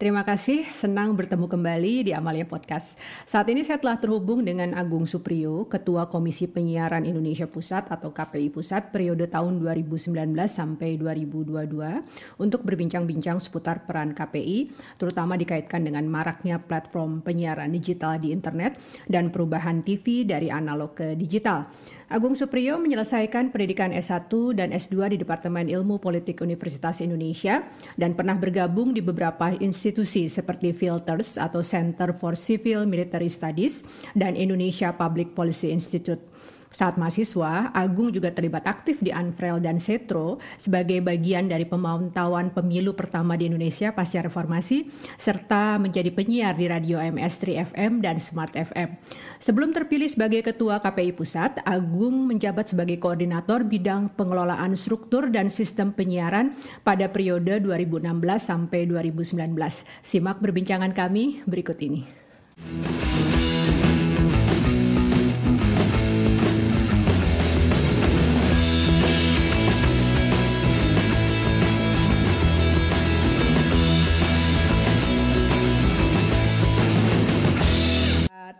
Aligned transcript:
Terima 0.00 0.24
kasih, 0.24 0.64
senang 0.72 1.12
bertemu 1.12 1.44
kembali 1.44 2.08
di 2.08 2.12
Amalia 2.16 2.48
Podcast. 2.48 2.96
Saat 3.28 3.52
ini 3.52 3.60
saya 3.60 3.76
telah 3.76 4.00
terhubung 4.00 4.40
dengan 4.40 4.72
Agung 4.72 5.04
Supriyo, 5.04 5.68
Ketua 5.68 6.08
Komisi 6.08 6.48
Penyiaran 6.48 7.04
Indonesia 7.04 7.44
Pusat 7.44 7.92
atau 7.92 8.08
KPI 8.08 8.48
Pusat 8.48 8.96
periode 8.96 9.28
tahun 9.28 9.60
2019 9.60 10.32
sampai 10.48 10.96
2022 10.96 12.40
untuk 12.40 12.64
berbincang-bincang 12.64 13.44
seputar 13.44 13.84
peran 13.84 14.16
KPI, 14.16 14.72
terutama 14.96 15.36
dikaitkan 15.36 15.84
dengan 15.84 16.08
maraknya 16.08 16.56
platform 16.56 17.20
penyiaran 17.20 17.68
digital 17.68 18.16
di 18.16 18.32
internet 18.32 18.80
dan 19.04 19.28
perubahan 19.28 19.84
TV 19.84 20.24
dari 20.24 20.48
analog 20.48 20.96
ke 20.96 21.12
digital. 21.12 21.68
Agung 22.10 22.34
Supriyo 22.34 22.74
menyelesaikan 22.82 23.54
pendidikan 23.54 23.94
S1 23.94 24.34
dan 24.58 24.74
S2 24.74 25.14
di 25.14 25.16
Departemen 25.22 25.70
Ilmu 25.70 26.02
Politik 26.02 26.42
Universitas 26.42 26.98
Indonesia 26.98 27.62
dan 27.94 28.18
pernah 28.18 28.34
bergabung 28.34 28.90
di 28.90 28.98
beberapa 28.98 29.54
institusi 29.62 30.26
seperti 30.26 30.74
Filters 30.74 31.38
atau 31.38 31.62
Center 31.62 32.10
for 32.10 32.34
Civil 32.34 32.82
Military 32.90 33.30
Studies 33.30 33.86
dan 34.18 34.34
Indonesia 34.34 34.90
Public 34.90 35.38
Policy 35.38 35.70
Institute. 35.70 36.29
Saat 36.70 37.02
mahasiswa, 37.02 37.74
Agung 37.74 38.14
juga 38.14 38.30
terlibat 38.30 38.62
aktif 38.62 39.02
di 39.02 39.10
Anfrel 39.10 39.58
dan 39.58 39.82
Setro 39.82 40.38
sebagai 40.54 41.02
bagian 41.02 41.50
dari 41.50 41.66
pemantauan 41.66 42.54
pemilu 42.54 42.94
pertama 42.94 43.34
di 43.34 43.50
Indonesia 43.50 43.90
pasca 43.90 44.22
reformasi, 44.22 44.86
serta 45.18 45.82
menjadi 45.82 46.14
penyiar 46.14 46.54
di 46.54 46.70
radio 46.70 47.02
MS3 47.02 47.74
FM 47.74 48.06
dan 48.06 48.22
Smart 48.22 48.54
FM. 48.54 48.94
Sebelum 49.42 49.74
terpilih 49.74 50.06
sebagai 50.06 50.46
Ketua 50.46 50.78
KPI 50.78 51.10
Pusat, 51.18 51.66
Agung 51.66 52.30
menjabat 52.30 52.70
sebagai 52.70 53.02
Koordinator 53.02 53.66
Bidang 53.66 54.14
Pengelolaan 54.14 54.78
Struktur 54.78 55.26
dan 55.26 55.50
Sistem 55.50 55.90
Penyiaran 55.90 56.54
pada 56.86 57.10
periode 57.10 57.58
2016 57.66 58.06
sampai 58.38 58.86
2019. 58.86 59.58
Simak 60.06 60.38
perbincangan 60.38 60.94
kami 60.94 61.42
berikut 61.50 61.82
ini. 61.82 62.06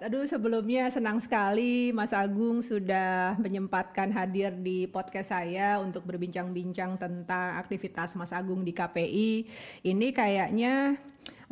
Aduh 0.01 0.25
sebelumnya 0.25 0.89
senang 0.89 1.21
sekali 1.21 1.93
Mas 1.93 2.17
Agung 2.17 2.65
sudah 2.65 3.37
menyempatkan 3.37 4.09
hadir 4.09 4.49
di 4.57 4.89
podcast 4.89 5.29
saya 5.29 5.77
untuk 5.77 6.09
berbincang-bincang 6.09 6.97
tentang 6.97 7.61
aktivitas 7.61 8.17
Mas 8.17 8.33
Agung 8.33 8.65
di 8.65 8.73
KPI. 8.73 9.45
Ini 9.85 10.09
kayaknya 10.17 10.97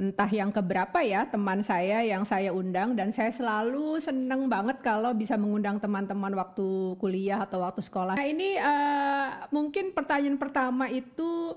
entah 0.01 0.31
yang 0.33 0.49
keberapa 0.49 0.97
ya 1.05 1.29
teman 1.29 1.61
saya 1.61 2.01
yang 2.01 2.25
saya 2.25 2.49
undang 2.49 2.97
dan 2.97 3.13
saya 3.13 3.29
selalu 3.29 4.01
seneng 4.01 4.49
banget 4.49 4.81
kalau 4.81 5.13
bisa 5.13 5.37
mengundang 5.37 5.77
teman-teman 5.77 6.33
waktu 6.33 6.97
kuliah 6.97 7.45
atau 7.45 7.61
waktu 7.61 7.85
sekolah. 7.85 8.17
Nah 8.17 8.25
ini 8.25 8.57
uh, 8.57 9.45
mungkin 9.53 9.93
pertanyaan 9.93 10.41
pertama 10.41 10.89
itu 10.89 11.53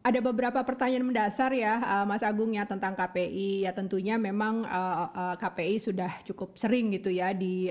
ada 0.00 0.18
beberapa 0.24 0.64
pertanyaan 0.64 1.04
mendasar 1.04 1.52
ya 1.52 1.76
uh, 1.80 2.04
Mas 2.08 2.24
Agung 2.24 2.56
ya 2.56 2.64
tentang 2.64 2.96
KPI 2.96 3.68
ya 3.68 3.72
tentunya 3.76 4.16
memang 4.16 4.64
uh, 4.64 5.12
uh, 5.12 5.34
KPI 5.36 5.76
sudah 5.76 6.12
cukup 6.24 6.56
sering 6.56 6.88
gitu 6.96 7.12
ya 7.12 7.36
di 7.36 7.68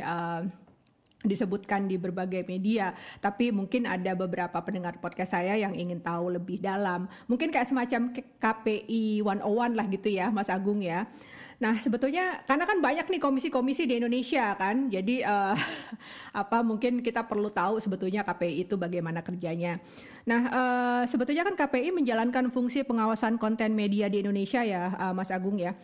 disebutkan 1.19 1.83
di 1.83 1.99
berbagai 1.99 2.47
media, 2.47 2.95
tapi 3.19 3.51
mungkin 3.51 3.83
ada 3.83 4.15
beberapa 4.15 4.55
pendengar 4.63 5.03
podcast 5.03 5.35
saya 5.35 5.59
yang 5.59 5.75
ingin 5.75 5.99
tahu 5.99 6.39
lebih 6.39 6.63
dalam. 6.63 7.11
Mungkin 7.27 7.51
kayak 7.51 7.67
semacam 7.67 8.15
KPI 8.39 9.19
101 9.27 9.75
lah 9.75 9.85
gitu 9.91 10.07
ya, 10.07 10.31
Mas 10.31 10.47
Agung 10.47 10.79
ya. 10.79 11.11
Nah, 11.59 11.75
sebetulnya 11.75 12.39
karena 12.47 12.63
kan 12.63 12.79
banyak 12.79 13.11
nih 13.11 13.19
komisi-komisi 13.19 13.83
di 13.83 13.99
Indonesia 13.99 14.55
kan, 14.55 14.87
jadi 14.87 15.27
uh, 15.27 15.55
apa 16.41 16.63
mungkin 16.63 17.03
kita 17.03 17.27
perlu 17.27 17.51
tahu 17.51 17.83
sebetulnya 17.83 18.23
KPI 18.23 18.63
itu 18.63 18.79
bagaimana 18.79 19.19
kerjanya. 19.19 19.83
Nah, 20.23 20.41
uh, 20.47 21.03
sebetulnya 21.03 21.43
kan 21.43 21.59
KPI 21.59 21.91
menjalankan 21.91 22.47
fungsi 22.47 22.87
pengawasan 22.87 23.35
konten 23.35 23.75
media 23.75 24.07
di 24.07 24.23
Indonesia 24.23 24.63
ya, 24.63 24.95
uh, 24.95 25.11
Mas 25.11 25.35
Agung 25.35 25.59
ya. 25.59 25.75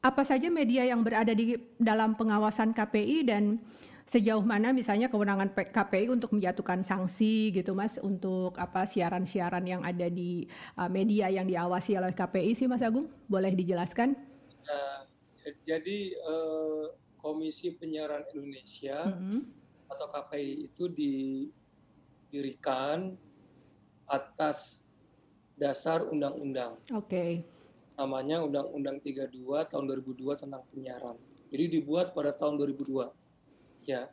Apa 0.00 0.24
saja 0.24 0.48
media 0.48 0.88
yang 0.88 1.04
berada 1.04 1.36
di 1.36 1.52
dalam 1.76 2.16
pengawasan 2.16 2.72
KPI 2.72 3.28
dan 3.28 3.60
sejauh 4.08 4.42
mana 4.42 4.72
misalnya 4.72 5.12
kewenangan 5.12 5.52
KPI 5.52 6.10
untuk 6.10 6.32
menjatuhkan 6.32 6.80
sanksi 6.80 7.52
gitu 7.52 7.76
Mas 7.76 8.00
untuk 8.00 8.56
apa 8.56 8.88
siaran-siaran 8.88 9.68
yang 9.68 9.84
ada 9.84 10.08
di 10.08 10.48
uh, 10.80 10.88
media 10.88 11.28
yang 11.28 11.44
diawasi 11.44 12.00
oleh 12.00 12.16
KPI 12.16 12.56
sih 12.56 12.64
Mas 12.64 12.80
Agung? 12.80 13.04
Boleh 13.28 13.52
dijelaskan? 13.52 14.16
Jadi 15.64 16.14
uh, 16.24 16.92
Komisi 17.20 17.76
Penyiaran 17.76 18.24
Indonesia 18.32 19.04
mm 19.04 19.12
-hmm. 19.12 19.44
atau 19.92 20.08
KPI 20.08 20.72
itu 20.72 20.88
didirikan 20.88 23.12
atas 24.08 24.88
dasar 25.60 26.08
undang-undang. 26.08 26.80
Oke. 26.96 27.04
Okay. 27.04 27.44
Namanya 28.00 28.40
Undang-Undang 28.40 29.04
32 29.04 29.68
tahun 29.68 29.84
2002 29.92 30.40
tentang 30.40 30.64
penyiaran. 30.72 31.20
Jadi 31.52 31.64
dibuat 31.68 32.16
pada 32.16 32.32
tahun 32.32 32.56
2002. 32.56 33.12
Ya. 33.84 34.08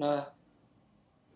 Nah, 0.00 0.32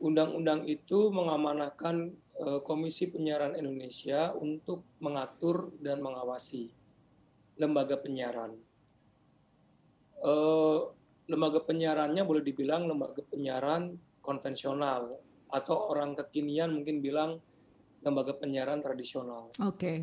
undang-undang 0.01 0.65
itu 0.65 1.13
mengamanahkan 1.13 2.17
uh, 2.41 2.65
Komisi 2.65 3.13
Penyiaran 3.13 3.61
Indonesia 3.61 4.33
untuk 4.41 4.89
mengatur 5.05 5.69
dan 5.85 6.01
mengawasi 6.01 6.73
lembaga 7.61 8.01
penyiaran 8.01 8.57
eh, 10.27 10.79
lembaga 11.27 11.63
penyiarannya 11.63 12.23
boleh 12.23 12.43
dibilang 12.43 12.87
lembaga 12.87 13.23
penyiaran 13.27 13.95
konvensional 14.23 15.19
atau 15.51 15.77
orang 15.95 16.19
kekinian 16.19 16.75
mungkin 16.75 16.99
bilang 16.99 17.39
lembaga 18.03 18.35
penyiaran 18.35 18.83
tradisional. 18.83 19.51
Oke. 19.63 19.79
Okay. 19.79 19.99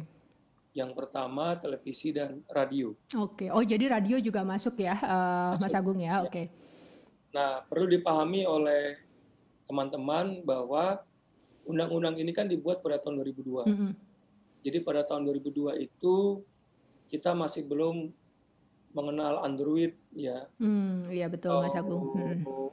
Yang 0.74 0.92
pertama 0.98 1.54
televisi 1.60 2.10
dan 2.12 2.42
radio. 2.50 2.92
Oke. 3.16 3.48
Okay. 3.48 3.50
Oh 3.54 3.64
jadi 3.64 4.00
radio 4.00 4.18
juga 4.20 4.42
masuk 4.44 4.80
ya, 4.80 4.96
uh, 5.00 5.54
masuk. 5.56 5.64
Mas 5.70 5.76
Agung 5.76 6.00
ya. 6.00 6.08
ya. 6.08 6.16
Oke. 6.24 6.32
Okay. 6.32 6.46
Nah 7.36 7.64
perlu 7.68 7.88
dipahami 7.88 8.44
oleh 8.44 9.00
teman-teman 9.70 10.44
bahwa 10.44 11.04
undang-undang 11.64 12.20
ini 12.20 12.32
kan 12.36 12.50
dibuat 12.50 12.84
pada 12.84 13.00
tahun 13.00 13.24
2002. 13.24 13.64
Mm 13.64 13.76
-hmm. 13.76 13.92
Jadi 14.64 14.78
pada 14.84 15.04
tahun 15.04 15.28
2002 15.28 15.80
itu 15.80 16.44
kita 17.12 17.36
masih 17.36 17.68
belum 17.68 18.12
mengenal 18.94 19.42
Android 19.42 19.98
ya. 20.14 20.46
Hmm, 20.62 21.10
iya 21.10 21.28
betul 21.28 21.66
Mas 21.66 21.76
Agung. 21.76 22.14
Hmm. 22.14 22.72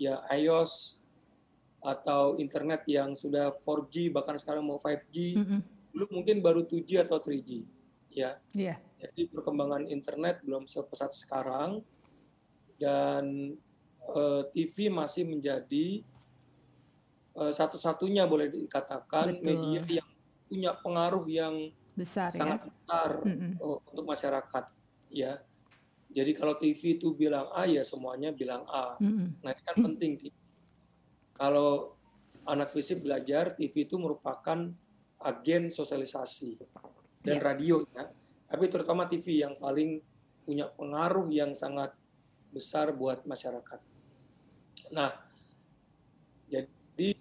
Ya 0.00 0.24
iOS 0.32 1.00
atau 1.80 2.36
internet 2.36 2.84
yang 2.88 3.16
sudah 3.16 3.52
4G 3.64 4.12
bahkan 4.12 4.36
sekarang 4.40 4.64
mau 4.64 4.80
5G. 4.80 5.16
Hmm. 5.36 5.60
Dulu 5.92 6.20
mungkin 6.20 6.40
baru 6.40 6.64
2G 6.64 7.04
atau 7.04 7.20
3G 7.20 7.64
ya. 8.12 8.40
Iya. 8.56 8.76
Yeah. 8.76 8.78
Jadi 9.00 9.32
perkembangan 9.32 9.88
internet 9.88 10.44
belum 10.44 10.68
sepesat 10.68 11.16
sekarang 11.16 11.80
dan 12.76 13.56
uh, 14.08 14.40
eh, 14.40 14.42
TV 14.52 14.88
masih 14.88 15.28
menjadi 15.28 16.04
uh, 17.36 17.52
satu-satunya 17.52 18.24
boleh 18.24 18.48
dikatakan 18.48 19.36
Betul. 19.36 19.44
media 19.44 19.80
yang 20.00 20.08
punya 20.50 20.72
pengaruh 20.80 21.24
yang 21.30 21.54
besar 21.94 22.32
sangat 22.32 22.64
ya? 22.64 22.68
besar 22.72 23.10
mm 23.22 23.52
untuk 23.60 24.04
masyarakat 24.08 24.64
ya 25.12 25.32
jadi 26.10 26.34
kalau 26.34 26.58
TV 26.58 26.98
itu 26.98 27.14
bilang 27.14 27.46
A 27.54 27.70
ya 27.70 27.86
semuanya 27.86 28.34
bilang 28.34 28.66
A. 28.66 28.98
Mm-hmm. 28.98 29.28
Nah 29.46 29.50
ini 29.54 29.62
kan 29.62 29.76
penting. 29.78 30.12
Kalau 31.38 31.94
anak 32.44 32.74
fisik 32.74 33.06
belajar, 33.06 33.54
TV 33.54 33.86
itu 33.86 33.94
merupakan 33.94 34.74
agen 35.22 35.62
sosialisasi 35.70 36.58
dan 37.22 37.38
yeah. 37.38 37.44
radio 37.46 37.86
ya. 37.94 38.10
Tapi 38.50 38.66
terutama 38.66 39.06
TV 39.06 39.46
yang 39.46 39.54
paling 39.54 40.02
punya 40.42 40.66
pengaruh 40.74 41.30
yang 41.30 41.54
sangat 41.54 41.94
besar 42.50 42.90
buat 42.90 43.22
masyarakat. 43.22 43.78
Nah, 44.90 45.14
jadi 46.50 47.14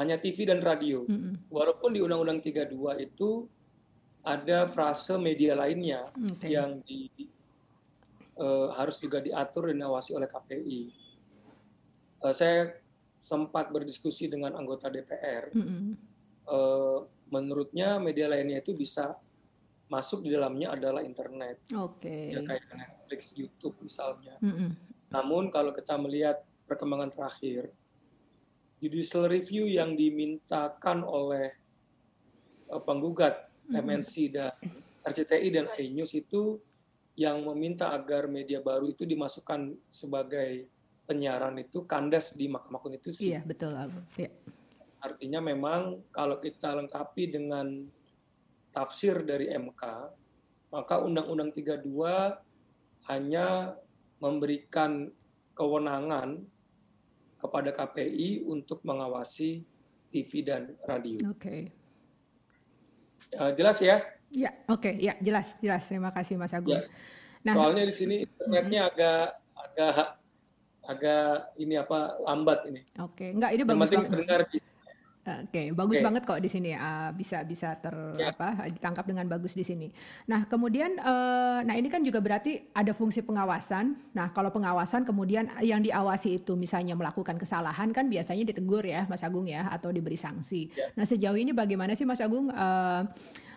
hanya 0.00 0.16
TV 0.16 0.48
dan 0.48 0.64
radio. 0.64 1.04
Mm-hmm. 1.04 1.52
Walaupun 1.52 1.92
di 1.92 2.00
Undang-Undang 2.00 2.40
32 2.40 3.04
itu 3.04 3.44
ada 4.24 4.64
frase 4.72 5.20
media 5.20 5.52
lainnya 5.52 6.08
okay. 6.16 6.56
yang 6.56 6.80
di 6.88 7.28
uh, 8.38 8.68
harus 8.78 8.96
juga 9.02 9.18
diatur 9.18 9.74
dan 9.74 9.82
diawasi 9.82 10.14
oleh 10.14 10.30
KPI. 10.30 10.82
Eh, 12.18 12.34
saya 12.34 12.74
sempat 13.18 13.70
berdiskusi 13.70 14.30
dengan 14.30 14.54
anggota 14.54 14.90
DPR. 14.90 15.50
Mm 15.54 15.62
-hmm. 15.62 15.90
uh, 16.46 16.98
menurutnya 17.30 17.98
media 17.98 18.30
lainnya 18.30 18.62
itu 18.62 18.74
bisa 18.74 19.18
masuk 19.90 20.22
di 20.22 20.30
dalamnya 20.30 20.74
adalah 20.78 21.02
internet. 21.02 21.66
Oke. 21.74 22.06
Okay. 22.06 22.22
Ya 22.34 22.40
kayak 22.46 22.64
Netflix, 22.74 23.20
YouTube 23.34 23.76
misalnya. 23.82 24.38
Mm 24.38 24.54
-hmm. 24.54 24.70
Namun 25.10 25.50
kalau 25.50 25.74
kita 25.74 25.98
melihat 25.98 26.42
perkembangan 26.70 27.10
terakhir, 27.10 27.74
judicial 28.78 29.26
review 29.26 29.66
yang 29.66 29.98
dimintakan 29.98 31.02
oleh 31.02 31.54
uh, 32.70 32.82
penggugat 32.82 33.50
mm 33.66 33.74
-hmm. 33.74 33.82
MNC 33.82 34.12
dan 34.30 34.52
RCTI 35.02 35.48
dan 35.54 35.66
iNews 35.74 36.12
itu 36.14 36.60
yang 37.18 37.42
meminta 37.42 37.90
agar 37.90 38.30
media 38.30 38.62
baru 38.62 38.94
itu 38.94 39.02
dimasukkan 39.02 39.74
sebagai 39.90 40.70
penyiaran 41.02 41.58
itu 41.58 41.82
kandas 41.82 42.38
di 42.38 42.46
Mahkamah 42.46 42.78
Konstitusi. 42.78 43.34
Iya, 43.34 43.42
betul, 43.42 43.74
Abu. 43.74 43.98
Ya. 44.14 44.30
Artinya 45.02 45.42
memang 45.42 46.06
kalau 46.14 46.38
kita 46.38 46.78
lengkapi 46.78 47.34
dengan 47.34 47.90
tafsir 48.70 49.26
dari 49.26 49.50
MK, 49.50 49.82
maka 50.70 51.02
Undang-Undang 51.02 51.50
32 51.58 53.10
hanya 53.10 53.74
memberikan 54.22 55.10
kewenangan 55.58 56.38
kepada 57.42 57.74
KPI 57.74 58.46
untuk 58.46 58.78
mengawasi 58.86 59.66
TV 60.14 60.46
dan 60.46 60.78
radio. 60.86 61.34
Oke. 61.34 61.42
Okay. 61.42 61.60
Uh, 63.34 63.50
jelas 63.58 63.82
ya? 63.82 63.98
Ya, 64.32 64.52
oke, 64.68 64.92
okay. 64.92 64.94
ya 65.00 65.16
jelas, 65.24 65.56
jelas. 65.60 65.88
Terima 65.88 66.12
kasih 66.12 66.36
Mas 66.36 66.52
Agung. 66.52 66.76
Ya. 66.76 66.84
Nah, 67.48 67.54
soalnya 67.56 67.84
di 67.88 67.94
sini 67.94 68.16
internetnya 68.28 68.80
agak 68.92 69.24
agak 69.56 69.92
agak 70.88 71.28
ini 71.56 71.74
apa 71.80 71.98
lambat 72.24 72.58
ini. 72.68 72.80
Oke, 73.00 73.28
okay. 73.28 73.30
enggak 73.32 73.50
ini 73.56 73.62
bagus 73.64 73.88
banget. 73.88 74.10
Terdengar 74.12 74.40
Oke, 75.28 75.52
okay, 75.52 75.66
bagus 75.76 76.00
okay. 76.00 76.06
banget 76.08 76.22
kok 76.24 76.40
di 76.40 76.48
sini 76.48 76.72
uh, 76.72 77.12
bisa 77.12 77.44
bisa 77.44 77.76
ter 77.76 77.92
ya. 78.16 78.32
apa 78.32 78.64
ditangkap 78.72 79.04
dengan 79.04 79.28
bagus 79.28 79.52
di 79.52 79.60
sini. 79.60 79.92
Nah, 80.24 80.48
kemudian 80.48 80.96
uh, 80.96 81.60
nah 81.68 81.76
ini 81.76 81.92
kan 81.92 82.00
juga 82.00 82.16
berarti 82.24 82.72
ada 82.72 82.96
fungsi 82.96 83.20
pengawasan. 83.20 83.92
Nah, 84.16 84.32
kalau 84.32 84.48
pengawasan 84.48 85.04
kemudian 85.04 85.52
yang 85.60 85.84
diawasi 85.84 86.40
itu 86.40 86.56
misalnya 86.56 86.96
melakukan 86.96 87.36
kesalahan 87.36 87.92
kan 87.92 88.08
biasanya 88.08 88.48
ditegur 88.48 88.80
ya, 88.88 89.04
Mas 89.04 89.20
Agung 89.20 89.44
ya 89.44 89.68
atau 89.68 89.92
diberi 89.92 90.16
sanksi. 90.16 90.72
Ya. 90.72 90.88
Nah, 90.96 91.04
sejauh 91.04 91.36
ini 91.36 91.52
bagaimana 91.52 91.92
sih 91.92 92.08
Mas 92.08 92.24
Agung 92.24 92.48
uh, 92.48 93.04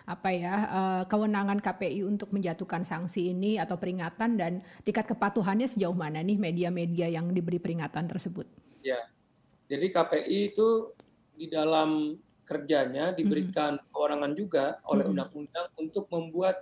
apa 0.02 0.28
ya 0.34 0.54
uh, 0.66 1.02
kewenangan 1.06 1.62
KPI 1.62 2.02
untuk 2.02 2.34
menjatuhkan 2.34 2.82
sanksi 2.82 3.30
ini 3.30 3.58
atau 3.58 3.78
peringatan 3.78 4.34
dan 4.34 4.52
tingkat 4.82 5.06
kepatuhannya 5.06 5.70
sejauh 5.70 5.94
mana 5.94 6.18
nih 6.20 6.38
media-media 6.38 7.06
yang 7.06 7.30
diberi 7.30 7.62
peringatan 7.62 8.10
tersebut? 8.10 8.46
Ya. 8.82 8.98
Jadi 9.70 9.88
KPI 9.88 10.38
itu 10.52 10.90
di 11.38 11.46
dalam 11.48 12.18
kerjanya 12.44 13.14
diberikan 13.14 13.78
mm-hmm. 13.78 13.90
kewenangan 13.94 14.32
juga 14.36 14.64
oleh 14.84 15.06
mm-hmm. 15.06 15.12
undang-undang 15.16 15.66
untuk 15.80 16.04
membuat 16.10 16.56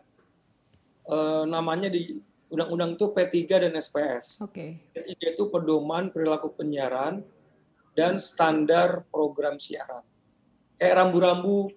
uh, 1.09 1.43
namanya 1.49 1.91
di 1.91 2.21
undang-undang 2.51 2.99
itu 2.99 3.07
P3 3.11 3.39
dan 3.67 3.73
SPS. 3.79 4.43
Oke. 4.45 4.83
Okay. 4.93 5.15
P3 5.17 5.39
itu 5.39 5.45
pedoman 5.49 6.11
perilaku 6.13 6.53
penyiaran 6.55 7.25
dan 7.95 8.19
standar 8.23 9.07
program 9.11 9.59
siaran. 9.59 10.03
Kayak 10.79 11.03
rambu-rambu 11.03 11.71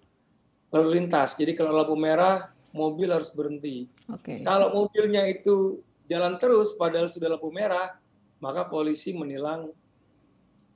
lalu 0.73 0.87
lintas. 0.99 1.37
Jadi 1.37 1.53
kalau 1.53 1.77
lampu 1.77 1.93
merah, 1.93 2.49
mobil 2.73 3.13
harus 3.13 3.29
berhenti. 3.29 3.85
Okay. 4.09 4.41
Kalau 4.41 4.73
mobilnya 4.73 5.29
itu 5.29 5.85
jalan 6.09 6.41
terus 6.41 6.73
padahal 6.73 7.07
sudah 7.07 7.37
lampu 7.37 7.53
merah, 7.53 7.93
maka 8.41 8.65
polisi 8.65 9.13
menilang 9.13 9.69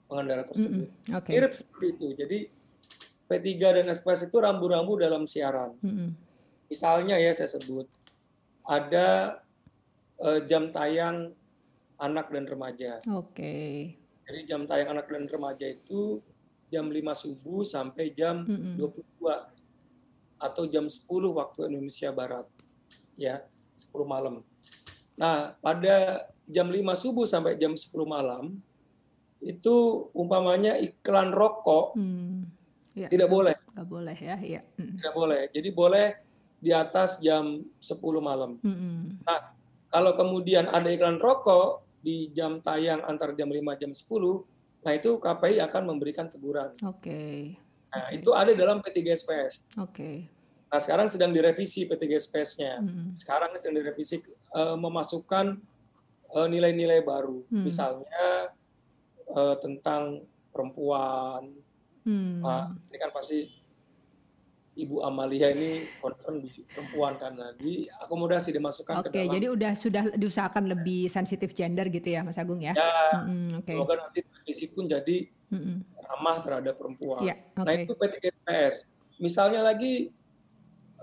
pengendara 0.05 0.45
tersebut. 0.45 0.85
Mm 0.85 0.87
-hmm. 0.87 1.17
okay. 1.17 1.33
Mirip 1.33 1.53
seperti 1.57 1.85
itu. 1.97 2.07
Jadi 2.13 2.39
P3 3.27 3.49
dan 3.81 3.85
SPS 3.91 4.29
itu 4.29 4.37
rambu-rambu 4.39 4.95
dalam 4.95 5.25
siaran. 5.25 5.75
Mm 5.81 5.91
-hmm. 5.91 6.09
Misalnya 6.71 7.17
ya 7.17 7.33
saya 7.33 7.49
sebut 7.51 7.89
ada 8.63 9.41
uh, 10.21 10.39
jam 10.45 10.69
tayang 10.71 11.33
anak 11.97 12.29
dan 12.29 12.45
remaja. 12.45 13.01
Oke. 13.09 13.33
Okay. 13.33 13.73
Jadi 14.29 14.39
jam 14.45 14.63
tayang 14.69 14.95
anak 14.95 15.09
dan 15.09 15.25
remaja 15.25 15.65
itu 15.65 16.21
jam 16.67 16.91
5 16.91 16.99
subuh 17.15 17.63
sampai 17.63 18.11
jam 18.15 18.43
mm 18.45 18.79
-hmm. 18.79 18.91
22 19.17 19.56
atau 20.37 20.69
jam 20.69 20.85
10 20.85 21.05
waktu 21.33 21.59
Indonesia 21.69 22.09
Barat. 22.13 22.45
Ya, 23.17 23.45
10 23.77 24.05
malam. 24.05 24.45
Nah, 25.17 25.57
pada 25.59 26.29
jam 26.45 26.69
5 26.69 26.93
subuh 26.93 27.25
sampai 27.25 27.57
jam 27.57 27.73
10 27.73 28.05
malam 28.05 28.57
itu 29.41 30.09
umpamanya 30.17 30.81
iklan 30.81 31.29
rokok 31.29 31.93
hmm. 31.93 32.49
ya, 32.97 33.07
tidak 33.09 33.29
boleh. 33.29 33.53
Tidak 33.53 33.87
boleh 33.89 34.17
ya, 34.17 34.37
ya. 34.41 34.61
Hmm. 34.77 34.97
Tidak 34.97 35.13
boleh. 35.13 35.41
Jadi 35.53 35.69
boleh 35.73 36.07
di 36.57 36.71
atas 36.73 37.21
jam 37.21 37.61
10 37.81 37.97
malam. 38.21 38.57
Hmm. 38.61 39.21
Nah, 39.21 39.53
kalau 39.89 40.13
kemudian 40.17 40.69
ada 40.69 40.89
iklan 40.89 41.21
rokok 41.21 41.85
di 42.01 42.29
jam 42.33 42.61
tayang 42.61 43.01
antara 43.05 43.33
jam 43.33 43.49
5 43.49 43.81
jam 43.81 43.91
10, 43.93 44.85
nah 44.85 44.93
itu 44.93 45.17
KPI 45.17 45.57
akan 45.65 45.83
memberikan 45.85 46.29
teguran. 46.29 46.73
Oke. 46.85 47.01
Okay. 47.01 47.66
Nah, 47.87 48.11
okay. 48.11 48.19
itu 48.19 48.29
ada 48.35 48.51
dalam 48.51 48.83
P3SPS. 48.83 49.63
Oke. 49.79 49.93
Okay. 49.93 50.15
Nah, 50.67 50.79
sekarang 50.83 51.07
sedang 51.07 51.31
direvisi 51.31 51.87
P3SPS-nya. 51.87 52.83
Hmm. 52.83 53.15
Sekarang 53.15 53.55
sedang 53.55 53.79
direvisi 53.79 54.19
uh, 54.51 54.75
memasukkan 54.75 55.55
eh, 56.35 56.47
nilai-nilai 56.51 56.99
uh, 56.99 57.05
baru. 57.07 57.39
Hmm. 57.47 57.63
Misalnya 57.63 58.51
uh, 59.31 59.55
tentang 59.63 60.27
perempuan. 60.51 61.55
Hmm. 62.03 62.43
Nah, 62.43 62.75
ini 62.91 62.97
kan 62.99 63.11
pasti 63.15 63.47
Ibu 64.77 65.01
Amalia 65.01 65.49
ini 65.57 65.89
concern 65.97 66.45
di 66.45 66.53
perempuan 66.69 67.17
karena 67.17 67.49
di 67.57 67.89
akomodasi 67.97 68.53
dimasukkan 68.53 69.01
Oke, 69.01 69.09
ke 69.09 69.25
dalam. 69.25 69.33
jadi 69.33 69.47
udah 69.49 69.73
sudah 69.73 70.03
diusahakan 70.13 70.69
lebih 70.69 71.09
sensitif 71.09 71.57
gender 71.57 71.89
gitu 71.89 72.13
ya, 72.13 72.21
Mas 72.21 72.37
Agung 72.37 72.61
ya? 72.61 72.77
Ya, 72.77 73.25
hmm, 73.25 73.65
okay. 73.65 73.73
semoga 73.73 74.05
nanti 74.05 74.21
visi 74.45 74.69
pun 74.69 74.85
jadi 74.85 75.25
hmm. 75.51 75.77
ramah 75.95 76.37
terhadap 76.43 76.75
perempuan. 76.75 77.23
Ya, 77.23 77.35
okay. 77.55 77.63
Nah 77.63 77.73
itu 77.73 77.93
P3PS. 77.95 78.75
Misalnya 79.17 79.65
lagi 79.65 80.11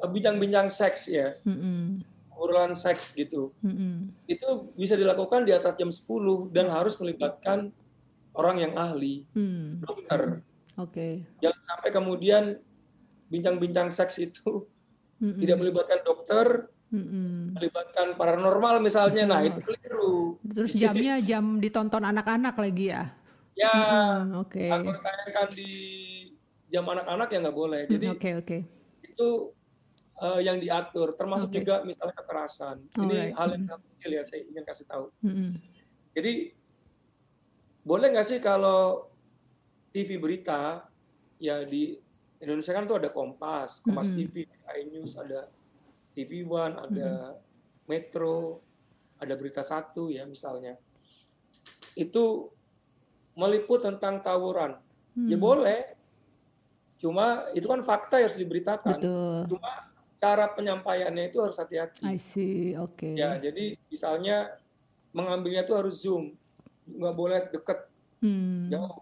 eh, 0.00 0.08
bincang-bincang 0.08 0.70
seks 0.70 1.10
ya, 1.10 1.34
hmm. 1.42 2.04
urulan 2.36 2.76
seks 2.76 3.14
gitu, 3.16 3.50
hmm. 3.64 4.10
itu 4.28 4.48
bisa 4.78 4.94
dilakukan 4.94 5.46
di 5.46 5.52
atas 5.54 5.74
jam 5.74 5.90
10 5.90 6.54
dan 6.54 6.70
harus 6.70 6.94
melibatkan 7.00 7.72
orang 8.34 8.56
yang 8.62 8.72
ahli, 8.74 9.22
hmm. 9.32 9.82
dokter. 9.82 10.42
Oke. 10.74 10.90
Okay. 10.90 11.12
Jangan 11.38 11.60
sampai 11.70 11.90
kemudian 11.94 12.44
bincang-bincang 13.30 13.88
seks 13.94 14.18
itu 14.20 14.66
mm 15.22 15.40
tidak 15.40 15.56
melibatkan 15.62 16.00
dokter, 16.02 16.46
mm 16.90 17.54
melibatkan 17.54 18.18
paranormal 18.18 18.82
misalnya. 18.82 19.24
Nah, 19.26 19.40
itu 19.46 19.62
keliru. 19.62 20.38
Terus 20.42 20.74
jamnya 20.74 21.22
jam 21.22 21.62
ditonton 21.62 22.02
anak-anak 22.02 22.58
lagi 22.58 22.90
ya? 22.90 23.23
Ya, 23.54 23.74
mm, 24.26 24.42
oke. 24.42 24.58
Okay. 24.58 24.68
Kalau 24.70 24.98
tayangkan 24.98 25.48
di 25.54 25.70
jam 26.70 26.84
anak-anak 26.90 27.28
ya 27.30 27.38
nggak 27.38 27.56
boleh. 27.56 27.82
Jadi 27.86 28.06
oke 28.10 28.18
okay, 28.18 28.32
oke. 28.34 28.46
Okay. 28.46 28.60
Itu 29.06 29.28
uh, 30.18 30.40
yang 30.42 30.58
diatur, 30.58 31.14
termasuk 31.14 31.54
okay. 31.54 31.62
juga 31.62 31.86
misalnya 31.86 32.14
kekerasan. 32.18 32.76
Ini 32.98 33.34
hal 33.34 33.48
yang 33.54 33.64
sangat 33.66 33.86
kecil 33.94 34.10
ya, 34.10 34.22
saya 34.26 34.40
ingin 34.42 34.64
kasih 34.66 34.86
tahu. 34.90 35.06
Mm-hmm. 35.22 35.50
Jadi 36.14 36.32
boleh 37.84 38.06
nggak 38.10 38.26
sih 38.26 38.38
kalau 38.42 39.10
TV 39.94 40.18
berita 40.18 40.88
ya 41.38 41.62
di 41.62 41.94
Indonesia 42.42 42.74
kan 42.74 42.84
tuh 42.90 42.98
ada 42.98 43.10
Kompas, 43.14 43.80
Kompas 43.80 44.10
mm 44.10 44.14
-hmm. 44.14 44.20
TV, 44.30 44.34
iNews, 44.82 45.12
ada 45.14 45.46
TV 46.12 46.42
One, 46.42 46.74
ada 46.74 47.08
mm 47.08 47.22
-hmm. 47.30 47.86
Metro, 47.86 48.64
ada 49.20 49.34
Berita 49.38 49.62
Satu 49.62 50.10
ya 50.10 50.26
misalnya. 50.26 50.74
Itu 51.94 52.53
meliput 53.34 53.82
tentang 53.82 54.22
tawuran. 54.22 54.78
Hmm. 55.14 55.28
Ya 55.30 55.36
boleh. 55.38 55.80
Cuma 56.98 57.50
itu 57.52 57.66
kan 57.66 57.82
fakta 57.82 58.22
yang 58.22 58.30
harus 58.30 58.40
diberitakan. 58.40 58.98
Betul. 58.98 59.38
Cuma 59.54 59.70
cara 60.18 60.48
penyampaiannya 60.50 61.28
itu 61.28 61.38
harus 61.42 61.58
hati-hati. 61.60 62.02
I 62.06 62.16
see, 62.16 62.72
oke. 62.78 62.96
Okay. 62.96 63.12
Ya, 63.18 63.36
jadi 63.36 63.76
misalnya 63.92 64.56
mengambilnya 65.14 65.62
itu 65.62 65.74
harus 65.76 66.00
zoom 66.00 66.34
nggak 66.84 67.14
boleh 67.16 67.40
deket 67.48 67.78
hmm. 68.20 68.68
jauh 68.68 69.00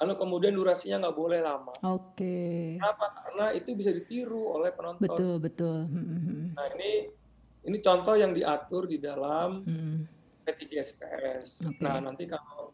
lalu 0.00 0.14
kemudian 0.16 0.56
durasinya 0.56 0.96
nggak 1.04 1.18
boleh 1.18 1.40
lama. 1.44 1.76
Oke. 1.84 2.24
Okay. 2.24 2.80
Kenapa? 2.80 3.06
Karena 3.20 3.46
itu 3.52 3.70
bisa 3.76 3.92
ditiru 3.92 4.56
oleh 4.56 4.72
penonton. 4.72 5.04
Betul 5.04 5.34
betul. 5.36 5.78
Hmm. 5.84 6.00
hmm, 6.00 6.20
hmm. 6.24 6.46
Nah 6.56 6.66
ini 6.72 6.92
ini 7.68 7.76
contoh 7.84 8.16
yang 8.16 8.32
diatur 8.32 8.88
di 8.88 8.96
dalam 8.96 9.60
hmm. 9.60 9.96
P3SPS. 10.48 11.68
Okay. 11.68 11.84
Nah 11.84 12.00
nanti 12.00 12.24
kalau 12.24 12.72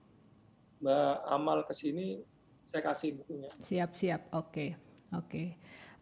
Mbak 0.80 1.14
Amal 1.28 1.58
ke 1.64 1.72
sini 1.72 2.20
saya 2.68 2.82
kasih 2.82 3.16
bukunya. 3.22 3.50
Siap 3.62 3.90
siap. 3.96 4.20
Oke 4.34 4.36
okay. 4.36 4.70
oke. 5.14 5.26
Okay. 5.26 5.48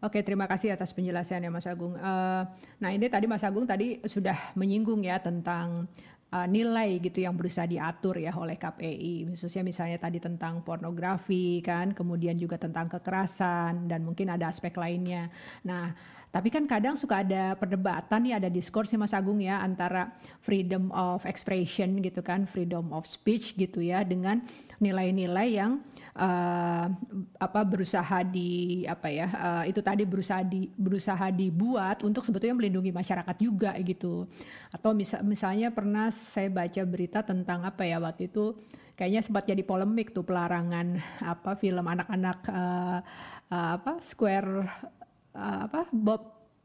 Oke, 0.03 0.21
terima 0.21 0.45
kasih 0.45 0.75
atas 0.75 0.93
penjelasannya 0.93 1.49
Mas 1.49 1.65
Agung. 1.65 1.97
Uh, 1.97 2.43
nah, 2.77 2.93
ini 2.93 3.09
tadi 3.09 3.25
Mas 3.25 3.41
Agung 3.41 3.65
tadi 3.65 4.03
sudah 4.05 4.53
menyinggung 4.53 5.01
ya 5.01 5.17
tentang 5.17 5.87
uh, 6.35 6.47
nilai 6.47 6.99
gitu 6.99 7.23
yang 7.23 7.35
berusaha 7.39 7.63
diatur 7.63 8.19
ya 8.19 8.35
oleh 8.35 8.59
KPI 8.59 9.31
khususnya 9.31 9.63
misalnya 9.63 9.97
tadi 10.01 10.19
tentang 10.19 10.59
pornografi 10.67 11.63
kan 11.63 11.95
kemudian 11.95 12.35
juga 12.35 12.59
tentang 12.59 12.91
kekerasan 12.91 13.87
dan 13.87 14.03
mungkin 14.03 14.33
ada 14.33 14.51
aspek 14.51 14.75
lainnya 14.75 15.31
nah 15.63 15.95
Tapi 16.35 16.51
kan 16.51 16.67
kadang 16.67 16.99
suka 16.99 17.23
ada 17.23 17.55
perdebatan 17.55 18.27
nih, 18.27 18.35
ada 18.35 18.51
diskurs 18.51 18.91
ya 18.91 18.99
Mas 18.99 19.15
Agung 19.15 19.39
ya 19.39 19.63
antara 19.63 20.11
freedom 20.43 20.91
of 20.91 21.23
expression 21.23 22.03
gitu 22.03 22.19
kan, 22.19 22.43
freedom 22.43 22.91
of 22.91 23.07
speech 23.07 23.55
gitu 23.55 23.79
ya 23.79 24.03
dengan 24.03 24.43
nilai-nilai 24.83 25.47
yang 25.55 25.79
uh, 26.11 26.91
apa 27.39 27.61
berusaha 27.63 28.19
di 28.27 28.83
apa 28.83 29.07
ya 29.07 29.27
uh, 29.31 29.63
itu 29.63 29.79
tadi 29.79 30.03
berusaha 30.03 30.43
di 30.43 30.67
berusaha 30.75 31.31
dibuat 31.31 32.03
untuk 32.03 32.27
sebetulnya 32.27 32.59
melindungi 32.59 32.91
masyarakat 32.91 33.35
juga 33.39 33.71
gitu. 33.79 34.27
Atau 34.75 34.91
misal, 34.91 35.23
misalnya 35.23 35.71
pernah 35.71 36.11
saya 36.11 36.51
baca 36.51 36.83
berita 36.83 37.23
tentang 37.23 37.63
apa 37.63 37.87
ya 37.87 37.95
waktu 38.03 38.27
itu 38.27 38.59
kayaknya 38.99 39.23
sempat 39.23 39.47
jadi 39.47 39.63
polemik 39.63 40.11
tuh 40.11 40.27
pelarangan 40.27 40.99
apa 41.23 41.55
film 41.55 41.87
anak-anak 41.87 42.39
uh, 42.51 42.99
uh, 43.51 43.69
apa 43.79 44.03
Square 44.03 44.67
uh, 45.35 45.59
apa 45.69 45.85
Bob 45.91 46.21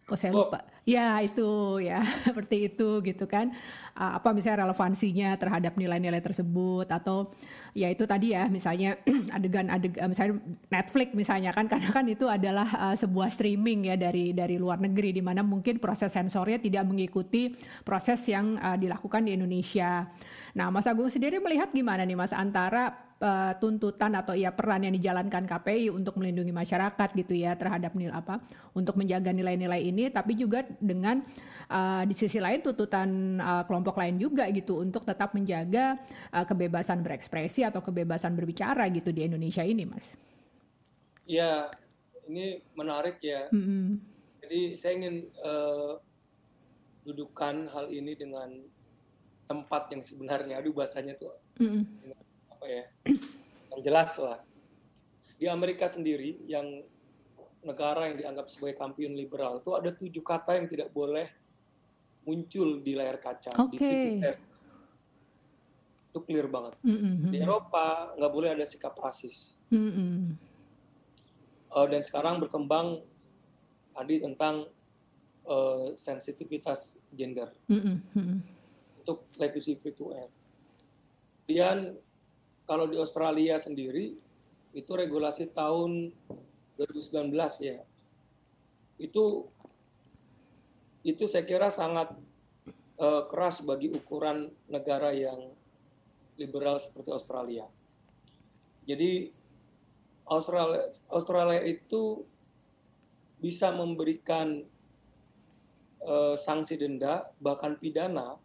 kok 0.07 0.19
saya 0.19 0.35
lupa. 0.35 0.59
Oh. 0.59 0.80
Ya 0.89 1.21
itu 1.21 1.77
ya 1.85 2.01
seperti 2.27 2.73
itu 2.73 3.05
gitu 3.05 3.25
kan. 3.29 3.53
Apa 3.93 4.33
misalnya 4.33 4.65
relevansinya 4.65 5.37
terhadap 5.37 5.77
nilai-nilai 5.77 6.25
tersebut 6.25 6.89
atau 6.89 7.29
ya 7.77 7.93
itu 7.93 8.09
tadi 8.09 8.33
ya 8.33 8.49
misalnya 8.49 8.97
adegan-adegan 9.37 10.09
misalnya 10.09 10.41
Netflix 10.73 11.09
misalnya 11.13 11.51
kan 11.53 11.69
karena 11.73 11.91
kan 11.93 12.05
itu 12.09 12.25
adalah 12.25 12.69
uh, 12.81 12.97
sebuah 12.97 13.29
streaming 13.29 13.93
ya 13.93 14.01
dari 14.01 14.33
dari 14.33 14.57
luar 14.57 14.81
negeri 14.81 15.13
di 15.13 15.23
mana 15.23 15.45
mungkin 15.45 15.77
proses 15.77 16.17
sensornya 16.17 16.57
tidak 16.57 16.89
mengikuti 16.89 17.53
proses 17.85 18.25
yang 18.25 18.57
uh, 18.57 18.79
dilakukan 18.81 19.21
di 19.29 19.37
Indonesia. 19.37 20.09
Nah, 20.57 20.73
Mas 20.73 20.89
Agung 20.89 21.13
sendiri 21.13 21.39
melihat 21.39 21.71
gimana 21.71 22.03
nih 22.03 22.17
Mas 22.17 22.33
antara 22.33 23.11
tuntutan 23.61 24.17
atau 24.17 24.33
ya 24.33 24.49
peran 24.49 24.81
yang 24.81 24.97
dijalankan 24.97 25.45
KPI 25.45 25.93
untuk 25.93 26.17
melindungi 26.17 26.57
masyarakat 26.57 27.09
gitu 27.21 27.37
ya 27.37 27.53
terhadap 27.53 27.93
nilai 27.93 28.17
apa 28.17 28.41
untuk 28.73 28.97
menjaga 28.97 29.29
nilai-nilai 29.29 29.93
ini 29.93 30.09
tapi 30.09 30.41
juga 30.41 30.65
dengan 30.79 31.27
uh, 31.67 32.07
di 32.07 32.15
sisi 32.15 32.39
lain 32.39 32.63
tuntutan 32.63 33.41
uh, 33.41 33.63
kelompok 33.67 33.99
lain 33.99 34.21
juga 34.21 34.47
gitu 34.55 34.79
untuk 34.79 35.03
tetap 35.03 35.35
menjaga 35.35 35.99
uh, 36.31 36.45
kebebasan 36.47 37.03
berekspresi 37.03 37.67
atau 37.67 37.83
kebebasan 37.83 38.39
berbicara 38.39 38.87
gitu 38.95 39.11
di 39.11 39.27
Indonesia 39.27 39.67
ini 39.67 39.83
Mas. 39.89 40.15
Ya, 41.27 41.71
ini 42.31 42.63
menarik 42.79 43.19
ya. 43.23 43.51
Mm 43.51 43.63
-hmm. 43.63 43.87
Jadi 44.47 44.61
saya 44.79 44.93
ingin 44.99 45.17
uh, 45.43 45.99
dudukan 47.07 47.71
hal 47.71 47.91
ini 47.91 48.15
dengan 48.19 48.51
tempat 49.51 49.91
yang 49.91 50.03
sebenarnya. 50.03 50.63
Aduh 50.63 50.75
bahasanya 50.75 51.19
tuh 51.19 51.35
mm 51.59 51.67
-hmm 51.67 52.29
apa 52.61 52.69
ya 52.69 52.85
yang 53.73 53.81
jelas 53.81 54.13
lah 54.21 54.37
di 55.41 55.49
Amerika 55.49 55.89
sendiri 55.89 56.37
yang 56.45 56.85
negara 57.61 58.09
yang 58.09 58.17
dianggap 58.17 58.47
sebagai 58.49 58.81
kampion 58.81 59.13
liberal 59.13 59.61
itu 59.61 59.71
ada 59.77 59.93
tujuh 59.93 60.25
kata 60.25 60.57
yang 60.57 60.67
tidak 60.69 60.89
boleh 60.93 61.29
muncul 62.25 62.81
di 62.81 62.93
layar 62.97 63.21
kaca 63.21 63.53
okay. 63.57 63.73
di 63.73 63.79
Twitter 63.79 64.37
itu 66.11 66.19
clear 66.27 66.47
banget 66.51 66.75
mm 66.83 66.97
-hmm. 66.99 67.31
di 67.31 67.39
Eropa 67.39 68.17
nggak 68.17 68.33
boleh 68.33 68.51
ada 68.57 68.65
sikap 68.67 68.97
rasis 68.99 69.61
mm 69.71 69.91
-hmm. 69.91 70.19
uh, 71.71 71.87
dan 71.87 72.03
sekarang 72.03 72.43
berkembang 72.43 73.05
tadi 73.95 74.25
tentang 74.25 74.67
uh, 75.45 75.93
sensitivitas 75.95 76.99
gender 77.13 77.53
mm 77.69 77.81
-hmm. 77.81 78.37
untuk 79.05 79.29
televisi 79.37 79.77
free 79.77 79.95
to 79.95 80.11
air 80.17 80.33
kemudian 81.45 81.95
kalau 82.65 82.87
di 82.87 82.97
Australia 82.97 83.59
sendiri 83.59 84.15
itu 84.71 84.93
regulasi 84.95 85.51
tahun 85.51 86.15
2019 86.81 87.37
ya. 87.61 87.85
Itu 88.97 89.53
itu 91.05 91.25
saya 91.29 91.45
kira 91.45 91.69
sangat 91.69 92.13
uh, 93.01 93.25
keras 93.29 93.61
bagi 93.65 93.93
ukuran 93.93 94.49
negara 94.69 95.13
yang 95.13 95.53
liberal 96.41 96.81
seperti 96.81 97.13
Australia. 97.13 97.69
Jadi 98.89 99.29
Australia 100.25 100.89
Australia 101.13 101.61
itu 101.65 102.25
bisa 103.41 103.73
memberikan 103.73 104.65
uh, 106.05 106.37
sanksi 106.37 106.77
denda 106.77 107.29
bahkan 107.41 107.77
pidana 107.77 108.37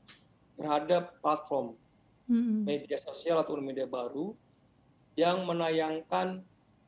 terhadap 0.55 1.19
platform 1.19 1.75
hmm. 2.31 2.63
media 2.63 2.95
sosial 3.03 3.43
atau 3.43 3.59
media 3.59 3.83
baru 3.83 4.31
yang 5.19 5.43
menayangkan 5.43 6.43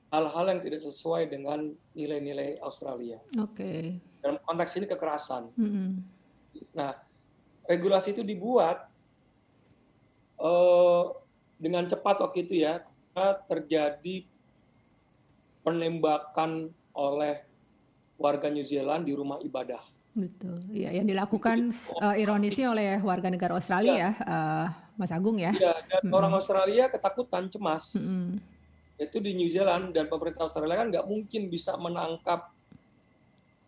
hal-hal 0.07 0.45
yang 0.47 0.61
tidak 0.63 0.81
sesuai 0.83 1.27
dengan 1.27 1.71
nilai-nilai 1.91 2.59
Australia. 2.63 3.19
Oke. 3.39 3.55
Okay. 3.55 3.81
Dalam 4.23 4.39
konteks 4.43 4.71
ini 4.79 4.85
kekerasan. 4.87 5.51
Hmm. 5.55 6.03
Nah, 6.71 6.95
regulasi 7.67 8.15
itu 8.15 8.23
dibuat 8.23 8.87
uh, 10.39 11.11
dengan 11.59 11.85
cepat 11.85 12.23
waktu 12.23 12.47
itu 12.47 12.63
ya, 12.63 12.81
terjadi 13.49 14.23
penembakan 15.65 16.71
oleh 16.95 17.43
warga 18.15 18.47
New 18.47 18.63
Zealand 18.63 19.05
di 19.05 19.13
rumah 19.13 19.37
ibadah. 19.43 19.81
Betul. 20.17 20.65
Ya, 20.73 20.89
yang 20.89 21.05
dilakukan 21.05 21.69
uh, 22.01 22.17
ironisnya 22.17 22.73
oleh 22.73 22.97
warga 23.05 23.29
negara 23.29 23.53
Australia 23.53 23.93
ya. 23.93 24.11
Uh, 24.25 24.67
Mas 24.97 25.13
Agung 25.13 25.37
ya. 25.37 25.53
Iya, 25.53 25.77
dan 25.85 26.09
hmm. 26.09 26.17
orang 26.17 26.33
Australia 26.33 26.89
ketakutan, 26.89 27.45
cemas. 27.53 27.93
Hmm. 27.93 28.41
Itu 28.97 29.21
di 29.21 29.37
New 29.37 29.49
Zealand 29.49 29.93
dan 29.93 30.09
pemerintah 30.09 30.49
Australia 30.49 30.81
kan 30.81 30.89
nggak 30.89 31.05
mungkin 31.05 31.53
bisa 31.53 31.77
menangkap 31.77 32.49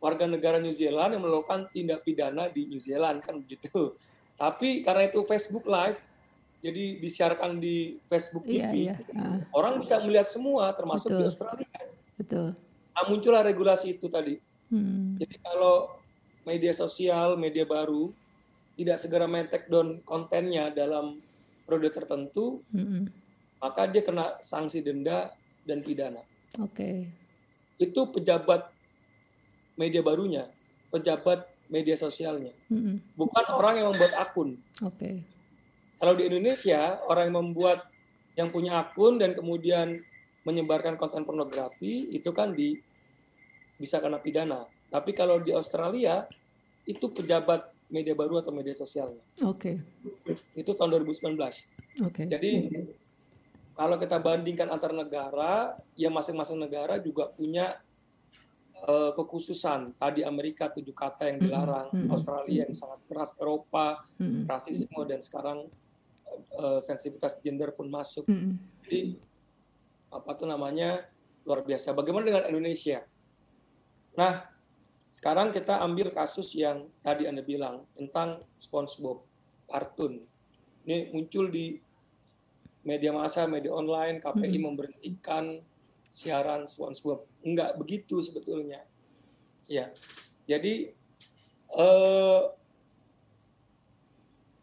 warga 0.01 0.25
negara 0.25 0.57
New 0.57 0.73
Zealand 0.73 1.15
yang 1.15 1.23
melakukan 1.23 1.69
tindak 1.69 2.01
pidana 2.01 2.49
di 2.49 2.65
New 2.65 2.81
Zealand 2.81 3.21
kan 3.21 3.37
begitu. 3.39 3.93
Tapi 4.39 4.81
karena 4.81 5.11
itu 5.11 5.19
Facebook 5.27 5.67
Live, 5.67 5.99
jadi 6.63 6.97
disiarkan 7.03 7.59
di 7.59 7.99
Facebook 8.07 8.47
TV, 8.47 8.87
iya, 8.87 8.95
iya. 8.95 8.95
Uh. 9.11 9.43
orang 9.51 9.83
bisa 9.83 9.99
melihat 9.99 10.27
semua, 10.27 10.71
termasuk 10.71 11.11
Betul. 11.11 11.19
di 11.19 11.23
Australia. 11.27 11.79
Betul. 12.15 12.47
Nah, 12.95 13.03
muncullah 13.07 13.43
regulasi 13.43 13.99
itu 13.99 14.07
tadi. 14.07 14.39
Hmm. 14.71 15.19
Jadi 15.19 15.35
kalau 15.43 15.99
media 16.47 16.71
sosial, 16.71 17.35
media 17.35 17.67
baru 17.67 18.11
tidak 18.79 18.97
segera 19.03 19.27
men-take 19.27 19.67
down 19.67 19.99
kontennya 20.07 20.71
dalam 20.71 21.19
periode 21.67 21.91
tertentu, 21.91 22.63
mm-hmm. 22.71 23.03
Maka 23.59 23.85
dia 23.87 24.01
kena 24.03 24.39
sanksi 24.39 24.79
denda 24.79 25.35
dan 25.67 25.83
pidana. 25.83 26.23
Oke. 26.57 26.73
Okay. 26.73 26.97
Itu 27.79 28.11
pejabat 28.11 28.71
media 29.79 30.03
barunya, 30.03 30.51
pejabat 30.91 31.47
media 31.69 31.95
sosialnya, 31.95 32.51
mm-hmm. 32.67 33.15
bukan 33.15 33.45
orang 33.53 33.79
yang 33.79 33.87
membuat 33.93 34.13
akun. 34.19 34.57
Oke. 34.83 34.97
Okay. 34.97 35.15
Kalau 35.99 36.15
di 36.15 36.23
Indonesia 36.27 36.97
orang 37.05 37.29
yang 37.29 37.37
membuat 37.43 37.79
yang 38.39 38.49
punya 38.49 38.79
akun 38.79 39.19
dan 39.19 39.35
kemudian 39.35 39.99
menyebarkan 40.47 40.95
konten 40.95 41.27
pornografi 41.27 42.09
itu 42.15 42.31
kan 42.31 42.55
di 42.55 42.79
bisa 43.75 43.99
kena 43.99 44.19
pidana. 44.19 44.67
Tapi 44.89 45.13
kalau 45.13 45.37
di 45.39 45.53
Australia 45.53 46.25
itu 46.87 47.11
pejabat 47.11 47.69
media 47.91 48.15
baru 48.15 48.41
atau 48.41 48.49
media 48.49 48.73
sosialnya. 48.73 49.21
Oke. 49.45 49.77
Okay. 50.25 50.35
Itu 50.57 50.73
tahun 50.73 51.03
2019. 51.05 51.35
Oke. 51.35 51.59
Okay. 52.09 52.25
Jadi 52.25 52.51
kalau 53.79 53.95
kita 53.95 54.19
bandingkan 54.19 54.67
antar 54.67 54.91
negara, 54.91 55.79
ya 55.95 56.11
masing-masing 56.11 56.59
negara 56.59 56.99
juga 56.99 57.31
punya 57.31 57.79
uh, 58.83 59.15
kekhususan. 59.15 59.95
Tadi 59.95 60.19
Amerika 60.27 60.67
tujuh 60.67 60.91
kata 60.91 61.31
yang 61.31 61.39
dilarang, 61.39 61.87
mm 61.87 61.99
-hmm. 62.03 62.11
Australia 62.11 62.67
yang 62.67 62.75
sangat 62.75 62.99
keras, 63.07 63.31
Eropa 63.39 64.03
mm 64.19 64.27
-hmm. 64.27 64.43
rasisme 64.51 64.99
dan 65.07 65.23
sekarang 65.23 65.71
uh, 66.59 66.83
sensitivitas 66.83 67.39
gender 67.39 67.71
pun 67.71 67.87
masuk. 67.87 68.27
Mm 68.27 68.35
-hmm. 68.35 68.53
Jadi 68.83 69.01
apa 70.11 70.31
tuh 70.35 70.47
namanya 70.51 71.07
luar 71.47 71.63
biasa. 71.63 71.95
Bagaimana 71.95 72.35
dengan 72.35 72.43
Indonesia? 72.51 73.07
Nah, 74.19 74.43
sekarang 75.07 75.55
kita 75.55 75.79
ambil 75.79 76.11
kasus 76.11 76.51
yang 76.51 76.91
tadi 76.99 77.31
Anda 77.31 77.47
bilang 77.47 77.87
tentang 77.95 78.43
SpongeBob 78.59 79.23
kartun. 79.71 80.19
Ini 80.83 81.15
muncul 81.15 81.47
di 81.47 81.79
media 82.83 83.11
massa, 83.11 83.45
media 83.45 83.71
online, 83.73 84.23
KPI 84.23 84.57
hmm. 84.57 84.63
memberhentikan 84.63 85.59
siaran 86.09 86.65
SpongeBob. 86.65 87.27
Enggak 87.45 87.77
begitu 87.77 88.19
sebetulnya. 88.23 88.83
Ya. 89.69 89.93
Jadi 90.49 90.91
eh, 91.75 92.41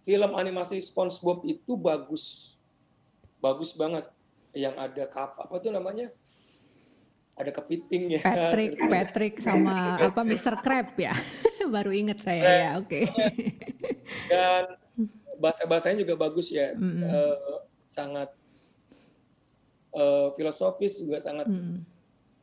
film 0.02 0.30
animasi 0.34 0.82
SpongeBob 0.82 1.46
itu 1.46 1.78
bagus. 1.78 2.56
Bagus 3.38 3.76
banget. 3.76 4.08
Yang 4.56 4.74
ada 4.80 5.04
kap 5.12 5.36
apa 5.36 5.60
tuh 5.60 5.70
namanya? 5.70 6.08
ada 7.36 7.50
kepiting 7.52 8.16
ya. 8.16 8.20
Patrick, 8.24 8.72
Patrick 8.92 9.34
sama 9.44 10.00
apa 10.00 10.24
Mr. 10.24 10.56
Crab 10.64 10.96
ya. 10.96 11.12
Baru 11.74 11.92
inget 11.92 12.18
saya 12.24 12.40
Crab. 12.40 12.56
ya, 12.56 12.70
oke. 12.80 12.88
Okay. 12.88 13.04
Dan 14.32 14.62
bahasa-bahasanya 15.36 16.00
juga 16.00 16.16
bagus 16.16 16.48
ya. 16.48 16.72
Mm 16.72 16.80
-hmm. 16.80 17.02
uh, 17.04 17.65
sangat 17.96 18.28
uh, 19.96 20.28
filosofis 20.36 21.00
juga 21.00 21.16
sangat 21.24 21.48
mm 21.48 21.56
-hmm. 21.56 21.78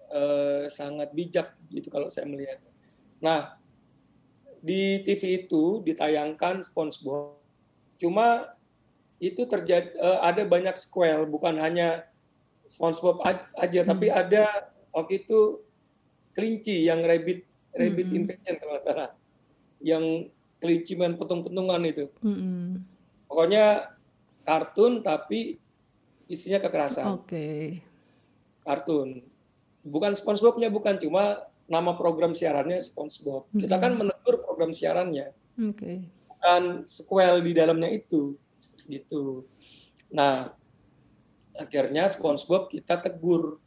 uh, 0.09 0.63
sangat 0.65 1.13
bijak 1.13 1.53
gitu 1.69 1.93
kalau 1.93 2.09
saya 2.09 2.25
melihat. 2.25 2.57
Nah, 3.21 3.61
di 4.63 5.05
TV 5.05 5.45
itu 5.45 5.85
ditayangkan 5.85 6.65
SpongeBob. 6.65 7.37
Cuma 8.01 8.57
itu 9.21 9.45
terjadi 9.45 9.93
uh, 10.01 10.25
ada 10.25 10.43
banyak 10.43 10.73
sequel, 10.75 11.29
bukan 11.29 11.61
hanya 11.61 12.07
SpongeBob 12.65 13.21
aja, 13.59 13.81
hmm. 13.83 13.89
tapi 13.91 14.07
ada 14.09 14.71
waktu 14.95 15.23
itu 15.23 15.61
kelinci 16.33 16.87
yang 16.87 17.03
rabbit 17.03 17.45
rabbit 17.75 18.07
hmm. 18.09 18.17
invasion 18.23 18.55
kalau 18.57 18.77
salah, 18.79 19.09
yang 19.83 20.27
kelinci 20.63 20.95
main 20.95 21.19
petung-petungan 21.19 21.83
itu. 21.83 22.07
Hmm. 22.23 22.87
Pokoknya 23.27 23.95
kartun 24.43 25.03
tapi 25.03 25.57
isinya 26.27 26.59
kekerasan. 26.59 27.19
Oke. 27.19 27.27
Okay. 27.27 27.63
Kartun. 28.63 29.23
Bukan 29.83 30.15
SpongeBobnya 30.15 30.71
bukan 30.71 30.95
cuma 30.99 31.43
nama 31.67 31.95
program 31.95 32.31
siarannya 32.35 32.79
SpongeBob. 32.79 33.47
Mm-hmm. 33.51 33.61
Kita 33.67 33.75
kan 33.79 33.91
menegur 33.99 34.35
program 34.43 34.71
siarannya. 34.71 35.31
Oke. 35.59 35.75
Okay. 35.75 35.97
Bukan 36.27 36.63
sequel 36.87 37.43
di 37.43 37.51
dalamnya 37.55 37.89
itu 37.91 38.35
gitu. 38.87 39.47
Nah, 40.11 40.51
akhirnya 41.55 42.11
SpongeBob 42.11 42.71
kita 42.71 42.99
tegur 42.99 43.59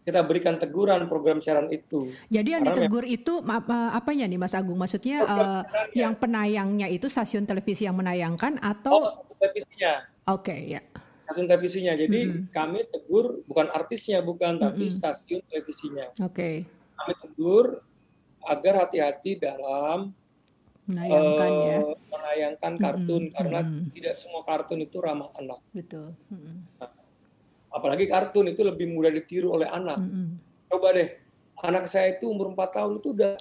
kita 0.00 0.24
berikan 0.24 0.56
teguran 0.56 1.04
program 1.06 1.38
siaran 1.44 1.68
itu. 1.68 2.08
Jadi 2.32 2.48
yang 2.56 2.64
ditegur 2.64 3.04
itu 3.04 3.44
apa 3.44 3.92
apanya 3.92 4.24
nih 4.24 4.40
Mas 4.40 4.56
Agung? 4.56 4.80
Maksudnya 4.80 5.28
uh, 5.28 5.62
yang 5.92 6.16
penayangnya 6.16 6.88
itu 6.88 7.06
stasiun 7.06 7.44
televisi 7.44 7.84
yang 7.84 7.96
menayangkan 8.00 8.56
atau 8.64 9.04
oh, 9.04 9.12
televisinya. 9.36 10.08
Oke, 10.32 10.56
okay, 10.56 10.60
ya. 10.78 10.80
Stasiun 11.28 11.46
televisinya. 11.46 11.92
Jadi 12.00 12.20
mm 12.26 12.32
-hmm. 12.32 12.44
kami 12.48 12.80
tegur 12.88 13.44
bukan 13.44 13.68
artisnya 13.76 14.24
bukan, 14.24 14.56
mm 14.56 14.60
-hmm. 14.64 14.66
tapi 14.72 14.84
stasiun 14.88 15.40
televisinya. 15.52 16.06
Oke. 16.24 16.32
Okay. 16.32 16.54
Kami 16.96 17.12
tegur 17.20 17.66
agar 18.48 18.88
hati-hati 18.88 19.36
dalam 19.36 20.16
menayangkan 20.90 21.50
uh, 21.54 21.66
ya 21.70 21.78
menayangkan 22.10 22.72
kartun 22.82 23.22
mm 23.22 23.28
-hmm. 23.28 23.36
karena 23.36 23.60
mm 23.62 23.68
-hmm. 23.70 23.92
tidak 23.94 24.14
semua 24.16 24.42
kartun 24.48 24.80
itu 24.80 24.96
ramah 24.98 25.30
anak. 25.36 25.60
Betul. 25.76 26.16
Mm 26.32 26.38
-hmm. 26.40 26.56
nah, 26.80 26.90
apalagi 27.70 28.04
kartun 28.10 28.50
itu 28.50 28.66
lebih 28.66 28.90
mudah 28.90 29.10
ditiru 29.14 29.54
oleh 29.54 29.70
anak. 29.70 29.98
Mm 29.98 30.10
-hmm. 30.10 30.28
Coba 30.70 30.94
deh, 30.94 31.08
anak 31.62 31.86
saya 31.86 32.18
itu 32.18 32.30
umur 32.30 32.50
4 32.52 32.76
tahun 32.76 32.92
itu 32.98 33.08
udah 33.14 33.32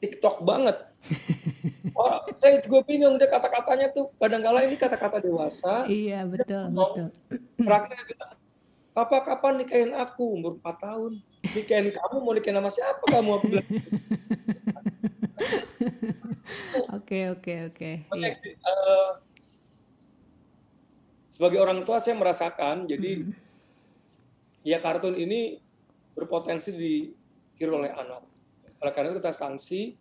TikTok 0.00 0.44
banget. 0.44 0.76
Oh, 1.96 2.20
saya 2.36 2.60
juga 2.60 2.84
bingung 2.84 3.16
deh 3.16 3.24
kata-katanya 3.24 3.88
tuh 3.88 4.12
kadang-kala 4.20 4.68
ini 4.68 4.76
kata-kata 4.76 5.16
dewasa. 5.16 5.88
Iya, 5.88 6.28
betul, 6.28 6.68
betul. 6.68 7.08
Terakhir 7.56 7.96
dia 7.96 8.04
bilang, 8.12 8.36
Papa 8.92 9.24
kapan 9.24 9.64
nikahin 9.64 9.96
aku? 9.96 10.36
Umur 10.36 10.60
4 10.60 10.76
tahun. 10.76 11.24
Nikahin 11.56 11.96
kamu 11.96 12.16
mau 12.20 12.36
nikahin 12.36 12.60
sama 12.60 12.68
siapa 12.68 13.00
kamu? 13.00 13.32
Oke, 16.96 17.32
oke, 17.32 17.54
oke. 17.72 17.90
Sebagai 21.36 21.60
orang 21.60 21.84
tua 21.84 22.00
saya 22.00 22.16
merasakan 22.16 22.88
jadi 22.88 23.20
hmm. 23.20 23.36
ya 24.64 24.80
kartun 24.80 25.20
ini 25.20 25.60
berpotensi 26.16 26.72
ditiru 26.72 27.76
oleh 27.76 27.92
anak. 27.92 28.24
Oleh 28.80 28.92
karena 28.96 29.12
itu 29.12 29.20
kita 29.20 29.36
sanksi 29.36 30.00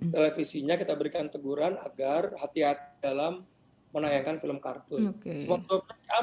hmm. 0.00 0.08
televisinya 0.08 0.80
kita 0.80 0.96
berikan 0.96 1.28
teguran 1.28 1.76
agar 1.84 2.32
hati-hati 2.40 2.96
dalam 3.04 3.44
menayangkan 3.92 4.40
film 4.40 4.56
kartun. 4.56 5.12
Okay. 5.20 5.44
Semua 5.44 5.60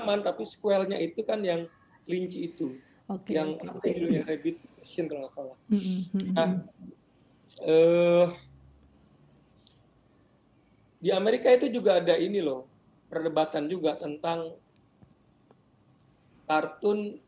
aman 0.01 0.25
tapi 0.25 0.41
sequelnya 0.41 0.97
itu 0.97 1.21
kan 1.21 1.45
yang 1.45 1.69
linci 2.09 2.49
itu. 2.49 2.81
Okay, 3.05 3.37
yang 3.37 3.61
okay. 3.61 3.93
judulnya 3.93 4.25
Rabbit 4.25 4.57
Machine 4.81 5.05
kalau 5.05 5.21
nggak 5.21 5.33
salah. 5.37 5.57
Mm 5.69 5.81
-hmm. 5.85 6.25
Nah, 6.33 6.49
eh, 7.61 8.25
di 10.97 11.13
Amerika 11.13 11.53
itu 11.53 11.69
juga 11.69 12.01
ada 12.01 12.17
ini 12.17 12.41
loh 12.41 12.70
perdebatan 13.11 13.67
juga 13.67 13.99
tentang 13.99 14.55
kartun 16.47 17.19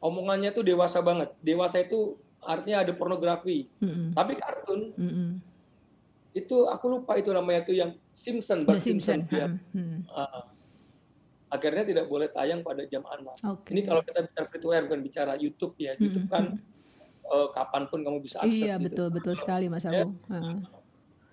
omongannya 0.00 0.50
tuh 0.56 0.64
dewasa 0.64 1.04
banget. 1.04 1.36
Dewasa 1.44 1.84
itu 1.84 2.16
artinya 2.40 2.80
ada 2.80 2.92
pornografi. 2.96 3.68
Mm-hmm. 3.84 4.16
Tapi 4.16 4.32
kartun 4.40 4.80
mm-hmm. 4.96 5.30
itu 6.32 6.56
aku 6.72 6.84
lupa 6.88 7.20
itu 7.20 7.28
namanya 7.36 7.68
tuh 7.68 7.76
yang 7.76 7.92
Simpson, 8.16 8.64
Bart 8.64 8.80
Simpson. 8.80 9.28
Simpson 9.28 9.36
ya. 9.36 9.48
mm-hmm. 9.76 10.00
uh, 10.08 10.42
akhirnya 11.52 11.84
tidak 11.84 12.06
boleh 12.08 12.32
tayang 12.32 12.64
pada 12.64 12.88
jam 12.88 13.04
anak. 13.04 13.36
Okay. 13.36 13.76
Ini 13.76 13.80
kalau 13.84 14.00
kita 14.00 14.24
bicara 14.24 14.46
free 14.48 14.62
to 14.64 14.68
air 14.72 14.82
bukan 14.88 15.00
bicara 15.04 15.32
YouTube 15.36 15.76
ya. 15.76 15.92
Mm-hmm. 15.92 16.04
YouTube 16.08 16.26
kan 16.32 16.44
uh, 17.28 17.48
kapan 17.52 17.84
pun 17.92 18.00
kamu 18.00 18.18
bisa 18.24 18.40
akses. 18.40 18.56
Iya 18.56 18.80
gitu. 18.80 18.84
betul 18.88 19.08
betul 19.12 19.34
sekali 19.36 19.68
Mas 19.68 19.84
Agung. 19.84 20.16
Ya, 20.32 20.40
uh. 20.40 20.60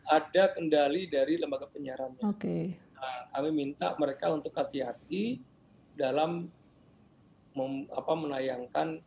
Ada 0.08 0.56
kendali 0.56 1.12
dari 1.12 1.36
lembaga 1.36 1.67
penyiarannya. 1.67 2.23
Oke. 2.23 2.36
Okay 2.36 2.87
Nah, 2.97 3.29
kami 3.33 3.49
minta 3.53 3.93
mereka 4.01 4.33
untuk 4.33 4.53
hati-hati 4.57 5.41
dalam 5.93 6.49
mem, 7.53 7.86
apa, 7.93 8.13
menayangkan 8.17 9.01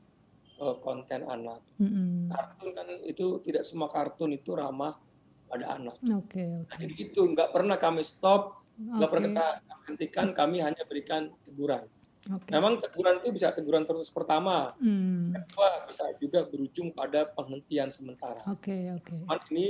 uh, 0.63 0.77
konten 0.79 1.27
anak. 1.27 1.61
Mm-hmm. 1.83 2.31
Kartun 2.31 2.71
kan 2.77 2.89
itu 3.03 3.27
tidak 3.43 3.67
semua 3.67 3.91
kartun 3.91 4.35
itu 4.35 4.55
ramah 4.55 4.95
pada 5.51 5.75
anak. 5.75 5.99
Oke. 6.15 6.39
Okay, 6.39 6.51
okay. 6.63 6.71
Nah, 6.71 6.77
jadi 6.79 6.95
itu 7.11 7.21
nggak 7.35 7.51
pernah 7.51 7.77
kami 7.81 8.03
stop, 8.07 8.63
nggak 8.79 9.03
okay. 9.03 9.11
pernah 9.11 9.27
kita 9.27 9.49
hentikan, 9.91 10.27
kami 10.31 10.63
hanya 10.63 10.83
berikan 10.87 11.35
teguran. 11.43 11.85
Okay. 12.21 12.53
Memang 12.53 12.79
teguran 12.79 13.17
itu 13.25 13.33
bisa 13.33 13.49
teguran 13.51 13.83
terus 13.89 14.13
pertama, 14.13 14.77
mm. 14.77 15.35
kedua 15.35 15.69
bisa 15.89 16.05
juga 16.21 16.45
berujung 16.45 16.93
pada 16.93 17.27
penghentian 17.27 17.89
sementara. 17.91 18.45
Oke 18.47 18.71
okay, 18.71 18.83
oke. 18.93 19.17
Okay. 19.27 19.49
ini 19.57 19.67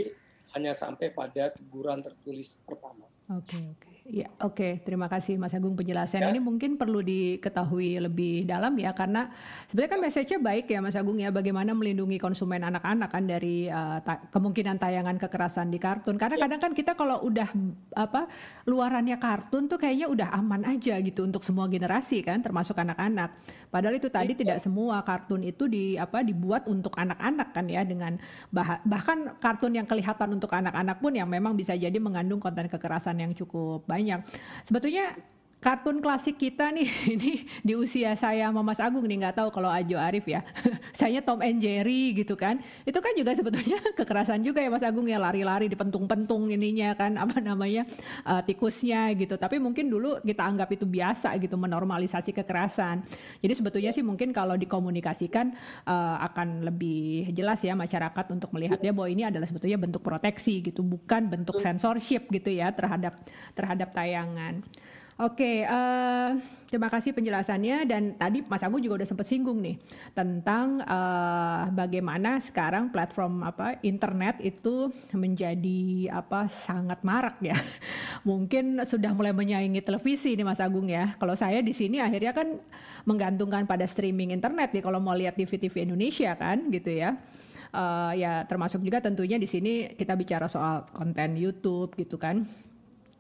hanya 0.53 0.75
sampai 0.75 1.15
pada 1.15 1.55
teguran 1.55 2.03
tertulis 2.03 2.59
pertama. 2.67 3.07
Oke 3.31 3.55
okay, 3.55 3.65
oke. 3.71 3.81
Okay. 3.87 3.90
Ya, 4.11 4.27
oke. 4.43 4.59
Okay. 4.59 4.73
Terima 4.83 5.07
kasih 5.07 5.39
Mas 5.39 5.55
Agung 5.55 5.79
penjelasan. 5.79 6.27
Ya. 6.27 6.35
Ini 6.35 6.43
mungkin 6.43 6.75
perlu 6.75 6.99
diketahui 6.99 7.95
lebih 8.03 8.43
dalam 8.43 8.75
ya 8.75 8.91
karena 8.91 9.31
sebenarnya 9.71 9.91
kan 9.95 10.01
message-nya 10.03 10.39
baik 10.43 10.67
ya 10.67 10.83
Mas 10.83 10.99
Agung 10.99 11.23
ya 11.23 11.31
bagaimana 11.31 11.71
melindungi 11.79 12.19
konsumen 12.19 12.67
anak-anak 12.67 13.07
kan 13.07 13.25
dari 13.31 13.71
uh, 13.71 14.03
ta 14.03 14.19
kemungkinan 14.35 14.83
tayangan 14.83 15.15
kekerasan 15.15 15.71
di 15.71 15.79
kartun. 15.79 16.19
Karena 16.19 16.43
ya. 16.43 16.43
kadang 16.43 16.61
kan 16.61 16.73
kita 16.75 16.99
kalau 16.99 17.23
udah 17.23 17.55
apa 17.95 18.27
luarannya 18.67 19.15
kartun 19.23 19.71
tuh 19.71 19.79
kayaknya 19.79 20.11
udah 20.11 20.29
aman 20.35 20.67
aja 20.67 20.99
gitu 20.99 21.23
untuk 21.23 21.47
semua 21.47 21.71
generasi 21.71 22.27
kan 22.27 22.43
termasuk 22.43 22.75
anak-anak. 22.83 23.31
Padahal 23.71 23.95
itu 23.95 24.11
tadi 24.11 24.35
ya. 24.35 24.39
tidak 24.43 24.59
semua 24.59 24.99
kartun 25.07 25.47
itu 25.47 25.71
di 25.71 25.95
apa 25.95 26.27
dibuat 26.27 26.67
untuk 26.67 26.99
anak-anak 26.99 27.55
kan 27.55 27.71
ya 27.71 27.87
dengan 27.87 28.19
bah 28.51 28.83
bahkan 28.83 29.39
kartun 29.39 29.79
yang 29.79 29.87
kelihatan 29.87 30.35
untuk 30.35 30.51
anak-anak 30.51 30.99
pun 30.99 31.15
yang 31.15 31.31
memang 31.31 31.55
bisa 31.55 31.79
jadi 31.79 31.95
mengandung 32.03 32.43
konten 32.43 32.67
kekerasan 32.67 33.23
yang 33.23 33.31
cukup 33.39 33.87
banyak. 34.01 34.21
Sebetulnya 34.65 35.13
kartun 35.61 36.01
klasik 36.01 36.41
kita 36.41 36.73
nih 36.73 36.89
ini 37.15 37.45
di 37.61 37.77
usia 37.77 38.17
saya 38.17 38.49
sama 38.49 38.65
Mas 38.65 38.81
Agung 38.81 39.05
nih 39.05 39.21
nggak 39.21 39.37
tahu 39.45 39.49
kalau 39.53 39.69
Ajo 39.69 40.01
Arif 40.01 40.25
ya. 40.25 40.41
Saya 41.01 41.21
Tom 41.21 41.45
and 41.45 41.61
Jerry 41.61 42.17
gitu 42.17 42.35
kan. 42.35 42.65
Itu 42.89 42.99
kan 43.05 43.13
juga 43.13 43.37
sebetulnya 43.37 43.77
kekerasan 44.01 44.41
juga 44.41 44.65
ya 44.65 44.73
Mas 44.73 44.81
Agung 44.81 45.05
ya 45.05 45.21
lari-lari 45.21 45.69
dipentung-pentung 45.69 46.49
ininya 46.49 46.97
kan 46.97 47.21
apa 47.21 47.39
namanya 47.45 47.85
uh, 48.25 48.41
tikusnya 48.41 49.13
gitu. 49.21 49.37
Tapi 49.37 49.61
mungkin 49.61 49.93
dulu 49.93 50.17
kita 50.25 50.41
anggap 50.41 50.73
itu 50.73 50.89
biasa 50.89 51.37
gitu 51.37 51.61
menormalisasi 51.61 52.33
kekerasan. 52.33 53.05
Jadi 53.45 53.53
sebetulnya 53.53 53.93
sih 53.93 54.01
mungkin 54.01 54.33
kalau 54.33 54.57
dikomunikasikan 54.57 55.53
uh, 55.85 56.17
akan 56.25 56.65
lebih 56.73 57.37
jelas 57.37 57.61
ya 57.61 57.77
masyarakat 57.77 58.33
untuk 58.33 58.49
melihatnya 58.57 58.97
bahwa 58.97 59.09
ini 59.13 59.29
adalah 59.29 59.45
sebetulnya 59.45 59.77
bentuk 59.77 60.01
proteksi 60.01 60.65
gitu 60.65 60.81
bukan 60.81 61.29
bentuk 61.29 61.61
censorship 61.61 62.33
gitu 62.33 62.49
ya 62.49 62.73
terhadap 62.73 63.21
terhadap 63.53 63.93
tayangan. 63.93 64.65
Oke, 65.21 65.69
uh, 65.69 66.41
terima 66.65 66.89
kasih 66.89 67.13
penjelasannya 67.13 67.85
dan 67.85 68.17
tadi 68.17 68.41
Mas 68.49 68.65
Agung 68.65 68.81
juga 68.81 69.05
udah 69.05 69.09
sempat 69.13 69.29
singgung 69.29 69.61
nih 69.61 69.77
tentang 70.17 70.81
uh, 70.81 71.69
bagaimana 71.77 72.41
sekarang 72.41 72.89
platform 72.89 73.45
apa 73.45 73.77
internet 73.85 74.41
itu 74.41 74.89
menjadi 75.13 76.09
apa 76.09 76.49
sangat 76.49 77.05
marak 77.05 77.37
ya. 77.45 77.53
Mungkin 78.29 78.81
sudah 78.89 79.13
mulai 79.13 79.37
menyaingi 79.37 79.85
televisi 79.85 80.33
nih 80.33 80.47
Mas 80.49 80.57
Agung 80.57 80.89
ya. 80.89 81.13
Kalau 81.21 81.37
saya 81.37 81.61
di 81.61 81.77
sini 81.77 82.01
akhirnya 82.01 82.33
kan 82.33 82.57
menggantungkan 83.05 83.69
pada 83.69 83.85
streaming 83.85 84.33
internet 84.33 84.73
nih 84.73 84.81
kalau 84.81 85.05
mau 85.05 85.13
lihat 85.13 85.37
TV-TV 85.37 85.85
Indonesia 85.85 86.33
kan 86.33 86.65
gitu 86.73 86.97
ya. 86.97 87.21
Uh, 87.77 88.17
ya 88.17 88.49
termasuk 88.49 88.81
juga 88.81 89.05
tentunya 89.05 89.37
di 89.37 89.45
sini 89.45 89.93
kita 90.01 90.17
bicara 90.17 90.49
soal 90.49 90.89
konten 90.97 91.37
YouTube 91.37 91.93
gitu 91.93 92.17
kan 92.17 92.49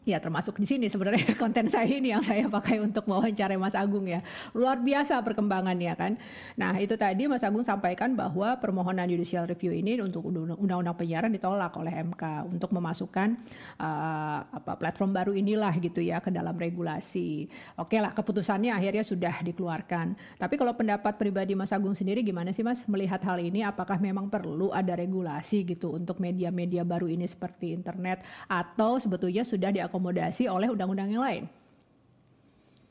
Ya 0.08 0.16
termasuk 0.16 0.56
di 0.56 0.64
sini 0.64 0.88
sebenarnya 0.88 1.36
konten 1.42 1.68
saya 1.68 1.84
ini 1.84 2.08
yang 2.08 2.24
saya 2.24 2.48
pakai 2.48 2.80
untuk 2.80 3.04
mewawancara 3.04 3.52
Mas 3.60 3.76
Agung 3.76 4.08
ya. 4.08 4.24
Luar 4.56 4.80
biasa 4.80 5.20
perkembangannya 5.20 5.92
kan. 5.92 6.12
Nah 6.56 6.72
itu 6.80 6.96
tadi 6.96 7.28
Mas 7.28 7.44
Agung 7.44 7.60
sampaikan 7.60 8.16
bahwa 8.16 8.56
permohonan 8.56 9.04
judicial 9.04 9.44
review 9.44 9.76
ini 9.76 10.00
untuk 10.00 10.24
undang-undang 10.24 10.96
penyiaran 10.96 11.28
ditolak 11.28 11.76
oleh 11.76 11.92
MK 12.00 12.48
untuk 12.48 12.72
memasukkan 12.72 13.36
uh, 13.76 14.40
apa 14.48 14.72
platform 14.80 15.12
baru 15.12 15.32
inilah 15.36 15.76
gitu 15.76 16.00
ya 16.00 16.16
ke 16.24 16.32
dalam 16.32 16.56
regulasi. 16.56 17.52
Oke 17.76 18.00
lah 18.00 18.16
keputusannya 18.16 18.72
akhirnya 18.72 19.04
sudah 19.04 19.44
dikeluarkan. 19.44 20.16
Tapi 20.40 20.54
kalau 20.56 20.72
pendapat 20.72 21.20
pribadi 21.20 21.52
Mas 21.52 21.76
Agung 21.76 21.92
sendiri 21.92 22.24
gimana 22.24 22.56
sih 22.56 22.64
Mas 22.64 22.88
melihat 22.88 23.20
hal 23.20 23.36
ini? 23.36 23.60
Apakah 23.68 24.00
memang 24.00 24.32
perlu 24.32 24.72
ada 24.72 24.96
regulasi 24.96 25.60
gitu 25.68 25.92
untuk 25.92 26.24
media-media 26.24 26.88
baru 26.88 27.04
ini 27.04 27.28
seperti 27.28 27.76
internet 27.76 28.24
atau 28.48 28.96
sebetulnya 28.96 29.44
sudah 29.44 29.68
di 29.68 29.90
diakomodasi 30.00 30.48
oleh 30.48 30.72
undang-undang 30.72 31.12
yang 31.12 31.22
lain. 31.22 31.44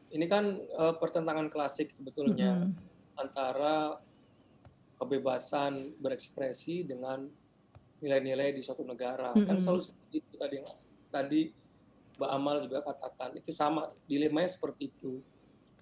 Ini 0.10 0.26
kan 0.30 0.46
uh, 0.78 0.94
pertentangan 0.98 1.50
klasik 1.50 1.90
sebetulnya 1.90 2.66
mm 2.66 2.74
-hmm. 2.74 3.22
antara 3.22 3.98
kebebasan 4.98 5.98
berekspresi 5.98 6.86
dengan 6.86 7.26
nilai-nilai 8.02 8.54
di 8.54 8.62
suatu 8.62 8.86
negara. 8.86 9.34
Mm 9.34 9.42
-hmm. 9.42 9.48
Kan 9.50 9.58
selalu 9.58 9.82
seperti 9.86 10.16
itu 10.22 10.34
tadi 10.38 10.58
tadi 11.10 11.42
Mbak 12.18 12.32
Amal 12.36 12.58
juga 12.66 12.80
katakan 12.86 13.30
itu 13.38 13.50
sama 13.54 13.86
dilemanya 14.10 14.50
seperti 14.50 14.90
itu. 14.92 15.22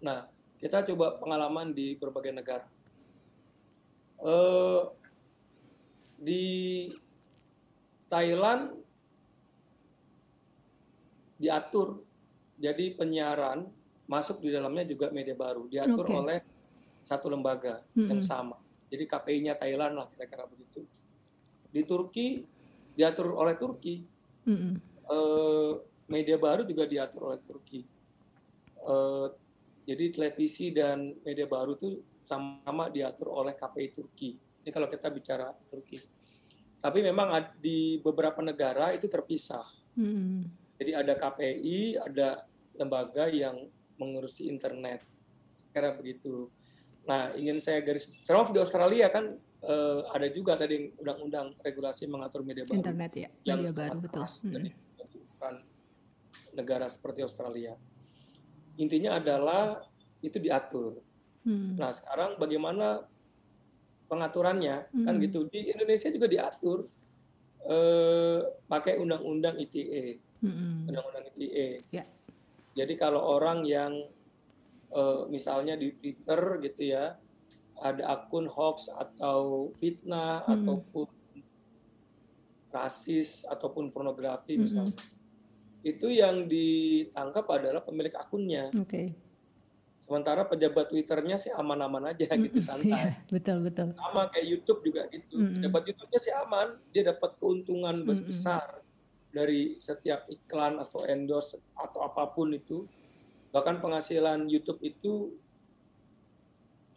Nah, 0.04 0.28
kita 0.60 0.86
coba 0.94 1.18
pengalaman 1.18 1.74
di 1.74 1.98
berbagai 1.98 2.36
negara. 2.36 2.68
Uh, 4.18 4.92
di 6.18 6.90
Thailand 8.10 8.77
diatur. 11.38 12.02
Jadi 12.58 12.98
penyiaran 12.98 13.70
masuk 14.10 14.42
di 14.42 14.50
dalamnya 14.50 14.84
juga 14.84 15.14
media 15.14 15.38
baru. 15.38 15.70
Diatur 15.70 16.06
okay. 16.10 16.18
oleh 16.18 16.40
satu 17.06 17.30
lembaga 17.30 17.86
mm 17.94 17.94
-hmm. 17.94 18.10
yang 18.10 18.22
sama. 18.26 18.58
Jadi 18.90 19.04
KPI-nya 19.06 19.54
Thailand 19.56 19.94
lah 20.02 20.08
kira-kira 20.10 20.50
begitu. 20.50 20.84
Di 21.70 21.86
Turki 21.86 22.42
diatur 22.98 23.38
oleh 23.38 23.56
Turki. 23.56 24.02
Mm 24.48 24.58
-hmm. 24.58 24.74
uh, 25.12 25.72
media 26.10 26.40
baru 26.40 26.66
juga 26.66 26.90
diatur 26.90 27.32
oleh 27.32 27.40
Turki. 27.46 27.86
Uh, 28.82 29.30
jadi 29.88 30.12
televisi 30.12 30.72
dan 30.74 31.16
media 31.24 31.48
baru 31.48 31.76
itu 31.78 32.02
sama 32.28 32.92
diatur 32.92 33.32
oleh 33.32 33.56
KPI 33.56 33.88
Turki. 33.94 34.36
Ini 34.66 34.70
kalau 34.74 34.90
kita 34.90 35.08
bicara 35.14 35.54
Turki. 35.70 36.00
Tapi 36.78 37.00
memang 37.04 37.32
di 37.60 38.00
beberapa 38.02 38.40
negara 38.44 38.92
itu 38.96 39.06
terpisah. 39.06 39.64
Mm 39.96 40.12
-hmm 40.16 40.67
jadi 40.78 41.02
ada 41.02 41.14
KPI, 41.18 41.98
ada 41.98 42.46
lembaga 42.78 43.26
yang 43.28 43.66
mengurusi 43.98 44.46
internet. 44.46 45.02
Karena 45.74 45.98
begitu. 45.98 46.54
Nah, 47.10 47.34
ingin 47.34 47.58
saya 47.58 47.82
garis 47.82 48.14
sama 48.22 48.46
di 48.50 48.62
Australia 48.62 49.10
kan 49.10 49.38
uh, 49.66 50.06
ada 50.14 50.28
juga 50.30 50.54
tadi 50.54 50.94
undang-undang 51.02 51.58
regulasi 51.66 52.06
mengatur 52.06 52.46
media 52.46 52.64
baru. 52.64 52.78
Internet 52.78 53.12
ya, 53.18 53.30
yang 53.44 53.66
media 53.66 53.74
baru 53.74 53.98
betul. 54.00 54.22
Hmm. 54.46 54.70
Bukan 55.38 55.56
negara 56.54 56.86
seperti 56.90 57.26
Australia. 57.26 57.74
Intinya 58.78 59.18
adalah 59.18 59.82
itu 60.22 60.38
diatur. 60.38 61.02
Hmm. 61.42 61.74
Nah, 61.74 61.90
sekarang 61.90 62.38
bagaimana 62.38 63.08
pengaturannya 64.08 64.88
kan 64.88 64.94
hmm. 64.94 65.06
kan 65.06 65.16
gitu 65.20 65.40
di 65.52 65.68
Indonesia 65.68 66.08
juga 66.08 66.32
diatur 66.32 66.88
eh, 67.68 68.40
pakai 68.72 68.96
undang-undang 69.04 69.60
ITE 69.60 70.27
mm-hmm. 70.44 70.90
undang-undang 70.90 71.26
ITE. 71.34 71.68
Yeah. 71.90 72.08
Jadi 72.78 72.94
kalau 73.00 73.22
orang 73.26 73.66
yang 73.66 73.94
uh, 74.94 75.26
misalnya 75.28 75.74
di 75.74 75.94
Twitter 75.98 76.62
gitu 76.62 76.82
ya 76.94 77.18
ada 77.78 78.04
akun 78.10 78.50
hoax 78.50 78.90
atau 78.90 79.72
fitnah 79.78 80.46
mm-hmm. 80.46 80.54
ataupun 80.54 81.08
rasis 82.74 83.46
ataupun 83.48 83.90
pornografi 83.90 84.58
mm-hmm. 84.58 84.66
misalnya 84.66 84.98
itu 85.86 86.08
yang 86.12 86.50
ditangkap 86.50 87.46
adalah 87.48 87.80
pemilik 87.80 88.12
akunnya. 88.18 88.68
Okay. 88.76 89.16
Sementara 89.98 90.44
pejabat 90.44 90.92
Twitternya 90.92 91.40
sih 91.40 91.52
aman-aman 91.54 92.12
aja 92.12 92.28
mm-hmm. 92.28 92.46
gitu 92.50 92.60
santai. 92.60 92.92
Yeah, 92.92 93.14
betul 93.32 93.58
betul. 93.64 93.96
Sama 93.96 94.28
kayak 94.30 94.48
YouTube 94.52 94.80
juga 94.84 95.08
gitu. 95.10 95.38
Mm-hmm. 95.38 95.64
Pejabat 95.64 95.84
YouTube-nya 95.88 96.20
sih 96.20 96.34
aman, 96.34 96.68
dia 96.92 97.04
dapat 97.08 97.32
keuntungan 97.40 98.04
mm-hmm. 98.04 98.28
besar 98.28 98.84
dari 99.32 99.76
setiap 99.78 100.26
iklan 100.32 100.80
atau 100.80 101.04
endorse 101.06 101.60
atau 101.76 102.04
apa 102.08 102.28
pun 102.32 102.52
itu 102.56 102.88
bahkan 103.52 103.80
penghasilan 103.80 104.48
YouTube 104.48 104.82
itu 104.84 105.34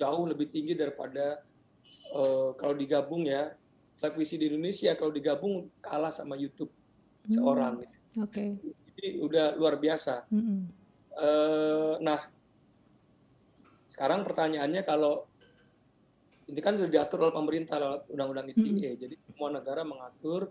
jauh 0.00 0.24
lebih 0.24 0.48
tinggi 0.48 0.72
daripada 0.72 1.44
uh, 2.16 2.56
kalau 2.56 2.74
digabung 2.74 3.28
ya 3.28 3.52
televisi 4.00 4.40
di 4.40 4.48
Indonesia 4.48 4.96
kalau 4.96 5.12
digabung 5.12 5.68
kalah 5.84 6.08
sama 6.08 6.40
YouTube 6.40 6.72
hmm. 7.28 7.36
seorang. 7.36 7.84
Oke. 8.16 8.24
Okay. 8.24 8.48
Jadi 8.96 9.06
udah 9.20 9.46
luar 9.60 9.76
biasa. 9.76 10.24
Hmm. 10.32 10.72
Uh, 11.12 12.00
nah 12.00 12.32
sekarang 13.92 14.24
pertanyaannya 14.24 14.80
kalau 14.88 15.28
ini 16.48 16.60
kan 16.64 16.74
sudah 16.74 16.90
diatur 16.90 17.28
oleh 17.28 17.36
pemerintah 17.36 17.76
lewat 17.78 18.00
undang-undang 18.10 18.50
ITE, 18.50 18.90
hmm. 18.90 18.98
jadi 18.98 19.14
semua 19.22 19.54
negara 19.54 19.86
mengatur 19.86 20.50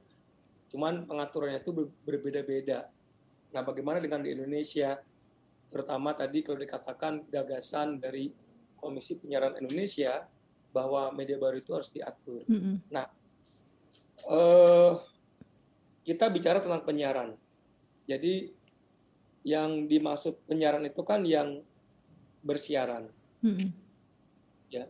Cuman 0.70 1.10
pengaturannya 1.10 1.60
itu 1.66 1.72
berbeda-beda. 2.06 2.88
Nah, 3.50 3.62
bagaimana 3.66 3.98
dengan 3.98 4.22
di 4.22 4.34
Indonesia? 4.34 5.02
Terutama 5.70 6.14
tadi 6.14 6.42
kalau 6.46 6.62
dikatakan 6.62 7.26
gagasan 7.30 8.02
dari 8.02 8.30
Komisi 8.80 9.20
Penyiaran 9.20 9.60
Indonesia 9.60 10.24
bahwa 10.72 11.12
media 11.12 11.36
baru 11.36 11.60
itu 11.60 11.76
harus 11.76 11.92
diatur. 11.92 12.46
Mm 12.48 12.60
-hmm. 12.62 12.76
Nah, 12.94 13.06
eh, 14.30 14.94
kita 16.08 16.32
bicara 16.32 16.64
tentang 16.64 16.86
penyiaran. 16.88 17.36
Jadi 18.08 18.54
yang 19.44 19.86
dimaksud 19.86 20.48
penyiaran 20.48 20.88
itu 20.88 21.02
kan 21.04 21.28
yang 21.28 21.60
bersiaran. 22.46 23.12
Mm 23.44 23.54
-hmm. 23.54 23.70
Ya, 24.70 24.86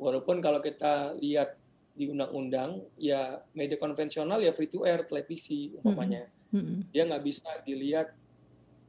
walaupun 0.00 0.40
kalau 0.40 0.64
kita 0.64 1.18
lihat 1.20 1.59
di 2.00 2.08
undang-undang 2.08 2.80
ya 2.96 3.44
media 3.52 3.76
konvensional 3.76 4.40
ya 4.40 4.56
free 4.56 4.72
to 4.72 4.88
air 4.88 5.04
televisi 5.04 5.76
umpamanya. 5.76 6.24
Mm-hmm. 6.50 6.90
dia 6.90 7.06
nggak 7.06 7.22
bisa 7.22 7.46
dilihat 7.62 8.10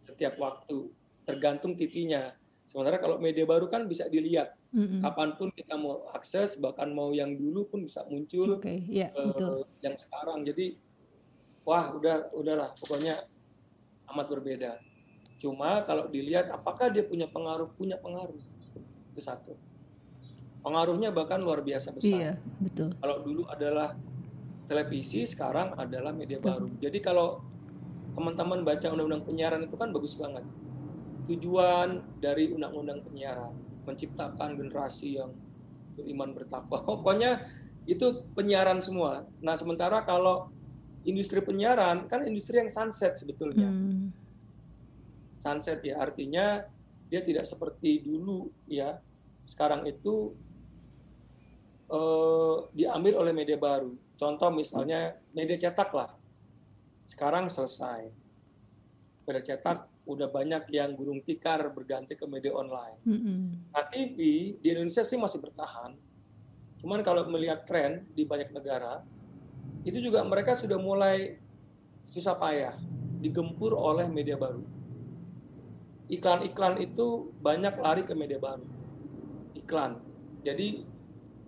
setiap 0.08 0.34
waktu 0.42 0.90
tergantung 1.30 1.78
TV-nya 1.78 2.34
sementara 2.66 2.98
kalau 2.98 3.20
media 3.20 3.44
baru 3.44 3.68
kan 3.68 3.84
bisa 3.84 4.08
dilihat. 4.08 4.56
Mm-hmm. 4.72 5.04
kapan 5.04 5.36
pun 5.36 5.52
kita 5.52 5.76
mau 5.76 6.08
akses 6.16 6.56
bahkan 6.56 6.96
mau 6.96 7.12
yang 7.12 7.36
dulu 7.36 7.68
pun 7.68 7.84
bisa 7.84 8.08
muncul 8.08 8.56
okay. 8.56 8.80
yeah, 8.88 9.12
uh, 9.20 9.36
betul. 9.36 9.68
yang 9.84 10.00
sekarang. 10.00 10.48
Jadi 10.48 10.80
wah 11.68 11.92
udah 11.92 12.32
udahlah. 12.32 12.72
Pokoknya 12.80 13.20
amat 14.16 14.32
berbeda. 14.32 14.80
Cuma 15.44 15.84
kalau 15.84 16.08
dilihat 16.08 16.48
apakah 16.56 16.88
dia 16.88 17.04
punya 17.04 17.28
pengaruh? 17.28 17.68
Punya 17.76 18.00
pengaruh. 18.00 18.40
Itu 19.12 19.20
satu 19.20 19.60
pengaruhnya 20.62 21.10
bahkan 21.10 21.42
luar 21.42 21.66
biasa 21.66 21.94
besar. 21.94 22.18
Iya, 22.18 22.34
betul. 22.62 22.94
Kalau 22.98 23.18
dulu 23.26 23.44
adalah 23.50 23.98
televisi, 24.70 25.26
sekarang 25.28 25.76
adalah 25.76 26.16
media 26.16 26.40
betul. 26.40 26.50
baru. 26.50 26.68
Jadi 26.80 27.00
kalau 27.04 27.28
teman-teman 28.16 28.64
baca 28.64 28.88
undang-undang 28.92 29.24
penyiaran 29.26 29.62
itu 29.66 29.76
kan 29.76 29.90
bagus 29.92 30.16
banget. 30.16 30.46
Tujuan 31.28 32.02
dari 32.22 32.54
undang-undang 32.54 33.04
penyiaran 33.04 33.52
menciptakan 33.84 34.56
generasi 34.56 35.18
yang 35.20 35.34
beriman 35.98 36.32
bertakwa. 36.32 36.84
Pokoknya 36.88 37.50
itu 37.90 38.24
penyiaran 38.38 38.80
semua. 38.80 39.26
Nah, 39.42 39.58
sementara 39.58 40.06
kalau 40.06 40.54
industri 41.02 41.42
penyiaran 41.42 42.06
kan 42.06 42.22
industri 42.24 42.62
yang 42.62 42.70
sunset 42.70 43.18
sebetulnya. 43.18 43.68
Hmm. 43.68 44.14
Sunset 45.42 45.82
ya 45.82 45.98
artinya 45.98 46.62
dia 47.10 47.26
tidak 47.26 47.50
seperti 47.50 48.06
dulu 48.06 48.54
ya. 48.70 49.02
Sekarang 49.44 49.84
itu 49.90 50.38
uh, 51.92 52.72
diambil 52.72 53.20
oleh 53.22 53.36
media 53.36 53.60
baru. 53.60 53.92
Contoh 54.16 54.50
misalnya 54.50 55.20
media 55.36 55.60
cetak 55.60 55.92
lah. 55.92 56.12
Sekarang 57.04 57.52
selesai. 57.52 58.08
Media 59.28 59.44
cetak 59.44 59.92
udah 60.08 60.28
banyak 60.32 60.66
yang 60.74 60.98
gulung 60.98 61.22
tikar 61.22 61.62
berganti 61.70 62.18
ke 62.18 62.26
media 62.26 62.56
online. 62.58 62.98
Mm 63.06 63.20
-hmm. 63.20 63.42
Nah 63.70 63.86
TV 63.92 64.18
di 64.58 64.68
Indonesia 64.72 65.06
sih 65.06 65.20
masih 65.20 65.38
bertahan. 65.38 65.94
Cuman 66.82 67.06
kalau 67.06 67.30
melihat 67.30 67.62
tren 67.70 68.10
di 68.18 68.26
banyak 68.26 68.50
negara, 68.50 69.06
itu 69.86 70.02
juga 70.02 70.26
mereka 70.26 70.58
sudah 70.58 70.82
mulai 70.82 71.38
susah 72.10 72.34
payah 72.34 72.74
digempur 73.22 73.78
oleh 73.78 74.10
media 74.10 74.34
baru. 74.34 74.66
Iklan-iklan 76.10 76.82
itu 76.82 77.30
banyak 77.40 77.78
lari 77.78 78.02
ke 78.04 78.18
media 78.18 78.42
baru. 78.42 78.66
Iklan. 79.54 80.02
Jadi 80.42 80.82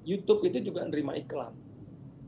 YouTube 0.03 0.43
itu 0.47 0.71
juga 0.71 0.83
nerima 0.83 1.15
iklan. 1.15 1.55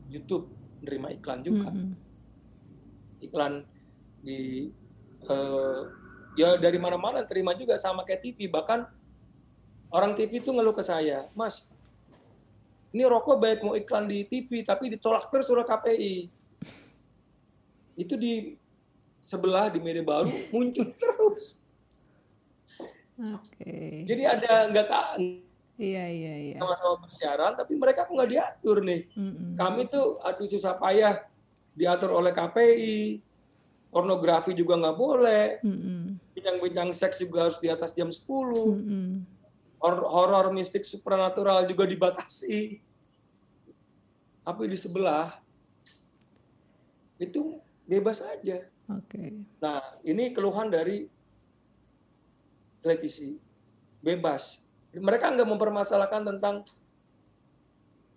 YouTube 0.08 0.48
nerima 0.82 1.12
iklan 1.12 1.40
juga. 1.44 1.68
Mm 1.72 1.76
-hmm. 1.76 3.24
Iklan 3.24 3.52
di 4.20 4.68
uh, 5.28 5.86
ya 6.36 6.60
dari 6.60 6.76
mana-mana 6.76 7.24
terima 7.24 7.56
juga 7.56 7.80
sama 7.80 8.04
kayak 8.04 8.20
TV 8.20 8.50
bahkan 8.50 8.84
orang 9.88 10.12
TV 10.12 10.42
itu 10.42 10.52
ngeluh 10.52 10.76
ke 10.76 10.84
saya 10.84 11.30
Mas 11.32 11.70
ini 12.92 13.06
rokok 13.08 13.40
baik 13.40 13.60
mau 13.64 13.72
iklan 13.72 14.04
di 14.04 14.26
TV 14.28 14.60
tapi 14.66 14.92
ditolak 14.92 15.32
terus 15.32 15.48
oleh 15.48 15.64
KPI 15.64 16.28
itu 17.96 18.14
di 18.20 18.58
sebelah 19.22 19.72
di 19.72 19.80
media 19.80 20.04
baru 20.04 20.28
muncul 20.52 20.92
terus 21.00 21.64
Oke. 23.16 24.04
Jadi 24.04 24.28
ada 24.28 24.68
nggak 24.68 24.86
Iya 25.76 26.04
iya 26.08 26.34
iya. 26.40 26.58
Sama-sama 26.58 27.04
bersiaran, 27.04 27.52
tapi 27.52 27.76
mereka 27.76 28.08
kok 28.08 28.16
nggak 28.16 28.32
diatur 28.32 28.80
nih. 28.80 29.04
Mm-mm. 29.12 29.60
Kami 29.60 29.88
tuh 29.92 30.16
aduh 30.24 30.48
susah 30.48 30.72
payah 30.80 31.20
diatur 31.76 32.16
oleh 32.16 32.32
KPI, 32.32 33.20
pornografi 33.92 34.56
juga 34.56 34.80
nggak 34.80 34.96
boleh, 34.96 35.60
bincang-bincang 36.32 36.96
seks 36.96 37.20
juga 37.20 37.48
harus 37.48 37.60
di 37.60 37.68
atas 37.68 37.92
jam 37.92 38.08
10, 38.08 38.24
horor 39.84 40.46
mistik 40.56 40.88
supernatural 40.88 41.68
juga 41.68 41.84
dibatasi. 41.84 42.80
Tapi 44.40 44.62
di 44.64 44.78
sebelah 44.80 45.36
itu 47.20 47.60
bebas 47.84 48.24
aja. 48.24 48.64
Oke. 48.88 49.12
Okay. 49.12 49.28
Nah 49.60 49.80
ini 50.04 50.32
keluhan 50.32 50.72
dari 50.72 51.08
televisi 52.80 53.36
bebas 54.00 54.65
mereka 54.96 55.28
nggak 55.32 55.48
mempermasalahkan 55.48 56.22
tentang 56.24 56.64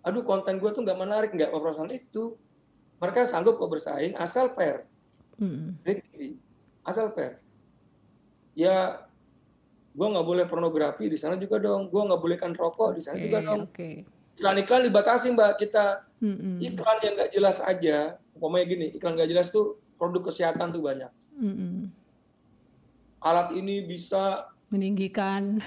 aduh 0.00 0.24
konten 0.24 0.56
gue 0.56 0.70
tuh 0.72 0.82
nggak 0.84 0.98
menarik. 0.98 1.30
Nggak 1.36 1.52
permasalahan 1.52 1.96
itu. 1.96 2.36
Mereka 3.00 3.24
sanggup 3.24 3.56
kok 3.56 3.70
bersaing 3.72 4.16
asal 4.16 4.52
fair. 4.52 4.84
Hmm. 5.40 5.76
asal 6.84 7.12
fair. 7.16 7.40
Ya 8.52 9.08
gue 9.90 10.06
nggak 10.06 10.26
boleh 10.26 10.44
pornografi 10.48 11.08
di 11.08 11.16
sana 11.16 11.36
juga 11.36 11.60
dong. 11.60 11.88
Gue 11.88 12.02
nggak 12.04 12.20
bolehkan 12.20 12.52
rokok 12.52 12.96
di 12.96 13.02
sana 13.04 13.20
okay, 13.20 13.24
juga 13.28 13.38
dong. 13.44 13.62
okay. 13.68 13.94
iklan-iklan 14.40 14.84
dibatasi 14.88 15.26
mbak. 15.32 15.60
Kita 15.60 16.04
hmm. 16.20 16.60
iklan 16.60 16.98
yang 17.04 17.14
nggak 17.16 17.32
jelas 17.32 17.56
aja. 17.60 18.20
Umpamanya 18.36 18.66
gini 18.68 18.86
iklan 18.96 19.16
nggak 19.16 19.30
jelas 19.32 19.48
tuh 19.52 19.80
produk 20.00 20.32
kesehatan 20.32 20.72
tuh 20.72 20.80
banyak. 20.84 21.12
Hmm. 21.40 21.88
alat 23.20 23.52
ini 23.56 23.84
bisa 23.84 24.48
meninggikan. 24.70 25.58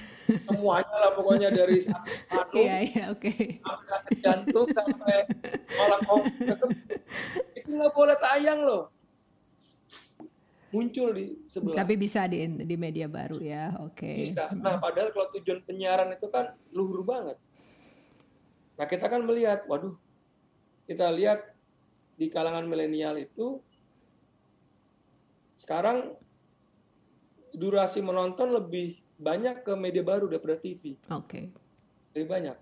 Semuanya 0.48 0.96
lah 0.96 1.12
pokoknya 1.14 1.52
dari 1.52 1.78
sakit 1.88 2.56
iya 2.56 2.78
iya 2.88 3.04
oke. 3.12 3.28
okay. 3.28 3.60
sakit 3.64 4.18
jantung 4.24 4.68
sampai 4.72 5.28
malah 5.76 6.00
itu 7.54 7.68
nggak 7.68 7.92
boleh 7.92 8.18
tayang 8.18 8.60
loh. 8.64 8.84
Muncul 10.74 11.14
di 11.14 11.26
sebelah. 11.46 11.86
Tapi 11.86 11.94
bisa 12.00 12.26
di 12.26 12.48
di 12.48 12.76
media 12.80 13.06
baru 13.12 13.38
ya 13.44 13.76
oke. 13.78 14.00
Okay. 14.00 14.32
bisa 14.32 14.50
nah 14.56 14.80
padahal 14.80 15.12
kalau 15.12 15.28
tujuan 15.38 15.60
penyiaran 15.68 16.10
itu 16.16 16.32
kan 16.32 16.56
luhur 16.72 17.04
banget. 17.04 17.36
Nah 18.80 18.86
kita 18.88 19.06
kan 19.12 19.22
melihat 19.28 19.68
waduh 19.68 19.94
kita 20.88 21.12
lihat 21.12 21.54
di 22.16 22.32
kalangan 22.32 22.66
milenial 22.66 23.20
itu 23.20 23.60
sekarang 25.60 26.16
durasi 27.54 28.02
menonton 28.02 28.52
lebih 28.52 28.98
banyak 29.18 29.64
ke 29.64 29.74
media 29.78 30.04
baru 30.04 30.26
daripada 30.28 30.58
TV. 30.60 30.98
Oke. 31.10 31.30
Okay. 31.30 31.46
Lebih 32.18 32.28
banyak. 32.30 32.58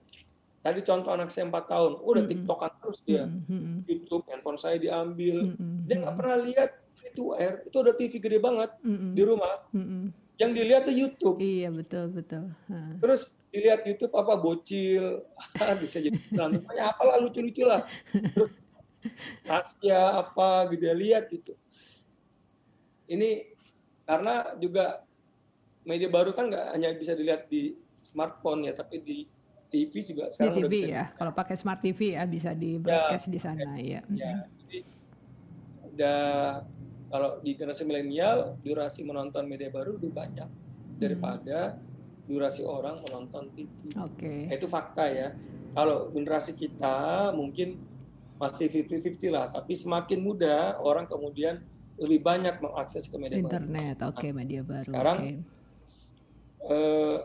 Tadi 0.62 0.80
contoh 0.86 1.10
anak 1.10 1.34
saya 1.34 1.50
4 1.50 1.58
tahun, 1.66 1.92
udah 2.06 2.06
mm 2.06 2.14
-hmm. 2.22 2.30
TikTokan 2.30 2.72
terus 2.78 3.00
dia. 3.02 3.24
Mm 3.26 3.42
-hmm. 3.50 3.76
YouTube, 3.90 4.24
handphone 4.30 4.60
saya 4.62 4.78
diambil. 4.78 5.50
Mm 5.50 5.56
-hmm. 5.58 5.76
Dia 5.90 5.96
nggak 6.06 6.16
pernah 6.22 6.38
lihat 6.38 6.70
free 6.94 7.14
to 7.18 7.34
air. 7.34 7.66
Itu 7.66 7.82
ada 7.82 7.98
TV 7.98 8.22
gede 8.22 8.38
banget 8.38 8.70
mm 8.86 8.94
-hmm. 8.94 9.12
di 9.18 9.24
rumah. 9.26 9.56
Mm 9.74 9.86
-hmm. 9.86 10.04
Yang 10.38 10.52
dilihat 10.54 10.82
tuh 10.86 10.96
YouTube. 10.96 11.38
Iya 11.42 11.70
betul 11.74 12.06
betul. 12.14 12.44
Ha. 12.70 12.78
Terus 13.02 13.22
dilihat 13.50 13.82
YouTube 13.90 14.14
apa 14.14 14.34
bocil, 14.38 15.26
bisa 15.82 15.98
jadi 15.98 16.18
apa 16.38 16.72
apalah 16.94 17.18
lucu-lucu 17.18 17.66
lah. 17.66 17.82
Terus 18.14 18.70
Tasya 19.46 20.22
apa 20.22 20.70
gitu 20.70 20.84
ya 20.86 20.96
lihat 20.96 21.26
gitu. 21.34 21.58
Ini 23.10 23.51
karena 24.12 24.34
juga 24.60 25.08
media 25.88 26.12
baru 26.12 26.36
kan 26.36 26.52
nggak 26.52 26.66
hanya 26.76 26.92
bisa 27.00 27.16
dilihat 27.16 27.48
di 27.48 27.80
smartphone 28.04 28.68
ya, 28.68 28.76
tapi 28.76 29.00
di 29.00 29.24
TV 29.72 30.04
juga 30.04 30.28
sekarang 30.28 30.52
di 30.52 30.60
TV 30.60 30.64
udah 30.68 30.72
bisa 30.76 30.88
ya. 30.92 31.06
Kalau 31.16 31.32
pakai 31.32 31.56
smart 31.56 31.80
TV 31.80 32.20
ya 32.20 32.28
bisa 32.28 32.52
di 32.52 32.76
ya, 32.76 32.84
broadcast 32.84 33.26
ya, 33.26 33.32
di 33.32 33.40
sana 33.40 33.70
ya. 33.80 34.02
Ya, 34.12 34.36
jadi 34.68 34.80
udah 35.96 36.22
kalau 37.08 37.40
di 37.40 37.56
generasi 37.56 37.84
milenial 37.88 38.60
durasi 38.60 39.08
menonton 39.08 39.48
media 39.48 39.72
baru 39.72 39.96
lebih 39.96 40.12
banyak 40.12 40.50
daripada 41.00 41.80
hmm. 41.80 42.28
durasi 42.28 42.68
orang 42.68 43.00
menonton 43.08 43.48
TV. 43.56 43.96
Oke. 43.96 44.20
Okay. 44.20 44.40
Nah, 44.52 44.56
itu 44.60 44.68
fakta 44.68 45.08
ya. 45.08 45.32
Kalau 45.72 46.12
generasi 46.12 46.52
kita 46.60 47.32
mungkin 47.32 47.80
masih 48.36 48.68
50-50 48.68 49.32
lah, 49.32 49.48
tapi 49.48 49.72
semakin 49.72 50.20
muda 50.20 50.76
orang 50.84 51.08
kemudian 51.08 51.64
lebih 52.02 52.20
banyak 52.26 52.58
mengakses 52.58 53.06
ke 53.06 53.16
media 53.22 53.38
internet. 53.38 54.02
Oke, 54.02 54.26
okay, 54.26 54.30
nah, 54.34 54.38
media 54.42 54.62
baru. 54.66 54.90
Sekarang 54.90 55.18
okay. 55.22 55.36
eh, 56.74 57.18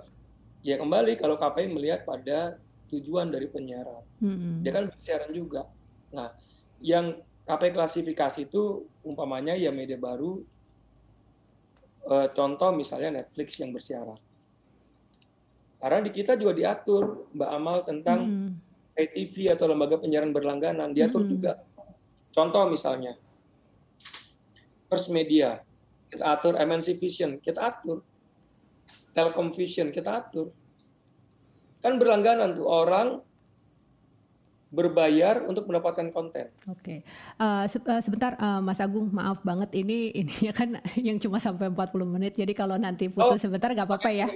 ya 0.61 0.77
kembali 0.77 1.12
kalau 1.17 1.41
KPI 1.41 1.73
melihat 1.73 2.05
pada 2.05 2.61
tujuan 2.93 3.33
dari 3.33 3.49
penyiaran. 3.49 4.05
Hmm. 4.21 4.61
Dia 4.61 4.73
kan 4.77 4.85
siaran 5.01 5.33
juga. 5.33 5.65
Nah, 6.12 6.37
yang 6.85 7.25
KPI 7.49 7.73
klasifikasi 7.73 8.53
itu 8.53 8.85
umpamanya 9.01 9.57
ya 9.57 9.73
media 9.73 9.97
baru 9.97 10.45
eh, 12.12 12.29
contoh 12.37 12.71
misalnya 12.77 13.25
Netflix 13.25 13.57
yang 13.57 13.73
bersiaran. 13.73 14.21
Karena 15.81 16.05
di 16.05 16.11
kita 16.12 16.37
juga 16.37 16.53
diatur 16.53 17.33
Mbak 17.33 17.51
Amal 17.53 17.79
tentang 17.89 18.21
hmm. 18.29 18.53
TV 18.97 19.53
atau 19.53 19.69
lembaga 19.69 20.01
penyiaran 20.01 20.37
berlangganan 20.37 20.93
diatur 20.93 21.25
hmm. 21.25 21.33
juga. 21.33 21.53
Contoh 22.37 22.69
misalnya 22.69 23.17
First 24.87 25.11
Media, 25.11 25.59
kita 26.07 26.25
atur 26.38 26.55
MNC 26.55 26.96
Vision, 26.99 27.42
kita 27.42 27.61
atur. 27.66 28.03
Telkom 29.11 29.51
Vision, 29.51 29.90
kita 29.90 30.22
atur. 30.22 30.53
Kan 31.83 31.99
berlangganan 31.99 32.55
tuh 32.55 32.68
orang 32.68 33.20
berbayar 34.66 35.46
untuk 35.46 35.70
mendapatkan 35.70 36.11
konten. 36.11 36.50
Oke, 36.66 36.83
okay. 36.83 36.98
uh, 37.38 37.62
eh, 37.62 37.70
se 37.70 37.79
uh, 37.79 38.02
sebentar 38.02 38.35
uh, 38.35 38.59
Mas 38.59 38.83
Agung, 38.83 39.07
maaf 39.14 39.38
banget 39.46 39.70
ini 39.79 40.11
ini 40.11 40.35
ya 40.42 40.50
kan 40.50 40.83
yang 41.07 41.22
cuma 41.22 41.38
sampai 41.38 41.70
40 41.70 41.94
menit. 42.02 42.35
Jadi 42.35 42.50
kalau 42.50 42.74
nanti 42.74 43.07
putus 43.07 43.38
oh, 43.38 43.42
sebentar 43.46 43.70
nggak 43.70 43.87
apa-apa 43.87 44.11
ya. 44.11 44.26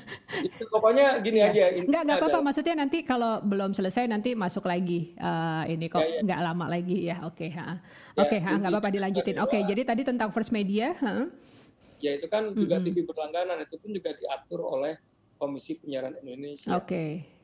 Itu 0.46 0.70
pokoknya 0.70 1.18
gini 1.18 1.42
yeah. 1.42 1.74
aja. 1.74 1.82
Nggak 1.82 2.02
nggak 2.06 2.18
apa-apa. 2.22 2.38
Maksudnya 2.38 2.74
nanti 2.78 3.02
kalau 3.02 3.42
belum 3.42 3.74
selesai 3.74 4.06
nanti 4.06 4.38
masuk 4.38 4.70
lagi 4.70 5.18
uh, 5.18 5.66
ini 5.66 5.90
kok 5.90 5.98
yeah, 5.98 6.22
yeah. 6.22 6.22
nggak 6.22 6.40
lama 6.46 6.66
lagi 6.70 6.98
ya. 7.10 7.16
Oke, 7.26 7.50
okay, 7.50 7.58
ha. 7.58 7.82
Ya, 8.14 8.22
Oke, 8.22 8.38
okay, 8.38 8.40
nggak 8.46 8.70
apa-apa 8.70 8.90
dilanjutin. 8.94 9.36
Oke, 9.42 9.58
okay, 9.58 9.60
jadi 9.66 9.82
tadi 9.82 10.02
tentang 10.06 10.30
First 10.30 10.54
Media, 10.54 10.94
ha? 11.02 11.26
Ya 11.98 12.14
itu 12.14 12.30
kan 12.30 12.46
juga 12.54 12.78
mm 12.78 12.86
-hmm. 12.86 12.94
TV 12.94 12.96
berlangganan 13.04 13.58
itu 13.58 13.74
pun 13.74 13.90
juga 13.90 14.14
diatur 14.14 14.62
oleh 14.62 14.96
Komisi 15.34 15.82
Penyiaran 15.82 16.14
Indonesia. 16.22 16.78
Oke. 16.78 16.86
Okay 16.86 17.39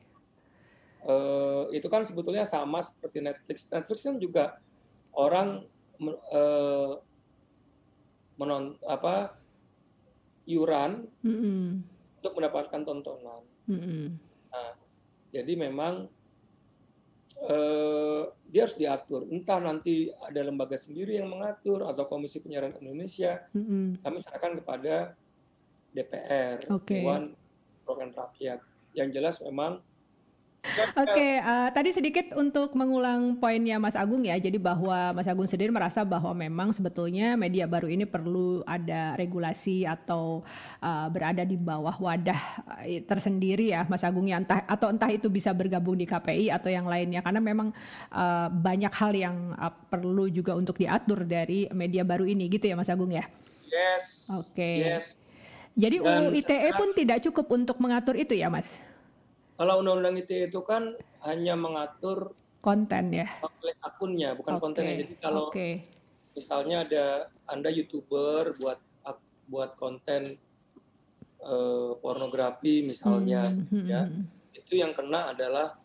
uh, 1.05 1.69
itu 1.69 1.85
kan 1.91 2.01
sebetulnya 2.07 2.47
sama 2.47 2.81
seperti 2.81 3.21
Netflix. 3.21 3.69
Netflix 3.69 3.97
kan 4.01 4.17
juga 4.17 4.57
orang 5.13 5.67
uh, 6.33 6.97
menon 8.37 8.77
apa 8.85 9.33
iuran 10.47 11.05
mm 11.21 11.35
-hmm. 11.35 11.63
untuk 12.21 12.33
mendapatkan 12.37 12.81
tontonan. 12.85 13.43
Mm 13.67 13.79
-hmm. 13.81 14.05
Nah, 14.53 14.71
jadi 15.33 15.53
memang 15.59 16.07
uh, 17.43 18.23
dia 18.47 18.61
harus 18.63 18.77
diatur. 18.79 19.27
Entah 19.27 19.59
nanti 19.59 20.07
ada 20.23 20.41
lembaga 20.45 20.79
sendiri 20.79 21.19
yang 21.19 21.27
mengatur 21.27 21.83
atau 21.83 22.07
Komisi 22.07 22.39
Penyiaran 22.39 22.77
Indonesia. 22.79 23.43
Mm 23.51 23.63
-hmm. 23.65 23.85
Kami 24.05 24.17
serahkan 24.23 24.53
kepada 24.63 24.95
DPR, 25.91 26.61
okay. 26.69 27.01
Dewan 27.01 27.33
Perwakilan 27.83 28.13
Rakyat. 28.13 28.59
Yang 28.93 29.09
jelas 29.17 29.35
memang 29.43 29.81
Oke, 30.97 31.09
okay, 31.15 31.31
uh, 31.39 31.67
eh, 31.67 31.69
tadi 31.71 31.89
sedikit 31.95 32.35
untuk 32.35 32.75
mengulang 32.75 33.39
poinnya 33.39 33.79
Mas 33.79 33.95
Agung 33.95 34.21
ya. 34.25 34.35
Jadi 34.35 34.59
bahwa 34.59 35.15
Mas 35.15 35.29
Agung 35.29 35.47
sendiri 35.47 35.71
merasa 35.71 36.03
bahwa 36.03 36.35
memang 36.35 36.75
sebetulnya 36.75 37.39
media 37.39 37.65
baru 37.65 37.87
ini 37.87 38.03
perlu 38.03 38.61
ada 38.67 39.15
regulasi 39.15 39.87
atau 39.87 40.43
uh, 40.83 41.07
berada 41.07 41.47
di 41.47 41.55
bawah 41.55 41.95
wadah 41.97 42.41
eh, 42.83 42.99
tersendiri 43.01 43.71
ya, 43.71 43.87
Mas 43.87 44.03
Agung 44.03 44.27
ya. 44.27 44.37
Entah 44.43 44.65
atau 44.67 44.91
entah 44.91 45.09
itu 45.09 45.31
bisa 45.31 45.55
bergabung 45.55 45.95
di 45.95 46.05
KPI 46.05 46.51
atau 46.51 46.69
yang 46.69 46.85
lainnya. 46.85 47.23
Karena 47.23 47.39
memang 47.39 47.71
uh, 48.11 48.47
banyak 48.51 48.91
hal 48.91 49.11
yang 49.15 49.35
uh, 49.55 49.71
perlu 49.71 50.27
juga 50.27 50.53
untuk 50.53 50.77
diatur 50.77 51.23
dari 51.23 51.71
media 51.71 52.03
baru 52.03 52.27
ini, 52.27 52.51
gitu 52.51 52.67
ya, 52.67 52.75
Mas 52.75 52.91
Agung 52.91 53.13
ya. 53.13 53.23
Yes. 53.71 54.27
Oke. 54.35 54.51
Okay. 54.53 54.77
Yes. 54.83 55.15
Jadi 55.77 56.01
UU 56.01 56.33
ITE 56.33 56.69
pun 56.73 56.89
tidak 56.97 57.21
cukup 57.29 57.45
untuk 57.53 57.77
mengatur 57.77 58.17
itu 58.17 58.33
ya, 58.33 58.49
Mas? 58.49 58.86
Kalau 59.57 59.81
undang-undang 59.81 60.21
ITE 60.21 60.53
itu 60.53 60.61
kan 60.61 60.93
hanya 61.25 61.57
mengatur 61.57 62.37
konten 62.61 63.09
ya. 63.09 63.27
akunnya, 63.81 64.37
bukan 64.37 64.53
okay. 64.57 64.63
kontennya. 64.63 64.95
Jadi 65.01 65.13
kalau 65.17 65.49
okay. 65.49 65.73
misalnya 66.37 66.85
ada 66.85 67.05
Anda 67.49 67.73
YouTuber 67.73 68.53
buat 68.61 68.79
buat 69.47 69.79
konten 69.79 70.35
uh, 71.39 71.95
pornografi 72.03 72.83
misalnya, 72.83 73.47
hmm. 73.47 73.87
ya 73.87 74.11
itu 74.51 74.75
yang 74.75 74.91
kena 74.91 75.31
adalah 75.31 75.79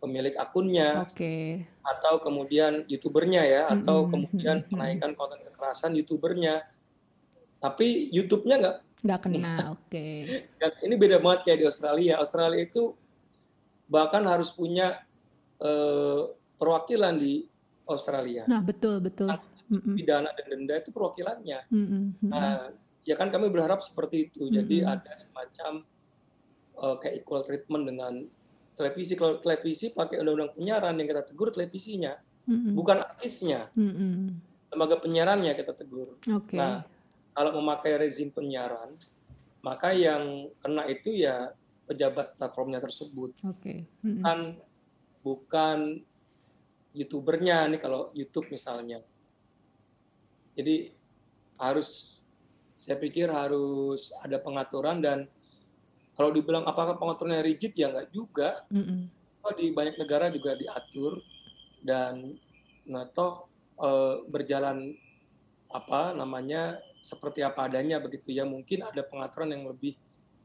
pemilik 0.00 0.32
akunnya, 0.40 1.04
okay. 1.04 1.68
atau 1.84 2.16
kemudian 2.24 2.88
youtubernya 2.88 3.44
ya, 3.44 3.62
atau 3.68 4.08
hmm. 4.08 4.10
kemudian 4.10 4.56
menaikkan 4.72 5.12
konten 5.12 5.44
kekerasan 5.44 5.92
youtubernya. 5.94 6.64
Tapi 7.60 8.08
YouTube-nya 8.14 8.56
nggak 8.56 8.76
nggak 8.98 9.20
kena, 9.30 9.78
oke. 9.78 9.94
Okay. 9.94 10.42
ini 10.82 10.94
beda 10.98 11.22
banget 11.22 11.40
kayak 11.46 11.58
di 11.62 11.66
Australia. 11.70 12.14
Australia 12.18 12.60
itu 12.66 12.98
bahkan 13.86 14.26
harus 14.26 14.50
punya 14.50 15.00
uh, 15.62 16.34
perwakilan 16.58 17.14
di 17.14 17.46
Australia. 17.86 18.44
Nah 18.50 18.60
betul 18.60 18.98
betul. 18.98 19.30
Nah, 19.30 19.40
pidana 19.70 20.34
dan 20.34 20.46
denda 20.50 20.74
itu 20.76 20.90
perwakilannya. 20.90 21.58
Nah 22.26 22.74
ya 23.06 23.14
kan 23.14 23.30
kami 23.30 23.48
berharap 23.48 23.80
seperti 23.80 24.28
itu. 24.28 24.50
Jadi 24.50 24.82
ada 24.82 25.14
semacam 25.16 25.86
uh, 26.82 26.96
kayak 26.98 27.22
equal 27.22 27.46
treatment 27.46 27.84
dengan 27.86 28.12
televisi. 28.74 29.14
Kalau 29.14 29.38
televisi 29.38 29.94
pakai 29.94 30.20
undang-undang 30.20 30.58
penyiaran 30.58 30.98
yang 30.98 31.08
kita 31.08 31.22
tegur 31.22 31.48
televisinya, 31.54 32.18
bukan 32.74 33.06
artisnya. 33.06 33.70
Lembaga 34.68 35.00
penyiarannya 35.00 35.54
kita 35.54 35.72
tegur. 35.72 36.20
Okay. 36.20 36.58
Nah 36.58 36.97
kalau 37.38 37.54
memakai 37.62 37.94
rezim 37.94 38.34
penyiaran, 38.34 38.98
maka 39.62 39.94
yang 39.94 40.50
kena 40.58 40.90
itu 40.90 41.22
ya 41.22 41.54
pejabat 41.86 42.34
platformnya 42.34 42.82
tersebut. 42.82 43.30
Okay. 43.54 43.86
Kan 44.26 44.58
bukan 45.22 46.02
youtubernya 46.90 47.70
nih 47.70 47.78
kalau 47.78 48.10
YouTube 48.10 48.50
misalnya. 48.50 49.06
Jadi 50.58 50.90
harus 51.62 52.18
saya 52.74 52.98
pikir 52.98 53.30
harus 53.30 54.10
ada 54.18 54.42
pengaturan 54.42 54.98
dan 54.98 55.30
kalau 56.18 56.34
dibilang 56.34 56.66
apakah 56.66 56.98
pengaturannya 56.98 57.46
rigid 57.46 57.70
ya 57.78 57.94
nggak 57.94 58.10
juga. 58.10 58.66
Mm 58.74 58.82
-mm. 58.82 59.00
di 59.54 59.72
banyak 59.72 59.96
negara 59.96 60.28
juga 60.28 60.58
diatur 60.58 61.24
dan 61.80 62.36
nah 62.84 63.08
toh 63.08 63.48
e, 63.80 63.88
berjalan 64.28 64.92
apa 65.72 66.12
namanya 66.12 66.76
seperti 67.02 67.40
apa 67.42 67.70
adanya 67.70 68.02
begitu 68.02 68.34
ya 68.34 68.44
mungkin 68.44 68.84
ada 68.84 69.02
pengaturan 69.06 69.54
yang 69.54 69.64
lebih 69.70 69.96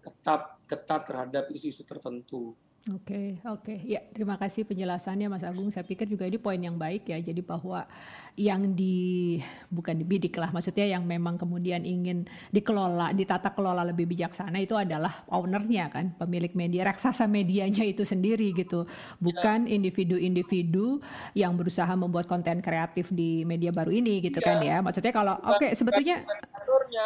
ketat 0.03 0.59
ketat 0.67 1.01
terhadap 1.07 1.45
isu-isu 1.49 1.83
tertentu. 1.87 2.55
Oke, 2.91 3.39
oke. 3.47 3.79
Ya, 3.87 4.03
terima 4.11 4.35
kasih 4.35 4.67
penjelasannya 4.67 5.31
Mas 5.31 5.47
Agung. 5.47 5.71
Saya 5.71 5.87
pikir 5.87 6.03
juga 6.03 6.27
ini 6.27 6.35
poin 6.35 6.59
yang 6.59 6.75
baik 6.75 7.07
ya. 7.07 7.15
Jadi 7.15 7.39
bahwa 7.39 7.87
yang 8.35 8.75
di 8.75 9.39
bukan 9.71 10.03
dibidik 10.03 10.35
lah, 10.35 10.51
maksudnya 10.51 10.83
yang 10.83 11.07
memang 11.07 11.39
kemudian 11.39 11.87
ingin 11.87 12.27
dikelola, 12.51 13.15
ditata 13.15 13.55
kelola 13.55 13.87
lebih 13.87 14.03
bijaksana 14.11 14.59
itu 14.59 14.75
adalah 14.75 15.23
ownernya 15.31 15.87
kan, 15.95 16.11
pemilik 16.19 16.51
media, 16.59 16.83
raksasa 16.83 17.23
medianya 17.23 17.87
itu 17.87 18.03
sendiri 18.03 18.51
gitu. 18.51 18.83
Bukan 19.23 19.63
ya. 19.63 19.79
individu-individu 19.79 20.99
yang 21.39 21.55
berusaha 21.55 21.95
membuat 21.95 22.27
konten 22.27 22.59
kreatif 22.59 23.07
di 23.15 23.47
media 23.47 23.71
baru 23.71 23.95
ini 23.95 24.19
gitu 24.19 24.43
ya. 24.43 24.47
kan 24.51 24.57
ya. 24.59 24.83
Maksudnya 24.83 25.15
kalau 25.15 25.39
oke 25.39 25.55
okay, 25.55 25.71
sebetulnya 25.71 26.27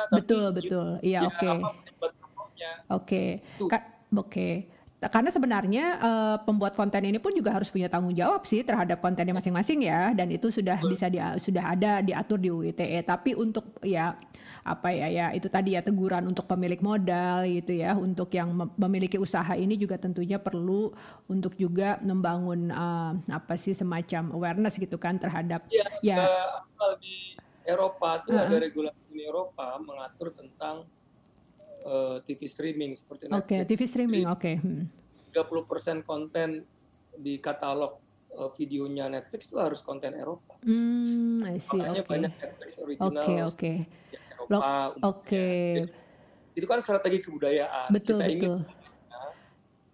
betul 0.09 0.57
betul. 0.57 0.97
Iya, 1.05 1.29
oke. 1.29 1.53
Oke. 2.89 3.45
Oke 4.17 4.76
karena 4.97 5.29
sebenarnya 5.29 5.85
uh, 6.01 6.37
pembuat 6.41 6.73
konten 6.73 7.05
ini 7.05 7.21
pun 7.21 7.29
juga 7.29 7.53
harus 7.53 7.69
punya 7.69 7.85
tanggung 7.85 8.17
jawab 8.17 8.41
sih 8.49 8.65
terhadap 8.65 8.97
kontennya 8.97 9.37
masing-masing 9.37 9.85
ya. 9.85 10.09
Dan 10.17 10.33
itu 10.33 10.49
sudah 10.49 10.81
bisa 10.81 11.05
di, 11.05 11.21
sudah 11.37 11.77
ada 11.77 12.01
diatur 12.01 12.41
di 12.41 12.49
UITE 12.49 13.05
tapi 13.05 13.37
untuk 13.37 13.77
ya 13.85 14.17
apa 14.65 14.91
ya 14.91 15.07
ya 15.07 15.25
itu 15.31 15.47
tadi 15.47 15.77
ya 15.77 15.85
teguran 15.85 16.27
untuk 16.27 16.43
pemilik 16.49 16.81
modal 16.83 17.47
gitu 17.47 17.77
ya 17.77 17.95
untuk 17.95 18.27
yang 18.35 18.51
memiliki 18.75 19.15
usaha 19.15 19.55
ini 19.55 19.79
juga 19.79 19.95
tentunya 19.95 20.41
perlu 20.41 20.91
untuk 21.29 21.55
juga 21.55 22.01
membangun 22.03 22.73
uh, 22.73 23.15
apa 23.31 23.55
sih 23.55 23.71
semacam 23.71 24.33
awareness 24.35 24.75
gitu 24.75 24.99
kan 24.99 25.15
terhadap 25.15 25.63
ya, 25.71 25.87
ya 26.03 26.27
di 26.99 27.37
Eropa 27.63 28.23
itu 28.23 28.35
uh, 28.35 28.43
ada 28.43 28.57
regulasi 28.59 29.03
di 29.07 29.23
Eropa 29.23 29.79
mengatur 29.79 30.35
tentang 30.35 30.83
uh, 31.83 32.17
TV 32.23 32.47
streaming 32.49 32.97
seperti 32.97 33.27
Netflix. 33.27 33.43
Oke, 33.43 33.53
okay, 33.53 33.59
TV 33.67 33.81
streaming, 33.85 34.25
oke. 34.25 34.41
Okay. 34.41 34.55
Hmm. 34.57 34.85
30% 35.33 36.07
konten 36.07 36.65
di 37.13 37.37
katalog 37.37 38.01
uh, 38.33 38.49
videonya 38.57 39.09
Netflix 39.11 39.51
itu 39.51 39.57
harus 39.61 39.85
konten 39.85 40.17
Eropa. 40.17 40.57
Hmm, 40.65 41.45
I 41.45 41.61
see. 41.61 41.77
Makanya 41.77 42.01
okay. 42.01 42.09
banyak 42.09 42.33
Netflix 42.33 42.71
original. 42.81 43.07
Oke, 43.09 43.21
okay, 43.21 43.37
oke. 43.37 43.57
Okay. 43.57 43.75
Eropa. 44.47 44.57
Oke. 44.65 44.95
Okay. 45.03 45.69
Itu 46.57 46.65
kan 46.65 46.79
strategi 46.81 47.21
kebudayaan. 47.21 47.89
Betul, 47.93 48.25
Kita 48.25 48.29
betul. 48.33 48.57
Ingin 48.65 48.77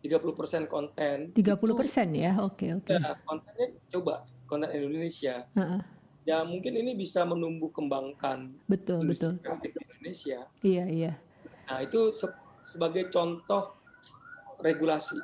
30% 0.03 0.67
konten. 0.67 1.31
30% 1.31 1.79
persen 1.79 2.07
ya, 2.11 2.35
oke 2.43 2.59
okay, 2.59 2.69
oke. 2.75 2.91
Okay. 2.91 2.99
Ya, 2.99 3.15
kontennya 3.23 3.67
coba 3.87 4.13
konten 4.43 4.69
Indonesia. 4.75 5.47
Uh 5.55 5.59
-uh. 5.63 5.81
Ya 6.23 6.43
mungkin 6.43 6.75
ini 6.75 6.95
bisa 6.95 7.23
menumbuh 7.27 7.71
kembangkan 7.71 8.51
betul 8.67 9.03
betul 9.07 9.39
Indonesia. 9.99 10.47
Iya 10.59 10.85
iya. 10.87 11.13
Nah, 11.69 11.79
itu 11.83 12.11
se 12.11 12.27
sebagai 12.63 13.11
contoh 13.11 13.75
regulasi. 14.59 15.19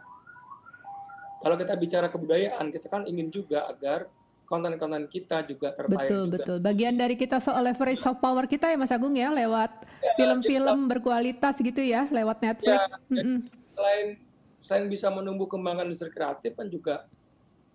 Kalau 1.39 1.55
kita 1.55 1.73
bicara 1.79 2.11
kebudayaan, 2.11 2.67
kita 2.67 2.91
kan 2.91 3.07
ingin 3.07 3.31
juga 3.31 3.63
agar 3.71 4.11
konten-konten 4.43 5.07
kita 5.07 5.45
juga 5.47 5.71
terbaik 5.71 6.09
betul, 6.09 6.23
juga. 6.27 6.35
Betul, 6.41 6.57
Bagian 6.59 6.95
dari 6.99 7.15
kita 7.15 7.39
soal 7.39 7.63
leverage 7.63 8.01
soft 8.01 8.19
power 8.19 8.43
kita 8.49 8.67
ya 8.67 8.75
Mas 8.75 8.91
Agung 8.91 9.15
ya, 9.15 9.31
lewat 9.31 9.71
ya, 10.03 10.13
film-film 10.19 10.79
ya, 10.83 10.87
berkualitas 10.89 11.55
gitu 11.61 11.79
ya, 11.79 12.09
lewat 12.11 12.43
Netflix. 12.43 12.75
Ya, 12.75 12.83
mm 13.07 13.19
-hmm. 13.21 13.37
Selain 13.77 14.07
selain 14.59 14.85
bisa 14.91 15.07
menumbuh 15.07 15.47
kembangkan 15.47 15.87
industri 15.87 16.11
kreatif 16.11 16.51
kan 16.57 16.67
juga 16.67 17.07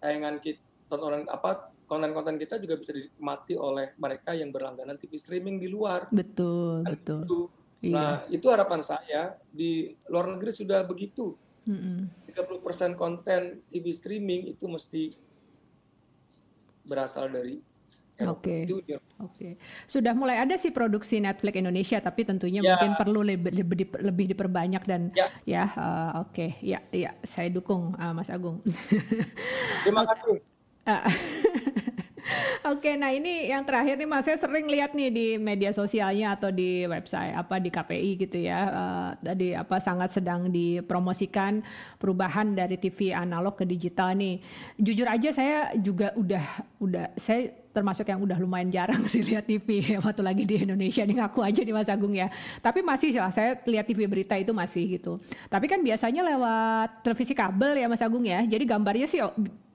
tayangan 0.05 0.37
kita 0.45 0.61
tontonan 0.93 1.25
apa 1.33 1.73
konten-konten 1.89 2.37
kita 2.37 2.61
juga 2.61 2.77
bisa 2.77 2.93
dinikmati 2.93 3.55
oleh 3.57 3.97
mereka 3.97 4.37
yang 4.37 4.53
berlangganan 4.53 5.01
TV 5.01 5.17
streaming 5.17 5.57
di 5.57 5.69
luar. 5.71 6.11
Betul, 6.13 6.85
kan 6.85 6.93
betul. 6.93 7.21
Itu 7.25 7.41
Iya. 7.85 7.93
Nah, 7.93 8.15
itu 8.33 8.47
harapan 8.49 8.81
saya 8.81 9.37
di 9.53 9.93
luar 10.09 10.33
negeri 10.33 10.57
sudah 10.57 10.81
begitu. 10.89 11.37
Mm-hmm. 11.69 12.33
30% 12.33 12.97
konten 12.97 13.61
TV 13.69 13.85
streaming 13.93 14.53
itu 14.57 14.65
mesti 14.65 15.13
berasal 16.85 17.29
dari 17.33 17.61
Oke, 18.15 18.63
okay. 18.63 18.95
oke. 18.95 19.03
Okay. 19.19 19.53
Sudah 19.91 20.15
mulai 20.15 20.39
ada 20.39 20.55
sih 20.55 20.71
produksi 20.71 21.19
Netflix 21.19 21.59
Indonesia, 21.59 21.99
tapi 21.99 22.23
tentunya 22.23 22.63
ya. 22.63 22.79
mungkin 22.79 22.95
perlu 22.95 23.27
lebih, 23.27 23.51
lebih, 23.51 23.91
lebih 23.91 24.27
diperbanyak 24.31 24.83
dan 24.87 25.11
ya, 25.19 25.27
ya 25.43 25.65
uh, 25.75 26.23
oke, 26.23 26.31
okay. 26.31 26.55
ya, 26.63 26.79
ya, 26.95 27.11
saya 27.27 27.51
dukung 27.51 27.91
uh, 27.99 28.15
Mas 28.15 28.31
Agung. 28.31 28.63
Terima 29.83 30.07
kasih. 30.15 30.39
Oke, 32.65 32.97
nah 32.97 33.13
ini 33.13 33.53
yang 33.53 33.61
terakhir 33.61 34.01
nih 34.01 34.09
Mas, 34.09 34.25
saya 34.25 34.41
sering 34.41 34.65
lihat 34.65 34.97
nih 34.97 35.13
di 35.13 35.27
media 35.37 35.69
sosialnya 35.69 36.33
atau 36.33 36.49
di 36.49 36.89
website 36.89 37.37
apa 37.37 37.61
di 37.61 37.69
KPI 37.69 38.11
gitu 38.25 38.41
ya. 38.41 38.61
Uh, 38.73 39.11
tadi 39.21 39.53
apa 39.53 39.77
sangat 39.85 40.17
sedang 40.17 40.49
dipromosikan 40.49 41.61
perubahan 42.01 42.57
dari 42.57 42.81
TV 42.81 43.13
analog 43.13 43.61
ke 43.61 43.69
digital 43.69 44.17
nih. 44.17 44.41
Jujur 44.81 45.05
aja 45.05 45.29
saya 45.29 45.77
juga 45.77 46.17
udah 46.17 46.45
udah 46.81 47.13
saya 47.21 47.53
termasuk 47.77 48.09
yang 48.09 48.25
udah 48.25 48.41
lumayan 48.41 48.73
jarang 48.73 49.05
sih 49.13 49.21
lihat 49.21 49.45
TV 49.45 50.01
waktu 50.01 50.25
lagi 50.25 50.49
di 50.49 50.65
Indonesia 50.65 51.05
nih 51.05 51.21
ngaku 51.21 51.45
aja 51.45 51.61
di 51.61 51.73
Mas 51.77 51.93
Agung 51.93 52.17
ya. 52.17 52.33
Tapi 52.65 52.81
masih 52.81 53.13
sih 53.13 53.21
lah 53.21 53.29
saya 53.29 53.61
lihat 53.69 53.85
TV 53.85 54.09
berita 54.09 54.41
itu 54.41 54.57
masih 54.57 54.97
gitu. 54.97 55.21
Tapi 55.53 55.69
kan 55.69 55.85
biasanya 55.85 56.25
lewat 56.33 57.05
televisi 57.05 57.37
kabel 57.37 57.77
ya 57.77 57.93
Mas 57.93 58.01
Agung 58.01 58.25
ya. 58.25 58.41
Jadi 58.41 58.65
gambarnya 58.65 59.05
sih 59.05 59.21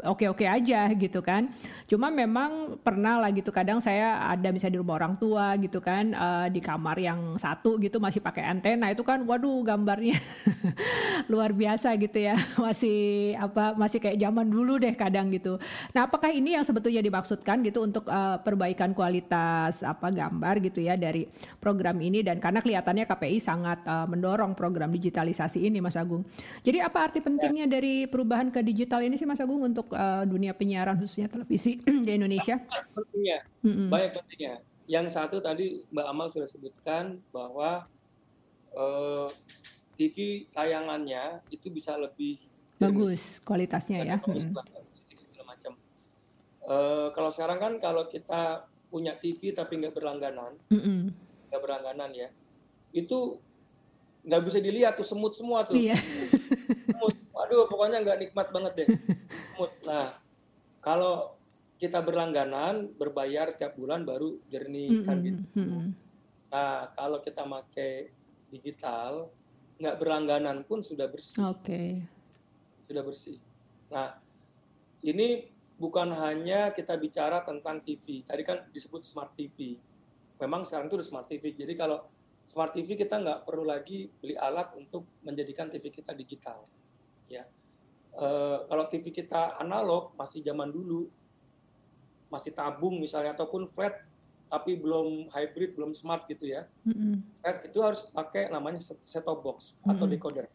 oke-oke 0.04 0.46
aja 0.48 0.88
gitu 0.96 1.20
kan. 1.20 1.52
Cuma 1.90 2.08
memang 2.08 2.80
pernah 2.80 3.20
lah 3.20 3.32
gitu 3.36 3.52
kadang 3.52 3.84
saya 3.84 4.32
ada 4.32 4.50
bisa 4.54 4.72
di 4.72 4.80
rumah 4.80 4.96
orang 5.00 5.20
tua 5.20 5.58
gitu 5.60 5.84
kan 5.84 6.16
uh, 6.16 6.48
di 6.48 6.64
kamar 6.64 6.96
yang 7.00 7.36
satu 7.36 7.76
gitu 7.82 8.00
masih 8.00 8.24
pakai 8.24 8.48
antena 8.48 8.92
itu 8.92 9.04
kan 9.04 9.24
waduh 9.28 9.64
gambarnya 9.66 10.16
luar 11.32 11.52
biasa 11.52 11.94
gitu 12.00 12.20
ya. 12.20 12.36
Masih 12.70 13.34
apa 13.40 13.74
masih 13.74 13.98
kayak 13.98 14.20
zaman 14.20 14.46
dulu 14.46 14.78
deh 14.78 14.94
kadang 14.94 15.32
gitu. 15.34 15.58
Nah, 15.96 16.06
apakah 16.06 16.30
ini 16.30 16.54
yang 16.54 16.62
sebetulnya 16.62 17.02
dimaksudkan 17.02 17.66
gitu 17.66 17.82
untuk 17.82 18.06
uh, 18.06 18.38
perbaikan 18.46 18.94
kualitas 18.94 19.82
apa 19.82 20.14
gambar 20.14 20.62
gitu 20.62 20.84
ya 20.84 20.94
dari 21.00 21.26
program 21.58 21.98
ini 21.98 22.22
dan 22.22 22.38
karena 22.38 22.62
kelihatannya 22.62 23.10
KPI 23.10 23.38
sangat 23.42 23.82
uh, 23.90 24.06
mendorong 24.06 24.54
program 24.54 24.94
digitalisasi 24.94 25.66
ini 25.66 25.82
Mas 25.82 25.98
Agung. 25.98 26.22
Jadi 26.62 26.78
apa 26.84 27.10
arti 27.10 27.20
pentingnya 27.24 27.66
ya. 27.66 27.74
dari 27.80 28.06
perubahan 28.06 28.54
ke 28.54 28.62
digital 28.62 29.02
ini 29.02 29.18
sih 29.18 29.26
Mas 29.26 29.42
Agung 29.42 29.66
untuk 29.66 29.89
uh, 29.94 30.24
dunia 30.26 30.54
penyiaran 30.56 30.98
khususnya 31.00 31.30
televisi 31.30 31.80
di 32.06 32.12
Indonesia? 32.12 32.60
Pentingnya, 32.94 33.40
mm 33.64 33.72
-hmm. 33.72 33.88
banyak 33.90 34.12
pentingnya. 34.16 34.54
Yang 34.90 35.06
satu 35.14 35.38
tadi 35.38 35.86
Mbak 35.94 36.06
Amal 36.10 36.28
sudah 36.34 36.50
sebutkan 36.50 37.22
bahwa 37.30 37.86
uh, 38.74 39.30
TV 40.00 40.48
tayangannya 40.50 41.44
itu 41.54 41.68
bisa 41.70 41.94
lebih 42.00 42.42
bagus 42.80 43.44
kualitasnya 43.44 44.06
ya. 44.06 44.16
Bagus, 44.22 44.48
hmm 44.48 44.88
Uh, 46.70 47.10
kalau 47.18 47.34
sekarang 47.34 47.58
kan 47.58 47.74
kalau 47.82 48.06
kita 48.06 48.70
punya 48.94 49.18
TV 49.18 49.50
tapi 49.58 49.82
nggak 49.82 49.90
berlangganan, 49.90 50.54
nggak 50.70 50.86
mm 50.86 51.10
-hmm. 51.10 51.58
berlangganan 51.58 52.14
ya, 52.14 52.30
itu 52.94 53.42
nggak 54.22 54.42
bisa 54.46 54.62
dilihat 54.62 54.94
tuh 54.94 55.08
semut 55.08 55.34
semua 55.34 55.66
tuh. 55.66 55.74
Iya. 55.74 55.98
semut. 56.94 57.16
Waduh, 57.50 57.66
pokoknya 57.66 58.06
nggak 58.06 58.20
nikmat 58.22 58.48
banget 58.54 58.74
deh. 58.86 58.90
Nah, 59.90 60.16
kalau 60.86 61.36
kita 61.82 62.00
berlangganan, 62.00 62.94
berbayar 62.94 63.52
tiap 63.58 63.74
bulan 63.74 64.06
baru 64.06 64.38
jernih 64.48 64.88
mm 64.88 64.96
-hmm. 65.02 65.08
kan 65.10 65.18
gitu. 65.26 65.44
Mm 65.58 65.66
-hmm. 65.66 65.86
Nah, 66.54 66.94
kalau 66.94 67.18
kita 67.26 67.44
pakai 67.44 68.14
digital, 68.54 69.34
nggak 69.82 69.98
berlangganan 69.98 70.62
pun 70.64 70.86
sudah 70.86 71.10
bersih. 71.10 71.42
Oke. 71.42 71.66
Okay. 71.66 71.90
Sudah 72.86 73.02
bersih. 73.02 73.42
Nah, 73.90 74.16
ini 75.02 75.50
bukan 75.76 76.14
hanya 76.14 76.70
kita 76.70 76.96
bicara 77.02 77.42
tentang 77.42 77.82
TV. 77.82 78.22
Tadi 78.22 78.46
kan 78.46 78.64
disebut 78.70 79.02
smart 79.02 79.34
TV. 79.34 79.76
Memang 80.38 80.64
sekarang 80.64 80.88
itu 80.88 81.02
udah 81.02 81.10
smart 81.10 81.28
TV. 81.28 81.52
Jadi 81.58 81.74
kalau 81.74 82.06
smart 82.46 82.78
TV 82.78 82.94
kita 82.94 83.18
nggak 83.18 83.44
perlu 83.44 83.66
lagi 83.66 84.08
beli 84.22 84.38
alat 84.38 84.72
untuk 84.78 85.04
menjadikan 85.26 85.68
TV 85.68 85.92
kita 85.92 86.16
digital. 86.16 86.64
Ya, 87.30 87.46
e, 88.18 88.28
kalau 88.66 88.86
TV 88.90 89.14
kita 89.14 89.56
analog 89.62 90.18
masih 90.18 90.42
zaman 90.42 90.74
dulu, 90.74 91.08
masih 92.34 92.52
tabung 92.54 92.98
misalnya 92.98 93.38
ataupun 93.38 93.70
flat 93.70 94.10
tapi 94.50 94.74
belum 94.82 95.30
hybrid, 95.30 95.78
belum 95.78 95.94
smart 95.94 96.26
gitu 96.26 96.50
ya. 96.50 96.66
Mm-hmm. 96.82 97.14
Flat 97.38 97.58
itu 97.70 97.80
harus 97.86 98.10
pakai 98.10 98.50
namanya 98.50 98.82
set-top 98.82 99.46
box 99.46 99.78
mm-hmm. 99.78 99.92
atau 99.94 100.06
decoder 100.10 100.48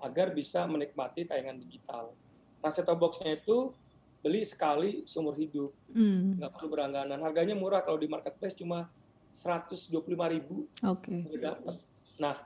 agar 0.00 0.32
bisa 0.32 0.64
menikmati 0.64 1.28
tayangan 1.28 1.60
digital. 1.60 2.16
Nah, 2.64 2.72
set-top 2.72 2.96
boxnya 2.96 3.36
itu 3.36 3.76
beli 4.20 4.44
sekali 4.44 5.04
seumur 5.04 5.36
hidup, 5.36 5.72
mm. 5.92 6.40
nggak 6.40 6.50
perlu 6.56 6.68
berangganan. 6.72 7.20
Harganya 7.20 7.52
murah 7.52 7.84
kalau 7.84 8.00
di 8.00 8.08
marketplace 8.08 8.56
cuma 8.56 8.88
125 9.36 9.92
ribu. 10.32 10.68
Oke. 10.84 11.24
Okay. 11.24 11.36
dapat. 11.40 11.76
Nah, 12.20 12.36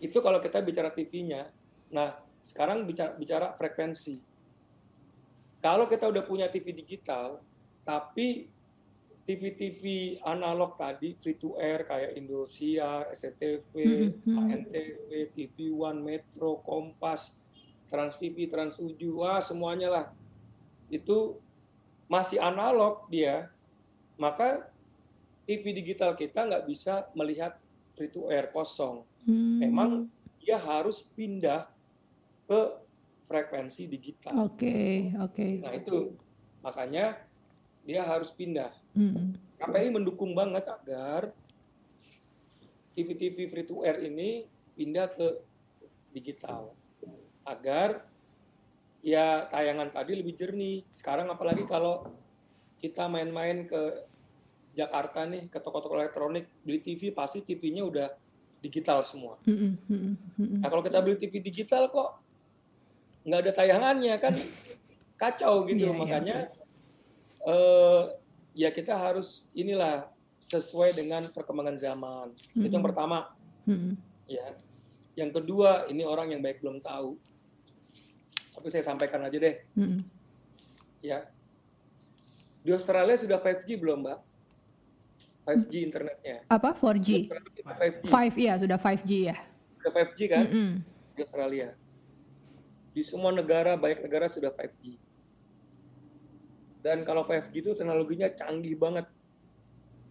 itu 0.00 0.16
kalau 0.20 0.40
kita 0.40 0.60
bicara 0.60 0.92
TV-nya. 0.92 1.48
Nah, 1.92 2.16
sekarang 2.42 2.88
bicara, 2.88 3.12
bicara 3.14 3.54
frekuensi. 3.54 4.18
Kalau 5.62 5.86
kita 5.86 6.10
udah 6.10 6.26
punya 6.26 6.50
TV 6.50 6.74
digital, 6.74 7.38
tapi 7.86 8.50
TV-TV 9.22 10.18
analog 10.26 10.74
tadi 10.74 11.14
free 11.14 11.38
to 11.38 11.54
air 11.54 11.86
kayak 11.86 12.18
Indosiar, 12.18 13.06
SCTV, 13.14 13.70
mm-hmm. 13.70 14.34
ANTV, 14.34 15.10
TV 15.30 15.70
One, 15.70 16.02
Metro, 16.02 16.58
Kompas, 16.66 17.38
Trans 17.86 18.18
TV, 18.18 18.50
Trans 18.50 18.82
7, 18.82 18.98
wah 19.14 19.38
semuanya 19.38 19.88
lah. 19.94 20.06
Itu 20.90 21.38
masih 22.10 22.42
analog 22.42 23.06
dia, 23.06 23.46
maka 24.18 24.66
TV 25.46 25.70
digital 25.70 26.18
kita 26.18 26.42
nggak 26.42 26.66
bisa 26.66 27.06
melihat 27.14 27.54
free 27.94 28.10
to 28.10 28.26
air 28.26 28.50
kosong. 28.50 29.06
Hmm. 29.22 29.62
Memang 29.62 29.90
dia 30.42 30.58
harus 30.58 31.06
pindah 31.14 31.70
ke 32.52 32.60
frekuensi 33.32 33.88
digital. 33.88 34.36
Oke, 34.44 34.60
okay, 34.60 34.92
oke. 35.16 35.32
Okay. 35.32 35.52
Nah 35.64 35.72
itu 35.72 35.96
makanya 36.60 37.16
dia 37.88 38.04
harus 38.04 38.28
pindah. 38.36 38.68
Hmm. 38.92 39.32
KPI 39.56 39.88
mendukung 39.88 40.36
banget 40.36 40.68
agar 40.68 41.32
TV-TV 42.92 43.48
free 43.48 43.64
to 43.64 43.80
air 43.88 44.04
ini 44.04 44.44
pindah 44.76 45.08
ke 45.16 45.40
digital 46.12 46.76
agar 47.48 48.04
ya 49.00 49.48
tayangan 49.48 49.88
tadi 49.96 50.12
lebih 50.12 50.36
jernih. 50.36 50.84
Sekarang 50.92 51.32
apalagi 51.32 51.64
kalau 51.64 52.04
kita 52.84 53.08
main-main 53.08 53.64
ke 53.64 54.04
Jakarta 54.76 55.24
nih 55.24 55.48
ke 55.48 55.56
toko-toko 55.56 55.96
elektronik 55.96 56.52
beli 56.68 56.84
TV 56.84 57.16
pasti 57.16 57.40
TV-nya 57.40 57.88
udah 57.88 58.08
digital 58.60 59.00
semua. 59.00 59.40
Mm 59.48 59.80
-hmm. 59.88 60.12
Nah 60.60 60.68
kalau 60.68 60.84
kita 60.84 61.00
beli 61.00 61.16
TV 61.16 61.40
digital 61.40 61.88
kok 61.88 62.22
nggak 63.22 63.40
ada 63.46 63.52
tayangannya 63.54 64.14
kan 64.18 64.34
kacau 65.22 65.62
gitu 65.70 65.86
yeah, 65.86 65.94
iya, 65.94 66.00
makanya 66.00 66.38
yeah. 66.50 66.60
Uh, 67.42 68.02
ya 68.54 68.70
kita 68.70 68.94
harus 68.94 69.50
inilah 69.50 70.06
sesuai 70.46 70.92
dengan 70.92 71.32
perkembangan 71.32 71.76
zaman. 71.80 72.26
Mm 72.30 72.36
-hmm. 72.36 72.64
Itu 72.68 72.72
yang 72.76 72.86
pertama. 72.86 73.18
Mm 73.64 73.78
-hmm. 73.78 73.92
Ya. 74.28 74.46
Yang 75.16 75.30
kedua 75.40 75.88
ini 75.88 76.02
orang 76.04 76.32
yang 76.36 76.40
baik 76.44 76.60
belum 76.60 76.84
tahu. 76.84 77.16
Tapi 78.52 78.68
saya 78.68 78.84
sampaikan 78.84 79.24
aja 79.24 79.36
deh. 79.36 79.56
Mm 79.74 79.86
-hmm. 79.88 80.00
Ya. 81.02 81.18
Di 82.62 82.70
Australia 82.70 83.18
sudah 83.18 83.42
5G 83.42 83.74
belum, 83.80 84.06
Mbak? 84.06 84.18
5G 85.42 85.72
internetnya. 85.82 86.36
Apa? 86.46 86.70
4G? 86.78 87.26
5G. 87.26 88.06
5 88.06 88.38
iya, 88.38 88.54
sudah 88.54 88.78
5G 88.78 89.10
ya. 89.34 89.36
Sudah 89.82 89.92
5G 89.98 90.18
kan? 90.30 90.44
Mm 90.46 90.52
-hmm. 90.54 90.70
Di 91.18 91.20
Australia. 91.26 91.68
Di 92.92 93.02
semua 93.04 93.32
negara, 93.32 93.76
banyak 93.76 94.04
negara 94.04 94.28
sudah 94.28 94.52
5G. 94.52 95.00
Dan 96.84 97.08
kalau 97.08 97.24
5G 97.24 97.52
itu 97.56 97.70
teknologinya 97.72 98.28
canggih 98.32 98.76
banget. 98.76 99.08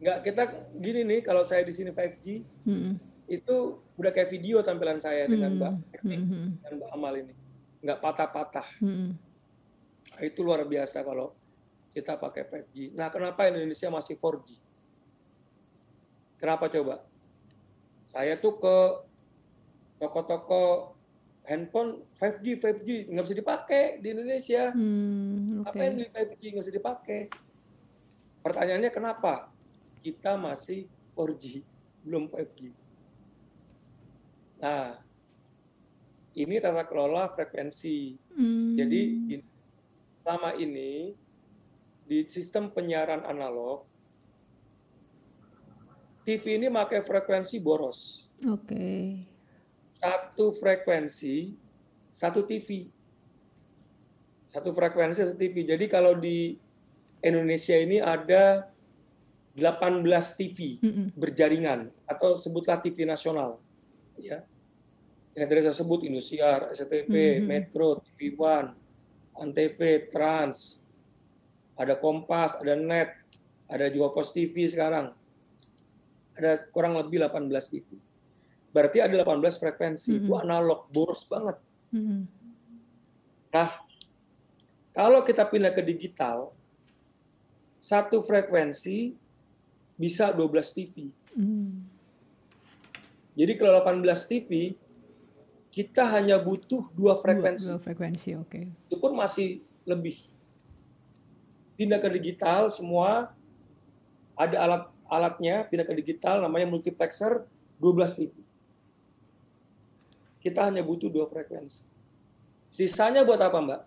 Nggak 0.01 0.17
kita 0.25 0.43
gini 0.81 1.01
nih, 1.05 1.19
kalau 1.21 1.45
saya 1.45 1.61
di 1.61 1.73
sini 1.73 1.93
5G, 1.93 2.25
mm 2.65 2.73
-hmm. 2.73 2.93
itu 3.29 3.55
udah 4.01 4.09
kayak 4.09 4.33
video 4.33 4.65
tampilan 4.65 4.97
saya 4.97 5.29
dengan 5.29 5.53
Mbak 5.61 5.73
mm 6.01 6.25
-hmm. 6.25 6.45
dan 6.65 6.71
Mbak 6.81 6.89
Amal 6.97 7.13
ini. 7.21 7.33
Nggak 7.85 7.99
patah-patah. 8.01 8.67
Mm 8.81 8.89
-hmm. 8.89 9.09
nah, 10.09 10.21
itu 10.25 10.39
luar 10.41 10.65
biasa 10.65 11.05
kalau 11.05 11.37
kita 11.91 12.17
pakai 12.17 12.47
5G. 12.47 12.95
Nah, 12.95 13.11
kenapa 13.11 13.51
Indonesia 13.51 13.91
masih 13.91 14.15
4G? 14.15 14.57
Kenapa 16.39 16.71
coba? 16.71 17.05
Saya 18.09 18.33
tuh 18.39 18.57
ke 18.57 18.77
toko-toko 20.01 20.95
handphone 21.51 22.07
5G, 22.15 22.45
5G 22.63 22.89
nggak 23.11 23.25
bisa 23.27 23.35
dipakai 23.35 23.83
di 23.99 24.07
Indonesia. 24.15 24.71
Hmm, 24.71 25.67
okay. 25.67 25.75
Apa 25.75 25.81
yang 25.83 25.93
beli 25.99 26.07
5G 26.15 26.41
nggak 26.47 26.63
bisa 26.63 26.75
dipakai? 26.79 27.21
Pertanyaannya 28.39 28.91
kenapa 28.95 29.51
kita 29.99 30.39
masih 30.39 30.87
4G 31.11 31.59
belum 32.07 32.31
5G? 32.31 32.59
Nah, 34.63 34.95
ini 36.39 36.55
tata 36.63 36.87
kelola 36.87 37.27
frekuensi. 37.35 38.15
Hmm. 38.31 38.79
Jadi 38.79 39.01
selama 40.23 40.55
ini 40.55 41.11
di 42.07 42.23
sistem 42.31 42.71
penyiaran 42.71 43.27
analog 43.27 43.83
TV 46.23 46.55
ini 46.55 46.71
pakai 46.71 47.03
frekuensi 47.03 47.59
boros. 47.59 48.29
Oke. 48.47 48.71
Okay. 48.71 49.30
Satu 50.01 50.49
frekuensi, 50.57 51.53
satu 52.09 52.41
TV. 52.49 52.89
Satu 54.49 54.73
frekuensi, 54.73 55.21
satu 55.21 55.37
TV. 55.37 55.61
Jadi 55.61 55.85
kalau 55.85 56.17
di 56.17 56.57
Indonesia 57.21 57.77
ini 57.77 58.01
ada 58.01 58.65
18 59.53 60.01
TV 60.39 60.81
mm 60.81 61.13
berjaringan 61.13 61.93
atau 62.09 62.33
sebutlah 62.33 62.81
TV 62.81 63.05
nasional. 63.05 63.61
Ya. 64.17 64.41
Yang 65.37 65.47
tadi 65.47 65.61
saya 65.69 65.77
sebut 65.77 66.01
Indosiar, 66.01 66.73
SCTV, 66.73 67.13
mm 67.13 67.37
-hmm. 67.37 67.45
Metro, 67.45 68.01
TV 68.01 68.33
One, 68.35 68.73
Antv, 69.37 69.79
Trans, 70.09 70.81
ada 71.77 71.93
Kompas, 71.95 72.57
ada 72.57 72.73
Net, 72.73 73.15
ada 73.69 73.85
juga 73.87 74.11
Pos 74.17 74.33
TV 74.33 74.65
sekarang 74.65 75.13
ada 76.41 76.57
kurang 76.73 76.97
lebih 76.97 77.21
18 77.21 77.71
TV. 77.71 77.87
Berarti 78.71 79.03
ada 79.03 79.11
18 79.11 79.61
frekuensi, 79.61 80.11
mm 80.11 80.15
-hmm. 80.15 80.25
itu 80.25 80.31
analog, 80.39 80.87
boros 80.91 81.27
banget. 81.27 81.57
Mm 81.91 82.03
-hmm. 82.03 82.21
Nah, 83.51 83.69
kalau 84.95 85.23
kita 85.27 85.43
pindah 85.47 85.75
ke 85.75 85.83
digital, 85.83 86.55
satu 87.75 88.23
frekuensi 88.23 89.15
bisa 89.99 90.31
12 90.31 90.75
TV. 90.75 91.11
Mm. 91.35 91.83
Jadi 93.35 93.53
kalau 93.55 93.83
18 93.83 94.07
TV, 94.27 94.75
kita 95.71 96.03
hanya 96.11 96.35
butuh 96.35 96.91
dua 96.91 97.15
frekuensi. 97.15 97.71
Dua, 97.71 97.79
dua 97.79 97.85
frekuensi, 97.87 98.29
oke. 98.35 98.47
Okay. 98.51 98.65
Itu 98.91 98.99
pun 98.99 99.15
masih 99.15 99.63
lebih. 99.87 100.19
Pindah 101.79 101.97
ke 102.03 102.11
digital, 102.11 102.67
semua 102.67 103.31
ada 104.35 104.57
alat 104.59 104.83
alatnya 105.11 105.67
pindah 105.67 105.83
ke 105.83 105.93
digital 105.99 106.39
namanya 106.39 106.67
multiplexer 106.67 107.47
12 107.79 108.19
TV. 108.19 108.31
Kita 110.41 110.67
hanya 110.67 110.81
butuh 110.81 111.07
dua 111.07 111.29
frekuensi. 111.29 111.85
Sisanya 112.73 113.21
buat 113.21 113.37
apa, 113.37 113.61
Mbak? 113.61 113.81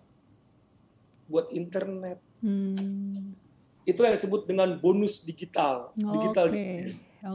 Buat 1.27 1.47
internet. 1.51 2.17
Hmm. 2.39 3.35
Itulah 3.83 4.13
yang 4.13 4.17
disebut 4.17 4.47
dengan 4.47 4.79
bonus 4.79 5.21
digital. 5.21 5.91
Digital. 5.93 6.47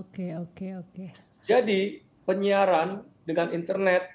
Oke, 0.00 0.26
oke, 0.34 0.66
oke. 0.80 1.06
Jadi 1.44 2.00
penyiaran 2.24 3.04
dengan 3.28 3.52
internet 3.52 4.08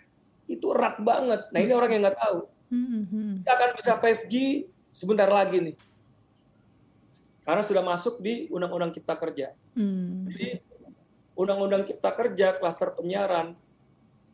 itu 0.50 0.74
erat 0.74 0.98
banget. 1.00 1.48
Nah 1.54 1.60
ini 1.62 1.72
hmm. 1.72 1.80
orang 1.80 1.92
yang 1.94 2.02
nggak 2.10 2.20
tahu. 2.20 2.40
Hmm, 2.74 3.06
hmm. 3.06 3.34
Kita 3.46 3.52
akan 3.54 3.70
bisa 3.78 3.92
5G 4.02 4.34
sebentar 4.90 5.30
lagi 5.30 5.62
nih 5.62 5.78
karena 7.46 7.62
sudah 7.62 7.86
masuk 7.86 8.20
di 8.20 8.50
Undang-Undang 8.50 8.98
Cipta 8.98 9.14
Kerja. 9.14 9.54
Hmm. 9.78 10.26
Jadi 10.34 10.58
Undang-Undang 11.38 11.86
Cipta 11.86 12.10
Kerja 12.18 12.58
klaster 12.58 12.98
penyiaran, 12.98 13.54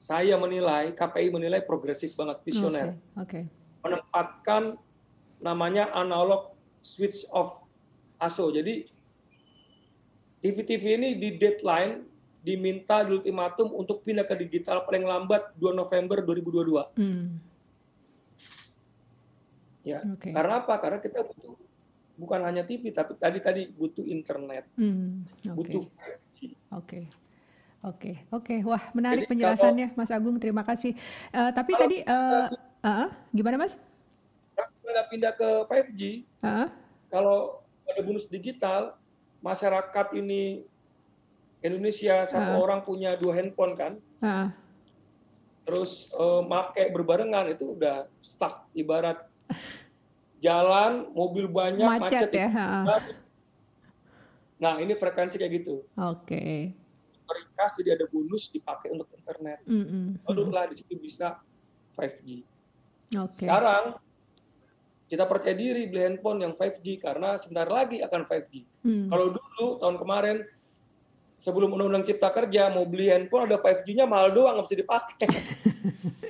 saya 0.02 0.34
menilai 0.34 0.98
KPI 0.98 1.30
menilai 1.30 1.62
progresif 1.62 2.18
banget 2.18 2.42
visioner. 2.42 2.98
Okay. 3.14 3.46
Okay. 3.46 3.86
Menempatkan 3.86 4.82
namanya 5.38 5.94
analog 5.94 6.58
switch 6.82 7.30
off 7.30 7.62
ASO. 8.18 8.50
Jadi 8.50 8.90
TV-TV 10.42 10.84
ini 10.98 11.10
di 11.22 11.38
deadline 11.38 12.02
diminta 12.42 13.06
di 13.06 13.14
ultimatum 13.14 13.70
untuk 13.78 14.02
pindah 14.02 14.26
ke 14.26 14.34
digital 14.42 14.82
paling 14.90 15.06
lambat 15.06 15.54
2 15.62 15.78
November 15.78 16.26
2022. 16.26 16.98
Hmm. 16.98 17.38
Ya, 19.86 20.02
okay. 20.02 20.34
karena 20.34 20.66
apa? 20.66 20.82
Karena 20.82 20.98
kita 20.98 21.26
butuh 21.26 21.54
bukan 22.18 22.42
hanya 22.46 22.66
TV 22.66 22.90
tapi 22.94 23.18
tadi 23.18 23.42
tadi 23.42 23.62
butuh 23.70 24.06
internet, 24.06 24.70
hmm. 24.78 25.26
okay. 25.46 25.54
butuh 25.58 25.84
Oke. 26.74 27.21
Oke, 27.82 28.22
oke. 28.30 28.62
Wah, 28.62 28.94
menarik 28.94 29.26
Jadi 29.26 29.32
penjelasannya 29.34 29.88
kalau, 29.90 29.98
Mas 29.98 30.14
Agung. 30.14 30.38
Terima 30.38 30.62
kasih. 30.62 30.94
Uh, 31.34 31.50
tapi 31.50 31.74
tadi 31.74 32.06
uh, 32.06 32.46
uh, 32.86 33.10
gimana 33.34 33.58
Mas? 33.58 33.74
Kalau 34.54 35.04
pindah 35.10 35.34
ke 35.34 35.50
5G, 35.66 36.02
uh, 36.46 36.70
kalau 37.10 37.66
ada 37.90 38.02
bonus 38.06 38.30
digital, 38.30 39.02
masyarakat 39.42 40.14
ini 40.14 40.62
Indonesia 41.66 42.30
satu 42.30 42.54
uh, 42.58 42.62
orang 42.62 42.86
punya 42.86 43.18
dua 43.18 43.34
handphone 43.34 43.74
kan? 43.74 43.94
Uh, 44.22 44.54
terus 45.66 46.14
uh, 46.14 46.46
make 46.46 46.86
berbarengan 46.94 47.50
itu 47.50 47.74
udah 47.74 48.06
stuck 48.22 48.70
ibarat 48.78 49.26
jalan 50.38 51.10
mobil 51.18 51.50
banyak 51.50 51.86
macet, 51.86 52.30
macet 52.30 52.32
ya. 52.34 52.50
Uh. 52.54 53.02
Nah, 54.62 54.78
ini 54.78 54.94
frekuensi 54.94 55.42
kayak 55.42 55.66
gitu. 55.66 55.82
Oke. 55.98 56.30
Okay. 56.30 56.58
Ringkas 57.62 57.78
jadi 57.78 57.90
ada 57.94 58.06
bonus 58.10 58.50
dipakai 58.50 58.90
untuk 58.90 59.06
internet. 59.14 59.62
Mm 59.70 60.18
-hmm. 60.26 60.50
Lah 60.50 60.66
di 60.66 60.82
situ 60.82 60.98
bisa 60.98 61.38
5G. 61.94 62.42
Okay. 63.14 63.46
Sekarang 63.46 64.02
kita 65.06 65.30
percaya 65.30 65.54
diri 65.54 65.86
beli 65.86 66.02
handphone 66.10 66.42
yang 66.42 66.58
5G 66.58 66.98
karena 66.98 67.38
sebentar 67.38 67.70
lagi 67.70 68.02
akan 68.02 68.26
5G. 68.26 68.54
Mm. 68.82 69.06
Kalau 69.14 69.26
dulu 69.30 69.68
tahun 69.78 69.98
kemarin 70.02 70.38
sebelum 71.38 71.70
undang-undang 71.78 72.02
cipta 72.02 72.34
kerja 72.34 72.74
mau 72.74 72.90
beli 72.90 73.14
handphone 73.14 73.46
ada 73.46 73.62
5G-nya 73.62 74.10
mahal 74.10 74.34
doang 74.34 74.58
nggak 74.58 74.66
bisa 74.66 74.78
dipakai. 74.82 75.30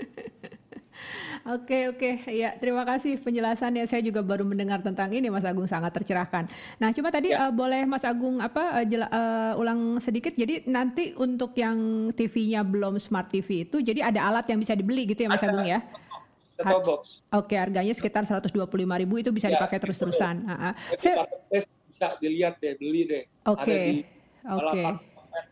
Oke 1.51 1.91
oke 1.91 2.09
ya 2.31 2.55
terima 2.55 2.87
kasih 2.87 3.19
penjelasannya 3.19 3.83
saya 3.83 3.99
juga 3.99 4.23
baru 4.23 4.47
mendengar 4.47 4.79
tentang 4.79 5.11
ini 5.11 5.27
Mas 5.27 5.43
Agung 5.43 5.67
sangat 5.67 5.91
tercerahkan. 5.91 6.47
Nah 6.79 6.95
cuma 6.95 7.11
tadi 7.11 7.35
ya. 7.35 7.47
uh, 7.47 7.51
boleh 7.51 7.83
Mas 7.83 8.07
Agung 8.07 8.39
apa 8.39 8.79
uh, 8.79 8.85
jela, 8.87 9.11
uh, 9.11 9.59
ulang 9.59 9.99
sedikit 9.99 10.31
jadi 10.31 10.63
nanti 10.69 11.11
untuk 11.19 11.51
yang 11.59 12.07
TV-nya 12.15 12.63
belum 12.63 12.95
smart 13.03 13.27
TV 13.27 13.67
itu 13.67 13.83
jadi 13.83 14.13
ada 14.13 14.31
alat 14.31 14.47
yang 14.47 14.63
bisa 14.63 14.77
dibeli 14.79 15.03
gitu 15.11 15.27
ya 15.27 15.29
Mas 15.29 15.43
Agung 15.43 15.67
ya? 15.67 15.83
box. 16.61 17.25
Oke, 17.33 17.57
harganya 17.57 17.89
sekitar 17.89 18.21
125.000 18.21 18.53
itu 19.17 19.29
bisa 19.33 19.49
ya, 19.49 19.57
dipakai 19.57 19.81
terus-terusan. 19.81 20.45
Uh, 20.45 20.73
saya 21.01 21.25
bisa 21.89 22.07
dilihat 22.21 22.61
deh, 22.61 22.77
beli 22.77 23.01
deh. 23.09 23.23
Oke. 23.49 24.05
Oke. 24.45 24.85
Okay. 24.85 24.85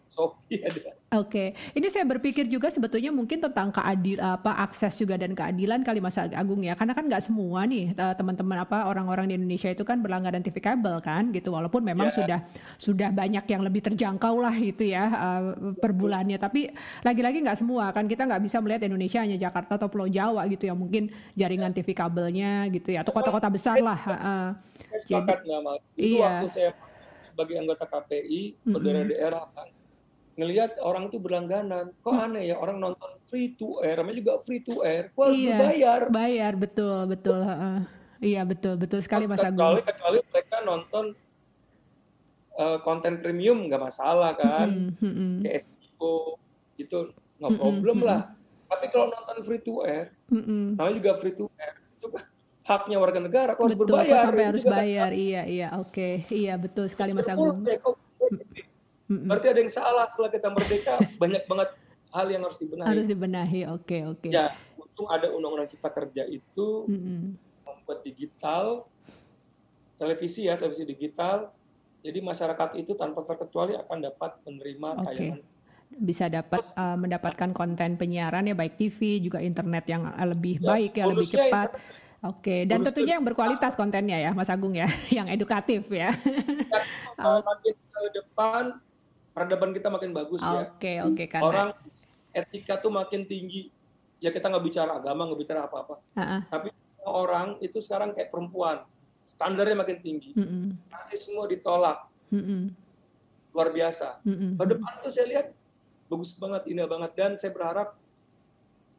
Shopee 0.10 0.62
ada. 0.66 0.99
Oke, 1.10 1.58
okay. 1.58 1.74
ini 1.74 1.90
saya 1.90 2.06
berpikir 2.06 2.46
juga 2.46 2.70
sebetulnya 2.70 3.10
mungkin 3.10 3.42
tentang 3.42 3.74
keadil 3.74 4.22
apa 4.22 4.62
akses 4.62 4.94
juga 4.94 5.18
dan 5.18 5.34
keadilan 5.34 5.82
kali 5.82 5.98
Mas 5.98 6.14
Agung 6.22 6.62
ya, 6.62 6.78
karena 6.78 6.94
kan 6.94 7.10
nggak 7.10 7.26
semua 7.26 7.66
nih 7.66 7.98
teman-teman 7.98 8.62
apa 8.62 8.86
orang-orang 8.86 9.26
di 9.26 9.34
Indonesia 9.42 9.74
itu 9.74 9.82
kan 9.82 10.06
berlangganan 10.06 10.46
TV 10.46 10.62
kabel 10.62 11.02
kan, 11.02 11.34
gitu. 11.34 11.50
Walaupun 11.50 11.82
memang 11.82 12.14
yeah. 12.14 12.18
sudah 12.22 12.40
sudah 12.78 13.10
banyak 13.10 13.42
yang 13.50 13.66
lebih 13.66 13.82
terjangkau 13.90 14.38
lah 14.38 14.54
itu 14.54 14.86
ya 14.86 15.10
uh, 15.10 15.74
per 15.82 15.98
bulannya, 15.98 16.38
tapi 16.38 16.70
lagi-lagi 17.02 17.42
nggak 17.42 17.58
semua 17.58 17.90
kan 17.90 18.06
kita 18.06 18.30
nggak 18.30 18.46
bisa 18.46 18.62
melihat 18.62 18.86
Indonesia 18.86 19.26
hanya 19.26 19.42
Jakarta 19.42 19.82
atau 19.82 19.90
Pulau 19.90 20.06
Jawa 20.06 20.46
gitu 20.46 20.70
ya, 20.70 20.78
mungkin 20.78 21.10
jaringan 21.34 21.74
TV 21.74 21.98
kabelnya 21.98 22.70
gitu 22.70 22.94
ya, 22.94 23.02
atau 23.02 23.18
kota-kota 23.18 23.50
besar 23.50 23.82
lah. 23.82 23.98
Uh, 24.06 24.50
jadi, 25.10 25.42
Itu 25.98 26.22
iya. 26.22 26.38
waktu 26.38 26.48
saya 26.54 26.72
sebagai 27.34 27.58
anggota 27.58 27.90
KPI, 27.90 28.62
mm 28.62 28.78
-hmm. 28.78 29.10
daerah 29.10 29.50
kan 29.58 29.79
ngelihat 30.40 30.80
orang 30.80 31.12
itu 31.12 31.20
berlangganan. 31.20 31.92
Kok 32.00 32.14
hmm. 32.16 32.26
aneh 32.32 32.44
ya 32.48 32.56
orang 32.56 32.80
nonton 32.80 33.12
free 33.28 33.60
to 33.60 33.84
air, 33.84 34.00
namanya 34.00 34.24
juga 34.24 34.34
free 34.40 34.64
to 34.64 34.80
air. 34.88 35.12
Kok 35.12 35.24
harus 35.28 35.36
iya, 35.36 35.58
bayar? 35.60 36.02
Bayar, 36.08 36.54
betul, 36.56 37.00
betul. 37.12 37.40
Uh, 37.44 37.84
iya, 38.24 38.42
betul, 38.48 38.80
betul 38.80 39.04
sekali 39.04 39.28
Mas 39.28 39.44
Agung. 39.44 39.60
Kecuali, 39.60 39.84
kecuali 39.84 40.18
mereka 40.32 40.56
nonton 40.64 41.06
uh, 42.56 42.78
konten 42.80 43.20
premium 43.20 43.68
nggak 43.68 43.84
masalah 43.84 44.32
kan. 44.40 44.96
Mm 44.96 44.96
-hmm. 44.96 45.32
Kayak 45.44 45.64
HBO 45.68 46.40
itu 46.80 46.98
nggak 47.44 47.52
problem 47.60 47.96
mm 48.00 48.04
-hmm. 48.08 48.10
lah. 48.10 48.22
Tapi 48.72 48.86
kalau 48.96 49.12
nonton 49.12 49.38
free 49.44 49.60
to 49.60 49.84
air, 49.84 50.16
mm 50.32 50.42
-hmm. 50.42 50.64
namanya 50.80 50.96
juga 51.04 51.12
free 51.20 51.36
to 51.36 51.52
air, 51.60 51.76
itu 52.00 52.08
kan 52.16 52.24
haknya 52.64 52.98
warga 53.02 53.20
negara, 53.20 53.52
kok 53.58 53.66
harus 53.66 53.74
betul, 53.74 53.98
berbayar. 53.98 54.24
sampai 54.30 54.46
harus 54.46 54.64
bayar, 54.64 55.10
kan. 55.10 55.18
iya, 55.18 55.42
iya, 55.50 55.68
oke. 55.82 55.90
Okay. 55.90 56.14
Iya, 56.30 56.54
betul 56.62 56.86
sekali 56.86 57.18
Mas 57.18 57.26
Agung. 57.26 57.66
Berarti 59.10 59.48
ada 59.50 59.60
yang 59.60 59.74
salah 59.74 60.06
setelah 60.06 60.30
kita 60.30 60.48
merdeka, 60.54 60.94
banyak 61.22 61.44
banget 61.50 61.70
hal 62.14 62.28
yang 62.30 62.42
harus 62.46 62.58
dibenahi. 62.62 62.88
Harus 62.94 63.08
dibenahi, 63.10 63.62
oke 63.66 63.82
okay, 63.82 64.02
oke. 64.06 64.22
Okay. 64.22 64.30
Ya, 64.30 64.54
untung 64.78 65.08
ada 65.10 65.28
undang-undang 65.34 65.70
cipta 65.70 65.90
kerja 65.90 66.24
itu 66.30 66.68
Mm-mm. 66.86 67.34
membuat 67.66 68.06
digital 68.06 68.86
televisi 69.98 70.46
ya 70.46 70.56
televisi 70.56 70.86
digital. 70.86 71.52
Jadi 72.00 72.24
masyarakat 72.24 72.80
itu 72.80 72.96
tanpa 72.96 73.28
terkecuali 73.28 73.76
akan 73.76 73.98
dapat 74.00 74.40
menerima 74.48 74.90
okay. 75.04 75.06
tayangan 75.06 75.42
bisa 75.90 76.30
dapat 76.30 76.62
uh, 76.78 76.94
mendapatkan 76.94 77.50
konten 77.50 77.98
penyiaran 77.98 78.46
ya 78.46 78.54
baik 78.54 78.78
TV 78.78 79.18
juga 79.26 79.42
internet 79.42 79.90
yang 79.90 80.06
lebih 80.22 80.62
ya, 80.62 80.68
baik 80.70 80.92
ya 81.02 81.06
lebih 81.10 81.26
cepat. 81.26 81.70
Oke, 82.20 82.52
okay. 82.52 82.60
dan 82.68 82.84
tentunya 82.84 83.16
yang 83.16 83.24
berkualitas 83.24 83.80
kontennya 83.80 84.20
ya, 84.20 84.36
Mas 84.36 84.52
Agung 84.52 84.76
ya, 84.76 84.86
yang 85.18 85.32
edukatif 85.32 85.88
ya. 85.88 86.12
ya 86.12 86.80
makin 87.48 87.74
ke 87.74 88.02
depan 88.12 88.64
peradaban 89.40 89.72
kita 89.72 89.88
makin 89.88 90.12
bagus 90.12 90.44
ya. 90.44 90.68
Oke 90.68 91.00
oke 91.00 91.24
karena 91.32 91.48
orang 91.48 91.70
etika 92.36 92.76
tuh 92.76 92.92
makin 92.92 93.24
tinggi. 93.24 93.72
Ya 94.20 94.36
kita 94.36 94.52
nggak 94.52 94.66
bicara 94.68 95.00
agama, 95.00 95.24
nggak 95.32 95.40
bicara 95.40 95.64
apa-apa. 95.64 96.04
Uh-uh. 96.12 96.42
Tapi 96.52 96.76
orang 97.08 97.56
itu 97.64 97.80
sekarang 97.80 98.12
kayak 98.12 98.28
perempuan, 98.28 98.84
standarnya 99.24 99.80
makin 99.80 100.04
tinggi. 100.04 100.36
Mm-mm. 100.36 100.76
semua 101.16 101.48
ditolak. 101.48 102.04
Mm-mm. 102.28 102.76
Luar 103.56 103.72
biasa. 103.72 104.20
Mm-mm. 104.28 104.60
Pada 104.60 104.76
depan 104.76 105.00
tuh 105.00 105.08
saya 105.16 105.26
lihat 105.32 105.48
bagus 106.12 106.36
banget, 106.36 106.68
indah 106.68 106.84
banget 106.92 107.12
dan 107.16 107.32
saya 107.40 107.56
berharap 107.56 107.96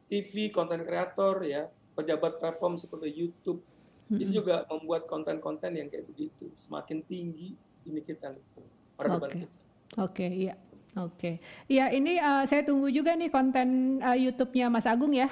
TV, 0.09 0.49
konten 0.49 0.81
kreator 0.81 1.45
ya, 1.45 1.69
pejabat 1.93 2.41
platform 2.41 2.81
seperti 2.81 3.13
YouTube 3.13 3.61
mm-hmm. 4.09 4.21
itu 4.25 4.41
juga 4.41 4.65
membuat 4.73 5.05
konten-konten 5.05 5.77
yang 5.77 5.85
kayak 5.85 6.09
begitu 6.09 6.49
semakin 6.57 7.05
tinggi 7.05 7.53
ini 7.85 8.01
kita 8.01 8.33
peradaban 8.97 9.29
okay. 9.29 9.45
kita. 9.45 9.60
Oke, 9.99 10.23
okay, 10.23 10.31
iya. 10.47 10.55
Oke. 10.99 11.15
Okay. 11.15 11.35
Iya, 11.71 11.87
ini 11.95 12.19
uh, 12.19 12.43
saya 12.43 12.67
tunggu 12.67 12.91
juga 12.91 13.15
nih 13.15 13.31
konten 13.31 13.99
uh, 14.03 14.15
YouTube-nya 14.15 14.67
Mas 14.67 14.83
Agung 14.83 15.15
ya. 15.15 15.31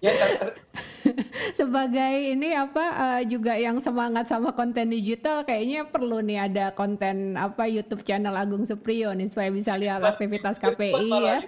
ya 0.00 0.12
Sebagai 1.60 2.14
ini 2.32 2.56
apa 2.56 2.84
uh, 2.96 3.22
juga 3.28 3.52
yang 3.60 3.76
semangat 3.84 4.32
sama 4.32 4.56
konten 4.56 4.96
digital 4.96 5.44
kayaknya 5.44 5.84
perlu 5.84 6.24
nih 6.24 6.48
ada 6.48 6.72
konten 6.72 7.36
apa 7.36 7.68
YouTube 7.68 8.00
channel 8.00 8.32
Agung 8.32 8.64
Supriyo 8.64 9.12
nih 9.12 9.28
supaya 9.28 9.52
bisa 9.52 9.76
lihat 9.76 10.00
aktivitas 10.00 10.56
KPI 10.56 11.08
ya. 11.12 11.38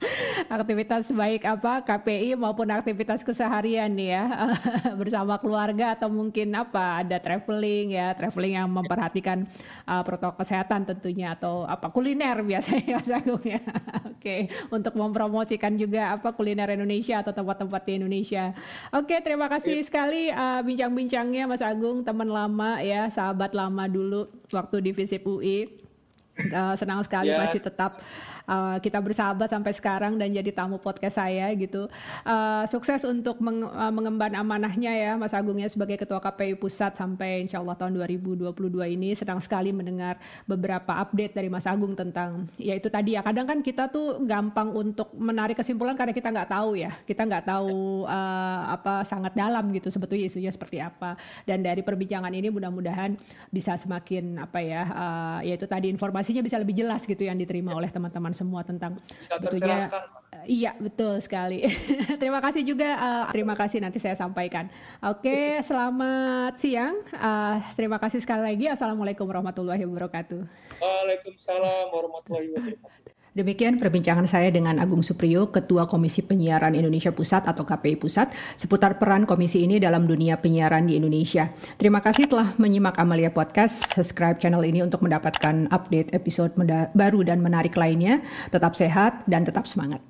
aktivitas 0.60 1.12
baik 1.12 1.44
apa 1.44 1.84
KPI 1.84 2.34
maupun 2.36 2.68
aktivitas 2.72 3.20
keseharian 3.20 3.92
nih 3.92 4.16
ya 4.16 4.24
bersama 5.00 5.36
keluarga 5.36 5.92
atau 5.96 6.08
mungkin 6.08 6.52
apa 6.56 7.04
ada 7.04 7.20
traveling 7.20 7.96
ya 7.96 8.16
traveling 8.16 8.56
yang 8.56 8.68
memperhatikan 8.68 9.44
uh, 9.84 10.00
protokol 10.00 10.40
kesehatan 10.40 10.88
tentunya 10.88 11.36
atau 11.36 11.68
apa 11.68 11.92
kuliner 11.92 12.40
biasanya 12.40 12.96
Mas 13.00 13.12
Agung 13.12 13.44
ya 13.44 13.60
oke 13.60 14.20
okay. 14.20 14.48
untuk 14.72 14.96
mempromosikan 14.96 15.76
juga 15.76 16.16
apa 16.16 16.32
kuliner 16.32 16.72
Indonesia 16.72 17.20
atau 17.20 17.36
tempat-tempat 17.36 17.82
di 17.84 17.92
Indonesia 18.00 18.56
oke 18.92 19.08
okay, 19.08 19.18
terima 19.20 19.46
kasih 19.52 19.80
yeah. 19.80 19.86
sekali 19.86 20.22
uh, 20.32 20.60
bincang-bincangnya 20.64 21.44
Mas 21.44 21.62
Agung 21.64 22.00
teman 22.00 22.28
lama 22.28 22.80
ya 22.80 23.12
sahabat 23.12 23.52
lama 23.52 23.84
dulu 23.84 24.28
waktu 24.48 24.80
di 24.80 24.90
FISIP 24.96 25.22
UI 25.28 25.80
uh, 26.48 26.74
senang 26.76 27.04
sekali 27.04 27.30
yeah. 27.32 27.40
masih 27.44 27.60
tetap 27.60 28.00
uh, 28.50 28.76
kita 28.82 28.98
bersahabat 28.98 29.46
sampai 29.46 29.70
sekarang 29.70 30.18
dan 30.18 30.34
jadi 30.34 30.50
tamu 30.50 30.82
podcast 30.82 31.22
saya 31.22 31.46
gitu. 31.54 31.86
Uh, 32.26 32.66
sukses 32.66 33.06
untuk 33.06 33.38
meng, 33.38 33.62
uh, 33.62 33.92
mengemban 33.94 34.34
amanahnya 34.34 34.90
ya 34.90 35.12
Mas 35.14 35.30
Agung 35.30 35.62
ya 35.62 35.70
sebagai 35.70 35.94
Ketua 35.94 36.18
KPU 36.18 36.58
Pusat 36.58 36.98
sampai 36.98 37.46
insya 37.46 37.62
Allah 37.62 37.78
tahun 37.78 37.94
2022 38.02 38.50
ini. 38.98 39.14
Sedang 39.14 39.38
sekali 39.38 39.70
mendengar 39.70 40.18
beberapa 40.50 40.98
update 40.98 41.38
dari 41.38 41.46
Mas 41.46 41.70
Agung 41.70 41.94
tentang 41.94 42.50
ya 42.58 42.74
itu 42.74 42.90
tadi 42.90 43.14
ya 43.14 43.22
kadang 43.22 43.46
kan 43.46 43.58
kita 43.62 43.86
tuh 43.86 44.18
gampang 44.26 44.74
untuk 44.74 45.14
menarik 45.14 45.60
kesimpulan 45.60 45.94
karena 45.94 46.10
kita 46.10 46.32
nggak 46.32 46.50
tahu 46.50 46.74
ya 46.80 46.90
kita 47.04 47.22
nggak 47.28 47.44
tahu 47.46 48.08
uh, 48.08 48.62
apa 48.74 49.04
sangat 49.04 49.36
dalam 49.36 49.68
gitu 49.76 49.92
sebetulnya 49.92 50.26
isunya 50.26 50.48
seperti 50.48 50.80
apa 50.80 51.14
dan 51.44 51.60
dari 51.60 51.84
perbincangan 51.84 52.32
ini 52.32 52.48
mudah-mudahan 52.48 53.14
bisa 53.52 53.76
semakin 53.76 54.40
apa 54.40 54.58
ya 54.64 54.82
uh, 54.88 55.38
yaitu 55.44 55.68
tadi 55.68 55.92
informasinya 55.92 56.40
bisa 56.40 56.56
lebih 56.56 56.80
jelas 56.80 57.04
gitu 57.04 57.22
yang 57.22 57.36
diterima 57.36 57.76
oleh 57.76 57.92
teman-teman 57.92 58.32
semua 58.40 58.64
tentang 58.64 58.96
sebetulnya 59.20 59.92
Iya 60.48 60.72
betul 60.80 61.20
sekali. 61.20 61.68
terima 62.22 62.40
kasih 62.40 62.64
juga. 62.64 62.96
Uh, 62.96 63.24
terima 63.28 63.52
kasih 63.52 63.82
nanti 63.84 64.00
saya 64.00 64.16
sampaikan. 64.16 64.72
Oke, 65.04 65.28
okay, 65.28 65.44
selamat 65.60 66.56
siang. 66.56 66.96
Uh, 67.12 67.60
terima 67.76 68.00
kasih 68.00 68.24
sekali 68.24 68.48
lagi. 68.48 68.64
Assalamualaikum 68.72 69.28
warahmatullahi 69.28 69.84
wabarakatuh. 69.84 70.40
Waalaikumsalam 70.80 71.92
warahmatullahi 71.92 72.56
wabarakatuh. 72.56 73.19
Demikian 73.40 73.80
perbincangan 73.80 74.28
saya 74.28 74.52
dengan 74.52 74.76
Agung 74.76 75.00
Supriyo, 75.00 75.48
Ketua 75.48 75.88
Komisi 75.88 76.20
Penyiaran 76.20 76.76
Indonesia 76.76 77.08
Pusat 77.08 77.48
atau 77.48 77.64
KPI 77.64 77.96
Pusat, 77.96 78.36
seputar 78.52 79.00
peran 79.00 79.24
komisi 79.24 79.64
ini 79.64 79.80
dalam 79.80 80.04
dunia 80.04 80.36
penyiaran 80.36 80.84
di 80.84 81.00
Indonesia. 81.00 81.48
Terima 81.80 82.04
kasih 82.04 82.28
telah 82.28 82.52
menyimak 82.60 83.00
Amalia 83.00 83.32
Podcast. 83.32 83.96
Subscribe 83.96 84.36
channel 84.36 84.60
ini 84.60 84.84
untuk 84.84 85.00
mendapatkan 85.00 85.72
update 85.72 86.12
episode 86.12 86.52
baru 86.92 87.24
dan 87.24 87.40
menarik 87.40 87.80
lainnya. 87.80 88.20
Tetap 88.52 88.76
sehat 88.76 89.24
dan 89.24 89.48
tetap 89.48 89.64
semangat. 89.64 90.04